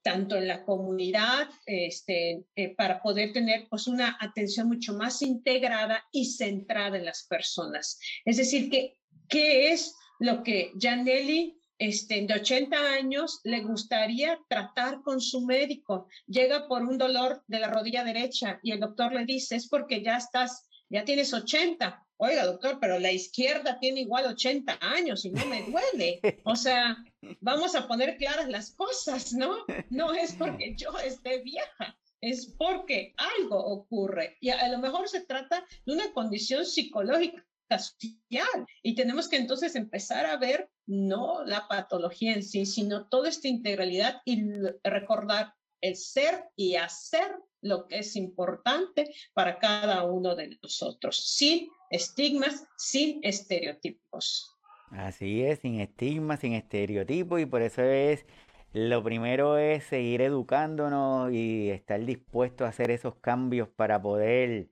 tanto 0.08 0.38
en 0.38 0.48
la 0.48 0.64
comunidad, 0.64 1.50
este, 1.66 2.46
eh, 2.56 2.74
para 2.78 3.02
poder 3.02 3.34
tener 3.34 3.68
pues, 3.70 3.88
una 3.88 4.18
atención 4.22 4.70
mucho 4.70 4.94
más 4.94 5.22
integrada 5.22 6.02
y 6.14 6.32
centrada 6.32 6.96
en 6.96 7.04
las 7.04 7.26
personas. 7.28 8.00
Es 8.24 8.38
decir, 8.38 8.70
que 8.70 8.94
qué 9.28 9.72
es 9.72 9.96
lo 10.20 10.44
que 10.44 10.74
Janelli, 10.80 11.60
este, 11.80 12.26
de 12.26 12.34
80 12.34 12.76
años, 12.94 13.40
le 13.44 13.62
gustaría 13.62 14.40
tratar 14.50 15.02
con 15.04 15.22
su 15.22 15.42
médico. 15.42 16.08
Llega 16.26 16.68
por 16.68 16.82
un 16.84 16.98
dolor 16.98 17.44
de 17.48 17.60
la 17.60 17.70
rodilla 17.70 18.04
derecha 18.04 18.60
y 18.64 18.72
el 18.72 18.80
doctor 18.80 19.14
le 19.14 19.26
dice, 19.26 19.56
es 19.56 19.68
porque 19.68 20.02
ya 20.02 20.18
estás, 20.18 20.68
ya 20.90 21.06
tienes 21.06 21.34
80. 21.34 22.04
Oiga, 22.20 22.48
doctor, 22.48 22.80
pero 22.82 23.00
la 23.00 23.12
izquierda 23.12 23.78
tiene 23.80 24.02
igual 24.02 24.26
80 24.26 24.80
años 24.82 25.24
y 25.24 25.30
no 25.30 25.46
me 25.46 25.62
duele. 25.64 26.20
O 26.46 26.56
sea, 26.56 26.98
vamos 27.42 27.76
a 27.76 27.88
poner 27.88 28.18
claras 28.18 28.50
las 28.50 28.72
cosas, 28.72 29.34
¿no? 29.34 29.58
No 29.92 30.14
es 30.14 30.34
porque 30.34 30.74
yo 30.76 30.98
esté 30.98 31.44
vieja, 31.44 31.96
es 32.22 32.56
porque 32.58 33.14
algo 33.18 33.64
ocurre. 33.64 34.36
Y 34.42 34.50
a 34.50 34.68
lo 34.70 34.80
mejor 34.80 35.08
se 35.08 35.22
trata 35.22 35.64
de 35.86 35.94
una 35.94 36.12
condición 36.12 36.66
psicológica 36.66 37.47
social. 37.70 38.66
Y 38.84 38.96
tenemos 38.96 39.28
que 39.28 39.38
entonces 39.38 39.76
empezar 39.76 40.26
a 40.26 40.38
ver 40.38 40.70
no 40.86 41.44
la 41.44 41.68
patología 41.68 42.34
en 42.34 42.44
sí, 42.44 42.66
sino 42.66 43.08
toda 43.08 43.30
esta 43.30 43.48
integralidad 43.48 44.22
y 44.26 44.42
recordar 44.84 45.54
el 45.82 45.96
ser 45.96 46.46
y 46.56 46.76
hacer 46.76 47.36
lo 47.62 47.88
que 47.88 48.00
es 48.00 48.16
importante 48.16 49.14
para 49.34 49.60
cada 49.60 50.04
uno 50.06 50.36
de 50.36 50.58
nosotros, 50.62 51.18
sin 51.36 51.70
estigmas, 51.90 52.66
sin 52.78 53.20
estereotipos. 53.24 54.56
Así 54.92 55.44
es, 55.44 55.60
sin 55.60 55.82
estigmas, 55.82 56.40
sin 56.40 56.54
estereotipos, 56.54 57.42
y 57.42 57.46
por 57.46 57.62
eso 57.62 57.82
es, 57.82 58.26
lo 58.74 59.04
primero 59.04 59.58
es 59.58 59.84
seguir 59.84 60.22
educándonos 60.22 61.32
y 61.34 61.70
estar 61.70 62.04
dispuesto 62.06 62.66
a 62.66 62.70
hacer 62.70 62.92
esos 62.92 63.16
cambios 63.16 63.68
para 63.68 64.02
poder 64.02 64.70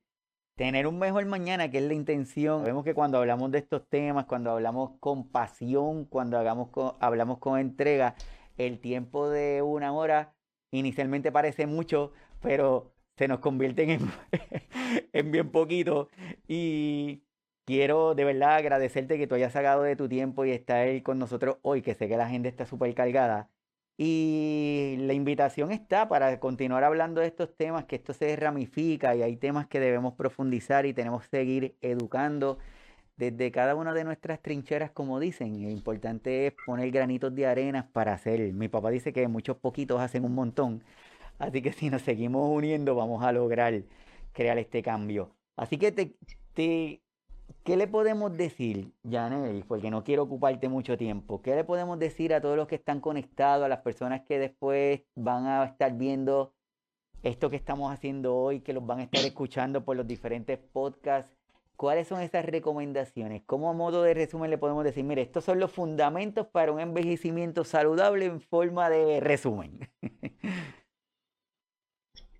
tener 0.55 0.87
un 0.87 0.99
mejor 0.99 1.25
mañana, 1.25 1.69
que 1.69 1.79
es 1.79 1.83
la 1.83 1.93
intención. 1.93 2.63
Vemos 2.63 2.83
que 2.83 2.93
cuando 2.93 3.17
hablamos 3.19 3.51
de 3.51 3.59
estos 3.59 3.87
temas, 3.89 4.25
cuando 4.25 4.51
hablamos 4.51 4.91
con 4.99 5.29
pasión, 5.29 6.05
cuando 6.05 6.37
hagamos 6.37 6.69
hablamos 6.99 7.39
con 7.39 7.59
entrega, 7.59 8.15
el 8.57 8.79
tiempo 8.79 9.29
de 9.29 9.61
una 9.61 9.93
hora 9.93 10.33
inicialmente 10.71 11.31
parece 11.31 11.67
mucho, 11.67 12.11
pero 12.41 12.93
se 13.17 13.27
nos 13.27 13.39
convierte 13.39 13.83
en, 13.93 14.11
en 15.13 15.31
bien 15.31 15.51
poquito. 15.51 16.09
Y 16.47 17.23
quiero 17.65 18.15
de 18.15 18.23
verdad 18.25 18.55
agradecerte 18.55 19.17
que 19.17 19.27
tú 19.27 19.35
hayas 19.35 19.53
sacado 19.53 19.83
de 19.83 19.95
tu 19.95 20.07
tiempo 20.09 20.45
y 20.45 20.51
estar 20.51 21.01
con 21.03 21.19
nosotros 21.19 21.57
hoy, 21.63 21.81
que 21.81 21.95
sé 21.95 22.07
que 22.07 22.17
la 22.17 22.29
gente 22.29 22.49
está 22.49 22.65
súper 22.65 22.93
cargada. 22.95 23.49
Y 23.97 24.97
la 24.99 25.13
invitación 25.13 25.71
está 25.71 26.09
para 26.09 26.39
continuar 26.39 26.83
hablando 26.83 27.21
de 27.21 27.27
estos 27.27 27.55
temas, 27.55 27.85
que 27.85 27.95
esto 27.95 28.13
se 28.13 28.35
ramifica 28.35 29.15
y 29.15 29.21
hay 29.21 29.37
temas 29.37 29.67
que 29.67 29.79
debemos 29.79 30.15
profundizar 30.15 30.85
y 30.85 30.93
tenemos 30.93 31.23
que 31.23 31.29
seguir 31.29 31.75
educando 31.81 32.57
desde 33.17 33.51
cada 33.51 33.75
una 33.75 33.93
de 33.93 34.03
nuestras 34.03 34.41
trincheras, 34.41 34.91
como 34.91 35.19
dicen. 35.19 35.61
Lo 35.63 35.69
importante 35.69 36.47
es 36.47 36.53
poner 36.65 36.91
granitos 36.91 37.33
de 37.33 37.47
arena 37.47 37.89
para 37.93 38.13
hacer. 38.13 38.53
Mi 38.53 38.67
papá 38.67 38.89
dice 38.89 39.13
que 39.13 39.27
muchos 39.27 39.57
poquitos 39.57 40.01
hacen 40.01 40.25
un 40.25 40.35
montón. 40.35 40.83
Así 41.39 41.61
que 41.61 41.73
si 41.73 41.89
nos 41.89 42.01
seguimos 42.01 42.49
uniendo, 42.49 42.95
vamos 42.95 43.23
a 43.23 43.31
lograr 43.31 43.83
crear 44.33 44.57
este 44.57 44.83
cambio. 44.83 45.35
Así 45.55 45.77
que 45.77 45.91
te, 45.91 46.15
te 46.53 47.01
¿Qué 47.63 47.77
le 47.77 47.87
podemos 47.87 48.35
decir, 48.37 48.93
Janel? 49.09 49.65
Porque 49.67 49.89
no 49.89 50.03
quiero 50.03 50.23
ocuparte 50.23 50.69
mucho 50.69 50.97
tiempo. 50.97 51.41
¿Qué 51.41 51.55
le 51.55 51.63
podemos 51.63 51.97
decir 51.97 52.33
a 52.33 52.41
todos 52.41 52.55
los 52.55 52.67
que 52.67 52.75
están 52.75 52.99
conectados, 53.01 53.65
a 53.65 53.69
las 53.69 53.81
personas 53.81 54.21
que 54.21 54.37
después 54.37 55.01
van 55.15 55.47
a 55.47 55.65
estar 55.65 55.97
viendo 55.97 56.53
esto 57.23 57.49
que 57.49 57.55
estamos 57.55 57.91
haciendo 57.91 58.35
hoy, 58.35 58.61
que 58.61 58.73
los 58.73 58.85
van 58.85 58.99
a 58.99 59.03
estar 59.03 59.25
escuchando 59.25 59.83
por 59.83 59.97
los 59.97 60.05
diferentes 60.07 60.59
podcasts? 60.59 61.35
¿Cuáles 61.75 62.07
son 62.07 62.21
esas 62.21 62.45
recomendaciones? 62.45 63.43
¿Cómo 63.45 63.69
a 63.69 63.73
modo 63.73 64.03
de 64.03 64.13
resumen 64.13 64.49
le 64.49 64.57
podemos 64.57 64.83
decir, 64.83 65.03
mire, 65.03 65.23
estos 65.23 65.43
son 65.43 65.59
los 65.59 65.71
fundamentos 65.71 66.47
para 66.47 66.71
un 66.71 66.79
envejecimiento 66.79 67.63
saludable 67.63 68.25
en 68.25 68.41
forma 68.41 68.89
de 68.89 69.19
resumen? 69.19 69.79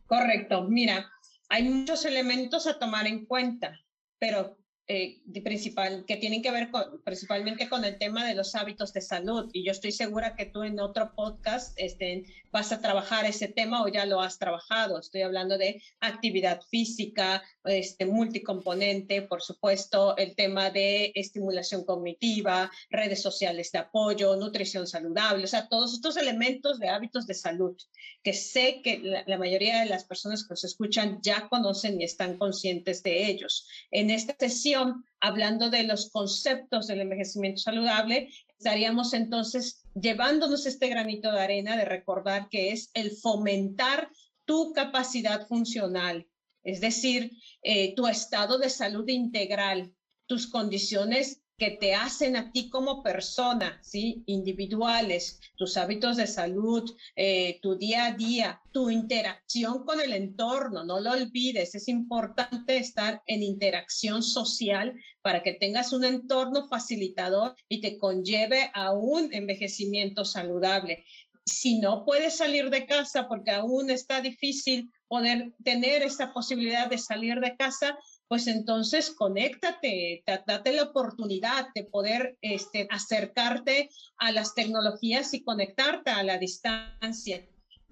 Correcto. 0.06 0.64
Mira, 0.64 1.12
hay 1.49 1.68
muchos 1.68 2.06
elementos 2.06 2.68
a 2.68 2.80
tomar 2.80 3.08
en 3.08 3.26
cuenta, 3.26 3.80
pero 4.20 4.58
eh, 4.88 5.19
principal, 5.43 6.05
que 6.05 6.17
tienen 6.17 6.41
que 6.41 6.51
ver 6.51 6.69
con, 6.69 7.01
principalmente 7.03 7.67
con 7.67 7.83
el 7.86 7.97
tema 7.97 8.27
de 8.27 8.36
los 8.36 8.53
hábitos 8.53 8.93
de 8.93 9.01
salud. 9.01 9.49
Y 9.51 9.65
yo 9.65 9.71
estoy 9.71 9.91
segura 9.91 10.36
que 10.36 10.45
tú 10.45 10.63
en 10.63 10.79
otro 10.79 11.13
podcast 11.15 11.73
este, 11.77 12.25
vas 12.51 12.71
a 12.71 12.79
trabajar 12.79 13.25
ese 13.25 13.47
tema 13.47 13.83
o 13.83 13.88
ya 13.88 14.05
lo 14.05 14.21
has 14.21 14.38
trabajado. 14.38 14.99
Estoy 14.99 15.23
hablando 15.23 15.57
de 15.57 15.81
actividad 15.99 16.61
física, 16.69 17.43
este, 17.63 18.05
multicomponente, 18.05 19.23
por 19.23 19.41
supuesto, 19.41 20.15
el 20.17 20.36
tema 20.36 20.69
de 20.69 21.11
estimulación 21.15 21.83
cognitiva, 21.83 22.69
redes 22.89 23.21
sociales 23.21 23.71
de 23.71 23.79
apoyo, 23.79 24.36
nutrición 24.36 24.88
saludable, 24.88 25.45
o 25.45 25.47
sea, 25.47 25.67
todos 25.67 25.93
estos 25.93 26.15
elementos 26.15 26.79
de 26.79 26.89
hábitos 26.89 27.25
de 27.25 27.33
salud 27.33 27.75
que 28.23 28.33
sé 28.33 28.81
que 28.83 28.99
la, 28.99 29.23
la 29.25 29.38
mayoría 29.38 29.79
de 29.79 29.86
las 29.88 30.03
personas 30.03 30.43
que 30.43 30.49
nos 30.51 30.63
escuchan 30.63 31.19
ya 31.21 31.47
conocen 31.49 31.99
y 31.99 32.03
están 32.03 32.38
conscientes 32.38 33.03
de 33.03 33.27
ellos. 33.27 33.67
En 33.91 34.09
esta 34.09 34.36
sesión, 34.39 34.74
hablando 35.19 35.69
de 35.69 35.84
los 35.84 36.09
conceptos 36.09 36.88
del 36.88 37.01
envejecimiento 37.01 37.61
saludable, 37.61 38.30
estaríamos 38.57 39.13
entonces 39.13 39.84
llevándonos 39.93 40.65
este 40.65 40.88
granito 40.89 41.32
de 41.32 41.41
arena 41.41 41.78
de 41.78 41.86
recordar 41.86 42.49
que 42.49 42.71
es 42.71 42.89
el 42.93 43.11
fomentar 43.11 44.09
tu 44.45 44.73
capacidad 44.73 45.47
funcional, 45.47 46.28
es 46.63 46.82
decir, 46.82 47.32
eh, 47.61 47.95
tu 47.95 48.07
estado 48.07 48.57
de 48.57 48.69
salud 48.69 49.07
integral, 49.07 49.93
tus 50.28 50.47
condiciones 50.47 51.41
que 51.58 51.72
te 51.72 51.93
hacen 51.93 52.36
a 52.36 52.51
ti 52.51 52.70
como 52.70 53.01
persona, 53.01 53.80
¿sí? 53.82 54.24
Individuales, 54.26 55.39
tus 55.56 55.78
hábitos 55.78 56.18
de 56.18 56.28
salud, 56.28 56.93
eh, 57.16 57.60
tu 57.62 57.78
día 57.78 58.08
a 58.08 58.12
día, 58.14 58.62
tu 58.72 58.89
interacción 58.89 59.86
con 59.86 60.01
el 60.01 60.12
entorno, 60.14 60.84
no 60.84 60.99
lo 60.99 61.12
olvides, 61.12 61.74
es 61.76 61.88
importante 61.88 62.78
estar 62.78 63.22
en 63.26 63.41
interacción 63.41 64.22
social 64.22 64.93
para 65.22 65.43
que 65.43 65.53
tengas 65.53 65.93
un 65.93 66.03
entorno 66.03 66.68
facilitador 66.68 67.56
y 67.70 67.80
te 67.80 67.97
conlleve 67.97 68.70
a 68.74 68.91
un 68.91 69.34
envejecimiento 69.34 70.26
saludable. 70.26 71.06
Si 71.45 71.80
no 71.80 72.03
puedes 72.06 72.36
salir 72.36 72.70
de 72.70 72.86
casa 72.86 73.28
porque 73.30 73.51
aún 73.51 73.89
está 73.91 74.20
difícil 74.20 74.91
poder 75.08 75.53
tener 75.64 76.01
esa 76.01 76.34
posibilidad 76.34 76.89
de 76.89 76.97
salir 76.97 77.39
de 77.39 77.56
casa, 77.56 77.97
pues 78.28 78.47
entonces 78.47 79.11
conéctate, 79.11 80.23
date 80.26 80.71
la 80.73 80.84
oportunidad 80.84 81.67
de 81.76 81.84
poder 81.84 82.38
este, 82.41 82.88
acercarte 82.89 83.89
a 84.17 84.32
las 84.32 84.55
tecnologías 84.55 85.34
y 85.34 85.43
conectarte 85.43 86.11
a 86.11 86.23
la 86.23 86.38
distancia. 86.38 87.47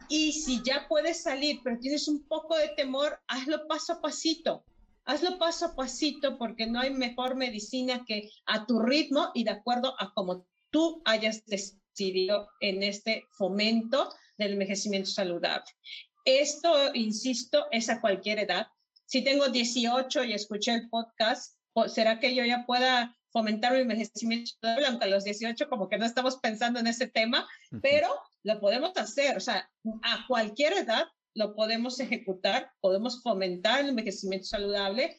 Y 0.09 0.33
si 0.33 0.61
ya 0.63 0.87
puedes 0.87 1.21
salir, 1.23 1.59
pero 1.63 1.79
tienes 1.79 2.07
un 2.07 2.27
poco 2.27 2.57
de 2.57 2.69
temor, 2.69 3.19
hazlo 3.27 3.67
paso 3.67 3.93
a 3.93 4.01
pasito. 4.01 4.65
Hazlo 5.05 5.37
paso 5.37 5.65
a 5.67 5.75
pasito 5.75 6.37
porque 6.37 6.65
no 6.65 6.79
hay 6.79 6.91
mejor 6.91 7.35
medicina 7.35 8.03
que 8.07 8.29
a 8.45 8.65
tu 8.65 8.79
ritmo 8.79 9.31
y 9.33 9.43
de 9.43 9.51
acuerdo 9.51 9.95
a 9.99 10.13
cómo 10.13 10.47
tú 10.71 11.01
hayas 11.05 11.45
decidido 11.45 12.47
en 12.59 12.83
este 12.83 13.25
fomento 13.31 14.09
del 14.37 14.53
envejecimiento 14.53 15.09
saludable. 15.09 15.65
Esto, 16.25 16.93
insisto, 16.93 17.65
es 17.71 17.89
a 17.89 17.99
cualquier 17.99 18.39
edad 18.39 18.67
si 19.13 19.23
tengo 19.23 19.47
18 19.47 20.23
y 20.23 20.33
escuché 20.33 20.73
el 20.73 20.89
podcast, 20.89 21.55
¿será 21.85 22.19
que 22.19 22.33
yo 22.33 22.43
ya 22.45 22.65
pueda 22.65 23.15
fomentar 23.31 23.73
mi 23.73 23.81
envejecimiento 23.81 24.51
aunque 24.87 25.05
a 25.05 25.07
los 25.07 25.23
18 25.23 25.69
como 25.69 25.87
que 25.87 25.99
no 25.99 26.05
estamos 26.07 26.37
pensando 26.37 26.79
en 26.79 26.87
ese 26.87 27.05
tema, 27.05 27.47
pero 27.83 28.09
lo 28.41 28.59
podemos 28.59 28.97
hacer, 28.97 29.37
o 29.37 29.39
sea, 29.39 29.69
a 30.01 30.25
cualquier 30.27 30.73
edad 30.73 31.05
lo 31.35 31.53
podemos 31.53 31.99
ejecutar, 31.99 32.71
podemos 32.81 33.21
fomentar 33.21 33.81
el 33.81 33.89
envejecimiento 33.89 34.47
saludable, 34.47 35.15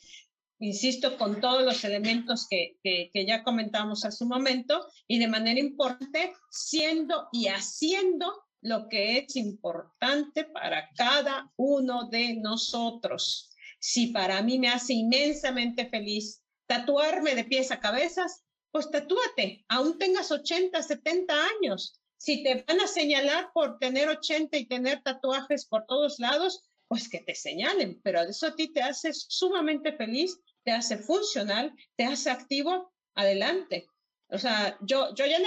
insisto, 0.59 1.17
con 1.17 1.41
todos 1.41 1.63
los 1.63 1.85
elementos 1.85 2.49
que, 2.51 2.77
que, 2.83 3.13
que, 3.15 3.27
ya 3.27 3.45
comentamos 3.45 4.05
hace 4.05 4.25
un 4.25 4.31
momento, 4.31 4.89
y 5.07 5.21
de 5.21 5.29
manera 5.29 5.61
importante, 5.61 6.33
siendo 6.51 7.29
y 7.31 7.47
haciendo 7.47 8.43
lo 8.61 8.89
que 8.89 9.19
es 9.19 9.37
importante 9.37 10.47
para 10.47 10.89
cada 10.97 11.53
uno 11.57 12.09
de 12.09 12.35
nosotros. 12.35 13.54
Si 13.87 14.07
para 14.07 14.41
mí 14.41 14.59
me 14.59 14.69
hace 14.69 14.95
inmensamente 14.95 15.87
feliz 15.91 16.43
tatuarme 16.67 17.35
de 17.35 17.45
pies 17.45 17.71
a 17.71 17.81
cabezas, 17.81 18.43
pues 18.71 18.91
tatúate, 18.91 19.63
aún 19.69 19.99
tengas 19.99 20.31
80, 20.31 20.83
70 20.83 21.35
años. 21.35 22.01
Si 22.17 22.43
te 22.43 22.65
van 22.67 22.81
a 22.81 22.87
señalar 22.87 23.51
por 23.53 23.79
tener 23.79 24.09
80 24.09 24.57
y 24.57 24.65
tener 24.65 25.03
tatuajes 25.03 25.67
por 25.67 25.85
todos 25.85 26.19
lados, 26.19 26.63
pues 26.89 27.11
que 27.11 27.21
te 27.21 27.35
señalen, 27.35 28.01
pero 28.03 28.23
eso 28.23 28.47
a 28.47 28.55
ti 28.57 28.73
te 28.73 28.81
hace 28.81 29.13
sumamente 29.13 29.93
feliz, 29.93 30.41
te 30.65 30.73
hace 30.73 30.97
funcional, 30.97 31.71
te 31.95 32.05
hace 32.05 32.31
activo, 32.31 32.91
adelante. 33.15 33.87
O 34.31 34.39
sea, 34.39 34.79
yo, 34.81 35.15
yo 35.15 35.27
ya 35.27 35.41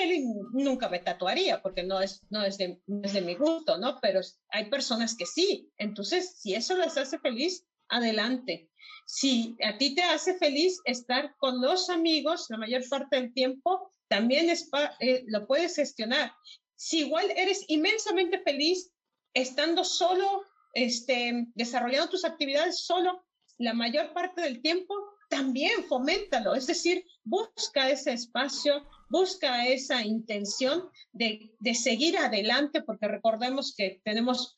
nunca 0.52 0.90
me 0.90 1.00
tatuaría 1.00 1.64
porque 1.64 1.82
no 1.82 2.02
es, 2.02 2.22
no, 2.30 2.44
es 2.44 2.60
de, 2.60 2.80
no 2.86 3.02
es 3.04 3.14
de 3.14 3.22
mi 3.22 3.34
gusto, 3.34 3.80
¿no? 3.80 3.98
Pero 4.00 4.22
hay 4.50 4.70
personas 4.70 5.18
que 5.18 5.26
sí. 5.26 5.72
Entonces, 5.78 6.38
si 6.40 6.54
eso 6.54 6.78
les 6.78 6.96
hace 6.98 7.18
feliz, 7.18 7.66
adelante. 7.90 8.70
Si 9.06 9.56
a 9.64 9.78
ti 9.78 9.96
te 9.96 10.04
hace 10.04 10.38
feliz 10.38 10.80
estar 10.86 11.36
con 11.38 11.62
los 11.62 11.90
amigos 11.90 12.48
la 12.50 12.58
mayor 12.58 12.88
parte 12.90 13.16
del 13.16 13.34
tiempo, 13.34 13.92
también 14.08 14.50
es, 14.50 14.70
eh, 15.00 15.24
lo 15.28 15.48
puedes 15.48 15.76
gestionar. 15.76 16.34
Si 16.76 17.00
igual 17.00 17.32
eres 17.36 17.64
inmensamente 17.68 18.42
feliz 18.44 18.92
estando 19.34 19.84
solo, 19.84 20.44
este, 20.74 21.48
desarrollando 21.56 22.10
tus 22.10 22.26
actividades 22.26 22.86
solo 22.86 23.24
la 23.58 23.74
mayor 23.74 24.14
parte 24.14 24.42
del 24.42 24.62
tiempo, 24.62 24.94
también 25.30 25.84
foméntalo. 25.86 26.56
Es 26.56 26.68
decir, 26.68 27.04
busca 27.24 27.90
ese 27.90 28.14
espacio, 28.14 28.88
busca 29.10 29.68
esa 29.68 30.04
intención 30.04 30.90
de, 31.12 31.52
de 31.60 31.76
seguir 31.76 32.18
adelante, 32.18 32.82
porque 32.82 33.08
recordemos 33.08 33.74
que 33.76 34.02
tenemos 34.04 34.58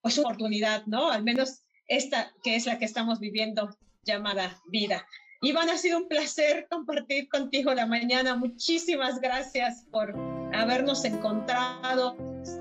pues, 0.00 0.18
oportunidad, 0.18 0.84
¿no? 0.86 1.10
Al 1.10 1.22
menos 1.22 1.62
esta 1.96 2.32
que 2.42 2.56
es 2.56 2.66
la 2.66 2.78
que 2.78 2.84
estamos 2.84 3.20
viviendo 3.20 3.76
llamada 4.04 4.60
vida. 4.66 5.06
Iván, 5.42 5.70
ha 5.70 5.76
sido 5.76 5.98
un 5.98 6.08
placer 6.08 6.66
compartir 6.70 7.28
contigo 7.28 7.74
la 7.74 7.86
mañana. 7.86 8.36
Muchísimas 8.36 9.20
gracias 9.20 9.84
por 9.90 10.14
habernos 10.52 11.04
encontrado. 11.04 12.16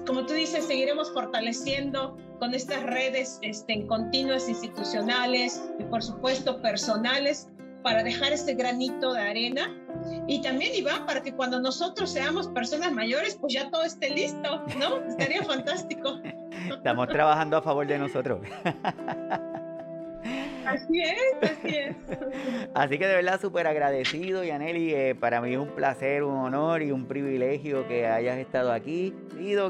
Como 0.08 0.26
tú 0.26 0.34
dices, 0.34 0.66
seguiremos 0.66 1.14
fortaleciendo 1.14 2.18
con 2.40 2.56
estas 2.56 2.82
redes 2.84 3.38
este, 3.44 3.86
continuas 3.86 4.50
institucionales 4.50 5.62
y 5.80 5.84
por 5.84 6.02
supuesto 6.02 6.60
personales 6.62 7.48
para 7.82 8.04
dejar 8.04 8.34
este 8.34 8.54
granito 8.54 9.14
de 9.14 9.22
arena. 9.22 9.76
Y 10.28 10.42
también, 10.42 10.74
Iván, 10.76 11.06
para 11.06 11.22
que 11.22 11.34
cuando 11.34 11.60
nosotros 11.60 12.12
seamos 12.12 12.48
personas 12.50 12.92
mayores, 12.92 13.38
pues 13.40 13.54
ya 13.54 13.70
todo 13.70 13.84
esté 13.84 14.10
listo, 14.10 14.64
¿no? 14.80 14.98
Estaría 15.08 15.44
fantástico. 15.46 16.20
Estamos 16.70 17.08
trabajando 17.08 17.58
a 17.58 17.62
favor 17.62 17.88
de 17.88 17.98
nosotros. 17.98 18.40
Así 20.66 21.02
es, 21.02 21.52
así 21.52 21.76
es. 21.76 21.96
Así 22.74 22.98
que 23.00 23.08
de 23.08 23.16
verdad 23.16 23.42
súper 23.42 23.68
agradecido, 23.68 24.44
Yaneli. 24.44 24.94
Eh, 24.94 25.16
para 25.16 25.42
mí 25.42 25.54
es 25.54 25.60
un 25.60 25.70
placer, 25.70 26.24
un 26.24 26.36
honor 26.38 26.84
y 26.84 26.92
un 26.92 27.08
privilegio 27.08 27.88
que 27.88 28.08
hayas 28.08 28.38
estado 28.38 28.72
aquí. 28.72 29.14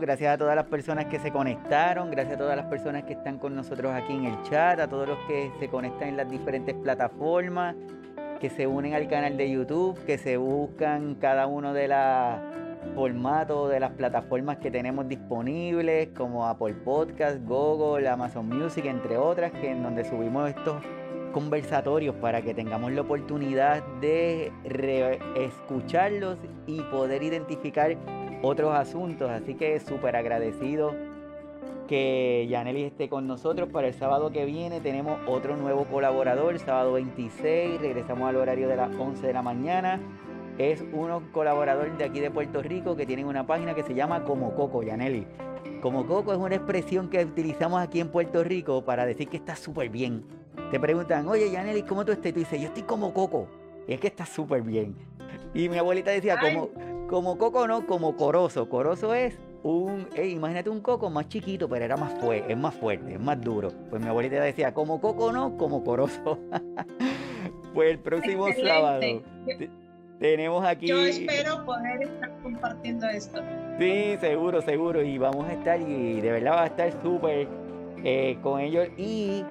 Gracias 0.01 0.34
a 0.34 0.38
todas 0.38 0.55
las 0.55 0.66
personas 0.66 1.05
que 1.05 1.18
se 1.20 1.32
conectaron, 1.32 2.12
gracias 2.12 2.36
a 2.36 2.38
todas 2.38 2.57
las 2.57 2.66
personas 2.66 3.03
que 3.05 3.14
están 3.14 3.39
con 3.39 3.55
nosotros 3.55 3.93
aquí 3.93 4.14
en 4.14 4.26
el 4.26 4.43
chat, 4.43 4.80
a 4.80 4.88
todos 4.88 5.07
los 5.07 5.18
que 5.28 5.49
se 5.59 5.70
conectan 5.70 6.09
en 6.09 6.18
las 6.18 6.30
diferentes 6.30 6.76
plataformas, 6.76 7.76
que 8.42 8.50
se 8.50 8.66
unen 8.66 8.96
al 8.96 9.08
canal 9.08 9.38
de 9.38 9.52
YouTube, 9.52 10.04
que 10.04 10.18
se 10.18 10.36
buscan 10.38 11.14
cada 11.14 11.46
uno 11.46 11.74
de 11.74 11.88
los 11.88 12.96
formatos 12.96 13.70
de 13.70 13.80
las 13.80 13.92
plataformas 13.92 14.58
que 14.58 14.72
tenemos 14.72 15.08
disponibles, 15.08 16.10
como 16.18 16.48
Apple 16.48 16.74
Podcast, 16.84 17.38
Google, 17.46 18.10
Amazon 18.10 18.50
Music, 18.50 18.86
entre 18.86 19.16
otras, 19.16 19.52
que 19.52 19.70
en 19.70 19.84
donde 19.84 20.04
subimos 20.04 20.50
estos 20.50 20.82
conversatorios 21.34 22.16
para 22.16 22.42
que 22.42 22.56
tengamos 22.56 22.92
la 22.92 23.02
oportunidad 23.02 23.84
de 24.02 24.52
escucharlos 25.36 26.39
y 26.66 26.82
poder 26.82 27.22
identificar 27.22 27.96
otros 28.42 28.74
asuntos. 28.74 29.30
Así 29.30 29.54
que 29.54 29.80
súper 29.80 30.16
agradecido 30.16 30.96
que 31.92 32.48
Yaneli 32.50 32.84
esté 32.84 33.10
con 33.10 33.28
nosotros. 33.28 33.68
Para 33.68 33.89
el 33.89 33.94
sábado 33.94 34.32
que 34.32 34.46
viene 34.46 34.80
tenemos 34.80 35.20
otro 35.28 35.58
nuevo 35.58 35.84
colaborador, 35.84 36.58
sábado 36.58 36.94
26, 36.94 37.82
regresamos 37.82 38.30
al 38.30 38.38
horario 38.38 38.70
de 38.70 38.78
las 38.78 38.96
11 38.98 39.28
de 39.28 39.34
la 39.34 39.42
mañana. 39.42 40.00
Es 40.58 40.80
un 40.94 41.28
colaborador 41.34 41.98
de 41.98 42.06
aquí 42.06 42.22
de 42.22 42.32
Puerto 42.32 42.62
Rico 42.62 42.96
que 42.96 43.06
tienen 43.06 43.26
una 43.26 43.46
página 43.46 43.76
que 43.76 43.84
se 43.84 43.94
llama 43.94 44.24
Como 44.24 44.56
Coco, 44.56 44.84
Yaneli. 44.84 45.28
Como 45.82 46.08
Coco 46.08 46.32
es 46.32 46.39
una 46.39 46.56
expresión 46.56 47.10
que 47.10 47.26
utilizamos 47.26 47.82
aquí 47.82 48.00
en 48.00 48.08
Puerto 48.08 48.42
Rico 48.42 48.86
para 48.86 49.06
decir 49.06 49.28
que 49.28 49.36
está 49.36 49.58
súper 49.58 49.89
bien. 49.89 50.24
Te 50.72 50.80
preguntan, 50.80 51.28
oye 51.28 51.52
Yaneli, 51.52 51.82
¿cómo 51.82 52.06
tú 52.06 52.14
estás? 52.14 52.28
Y 52.28 52.32
tú 52.32 52.39
dices, 52.39 52.62
yo 52.62 52.68
estoy 52.68 52.84
como 52.84 53.14
Coco. 53.14 53.50
Y 53.86 53.96
es 53.96 54.00
que 54.00 54.08
está 54.08 54.26
súper 54.26 54.62
bien. 54.62 54.96
Y 55.54 55.68
mi 55.68 55.78
abuelita 55.78 56.12
decía, 56.12 56.39
como, 56.39 56.70
como 57.10 57.38
Coco 57.38 57.68
no, 57.68 57.86
como 57.86 58.16
Corozo. 58.16 58.70
Corozo 58.70 59.14
es 59.14 59.38
un, 59.64 60.07
imagínate 60.24 60.70
un 60.70 60.82
coco 60.82 61.09
más 61.09 61.28
chiquito, 61.28 61.70
pero 61.70 61.86
era 61.86 61.97
más 61.97 62.14
fuerte, 62.20 62.51
es 62.51 62.57
más 62.57 62.74
fuerte, 62.74 63.14
es 63.14 63.20
más 63.20 63.39
duro. 63.39 63.72
Pues 63.89 64.01
mi 64.01 64.07
abuelita 64.07 64.41
decía, 64.41 64.74
como 64.74 64.99
coco 64.99 65.32
no, 65.32 65.57
como 65.57 65.84
corozo. 65.84 66.39
pues 67.74 67.91
el 67.91 67.99
próximo 67.99 68.47
sábado 68.53 69.01
tenemos 70.20 70.64
aquí. 70.66 70.88
Yo 70.88 70.99
espero 70.99 71.66
poder 71.66 72.03
estar 72.03 72.32
compartiendo 72.41 73.07
esto. 73.07 73.41
Sí, 73.80 74.18
seguro, 74.20 74.62
seguro. 74.62 75.03
Y 75.03 75.18
vamos 75.18 75.47
a 75.47 75.53
estar, 75.53 75.82
y 75.82 76.22
de 76.22 76.32
verdad 76.32 76.53
va 76.53 76.64
a 76.64 76.68
estar 76.68 76.91
súper 77.01 77.47
eh, 78.03 78.38
con 78.41 78.59
ellos. 78.59 78.88
Y 78.97 79.43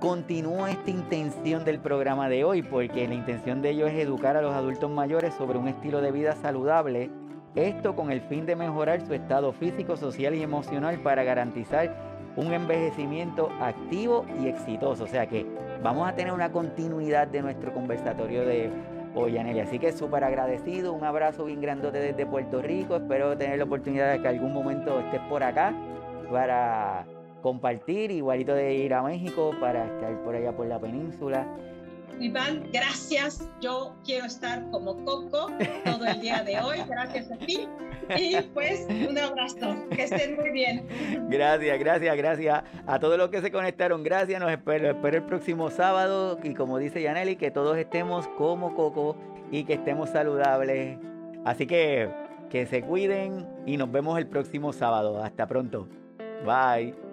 continúa 0.00 0.70
esta 0.70 0.90
intención 0.90 1.64
del 1.64 1.78
programa 1.78 2.28
de 2.28 2.44
hoy, 2.44 2.62
porque 2.62 3.08
la 3.08 3.14
intención 3.14 3.62
de 3.62 3.70
ellos 3.70 3.90
es 3.90 3.96
educar 3.96 4.36
a 4.36 4.42
los 4.42 4.54
adultos 4.54 4.90
mayores 4.90 5.34
sobre 5.34 5.58
un 5.58 5.68
estilo 5.68 6.00
de 6.00 6.12
vida 6.12 6.36
saludable 6.36 7.10
esto 7.56 7.96
con 7.96 8.12
el 8.12 8.20
fin 8.20 8.46
de 8.46 8.54
mejorar 8.54 9.00
su 9.00 9.14
estado 9.14 9.52
físico, 9.52 9.96
social 9.96 10.34
y 10.34 10.42
emocional 10.42 10.98
para 11.00 11.24
garantizar 11.24 11.94
un 12.36 12.52
envejecimiento 12.52 13.50
activo 13.60 14.26
y 14.40 14.48
exitoso. 14.48 15.04
O 15.04 15.06
sea 15.06 15.26
que 15.26 15.46
vamos 15.82 16.08
a 16.08 16.14
tener 16.14 16.32
una 16.32 16.52
continuidad 16.52 17.26
de 17.26 17.42
nuestro 17.42 17.72
conversatorio 17.72 18.44
de 18.44 18.70
hoy, 19.14 19.38
Anelia. 19.38 19.64
Así 19.64 19.78
que 19.78 19.92
súper 19.92 20.22
agradecido, 20.22 20.92
un 20.92 21.02
abrazo 21.02 21.46
bien 21.46 21.62
grandote 21.62 21.98
desde 21.98 22.26
Puerto 22.26 22.60
Rico. 22.60 22.96
Espero 22.96 23.36
tener 23.36 23.58
la 23.58 23.64
oportunidad 23.64 24.12
de 24.12 24.20
que 24.20 24.28
algún 24.28 24.52
momento 24.52 25.00
estés 25.00 25.20
por 25.28 25.42
acá 25.42 25.74
para 26.30 27.06
compartir, 27.40 28.10
igualito 28.10 28.54
de 28.54 28.74
ir 28.74 28.92
a 28.92 29.02
México, 29.02 29.52
para 29.58 29.86
estar 29.86 30.22
por 30.24 30.34
allá 30.34 30.54
por 30.54 30.66
la 30.66 30.78
península. 30.78 31.46
Iván, 32.20 32.68
gracias. 32.72 33.48
Yo 33.60 33.94
quiero 34.04 34.26
estar 34.26 34.68
como 34.70 34.96
Coco 35.04 35.50
todo 35.84 36.06
el 36.06 36.20
día 36.20 36.42
de 36.42 36.60
hoy. 36.60 36.78
Gracias 36.88 37.30
a 37.30 37.36
ti. 37.36 37.68
Y 38.16 38.40
pues 38.54 38.86
un 39.08 39.18
abrazo. 39.18 39.76
Que 39.90 40.04
estén 40.04 40.36
muy 40.36 40.50
bien. 40.50 40.86
Gracias, 41.28 41.78
gracias, 41.78 42.16
gracias 42.16 42.64
a 42.86 42.98
todos 42.98 43.18
los 43.18 43.28
que 43.30 43.40
se 43.40 43.50
conectaron. 43.50 44.02
Gracias. 44.02 44.40
Nos 44.40 44.50
espero, 44.50 44.90
espero 44.90 45.16
el 45.18 45.24
próximo 45.24 45.70
sábado. 45.70 46.38
Y 46.42 46.54
como 46.54 46.78
dice 46.78 47.02
Yaneli, 47.02 47.36
que 47.36 47.50
todos 47.50 47.76
estemos 47.76 48.28
como 48.38 48.74
Coco 48.74 49.16
y 49.50 49.64
que 49.64 49.74
estemos 49.74 50.10
saludables. 50.10 50.98
Así 51.44 51.66
que 51.66 52.10
que 52.50 52.66
se 52.66 52.82
cuiden 52.82 53.46
y 53.66 53.76
nos 53.76 53.90
vemos 53.90 54.18
el 54.18 54.26
próximo 54.26 54.72
sábado. 54.72 55.22
Hasta 55.22 55.46
pronto. 55.46 55.88
Bye. 56.44 57.05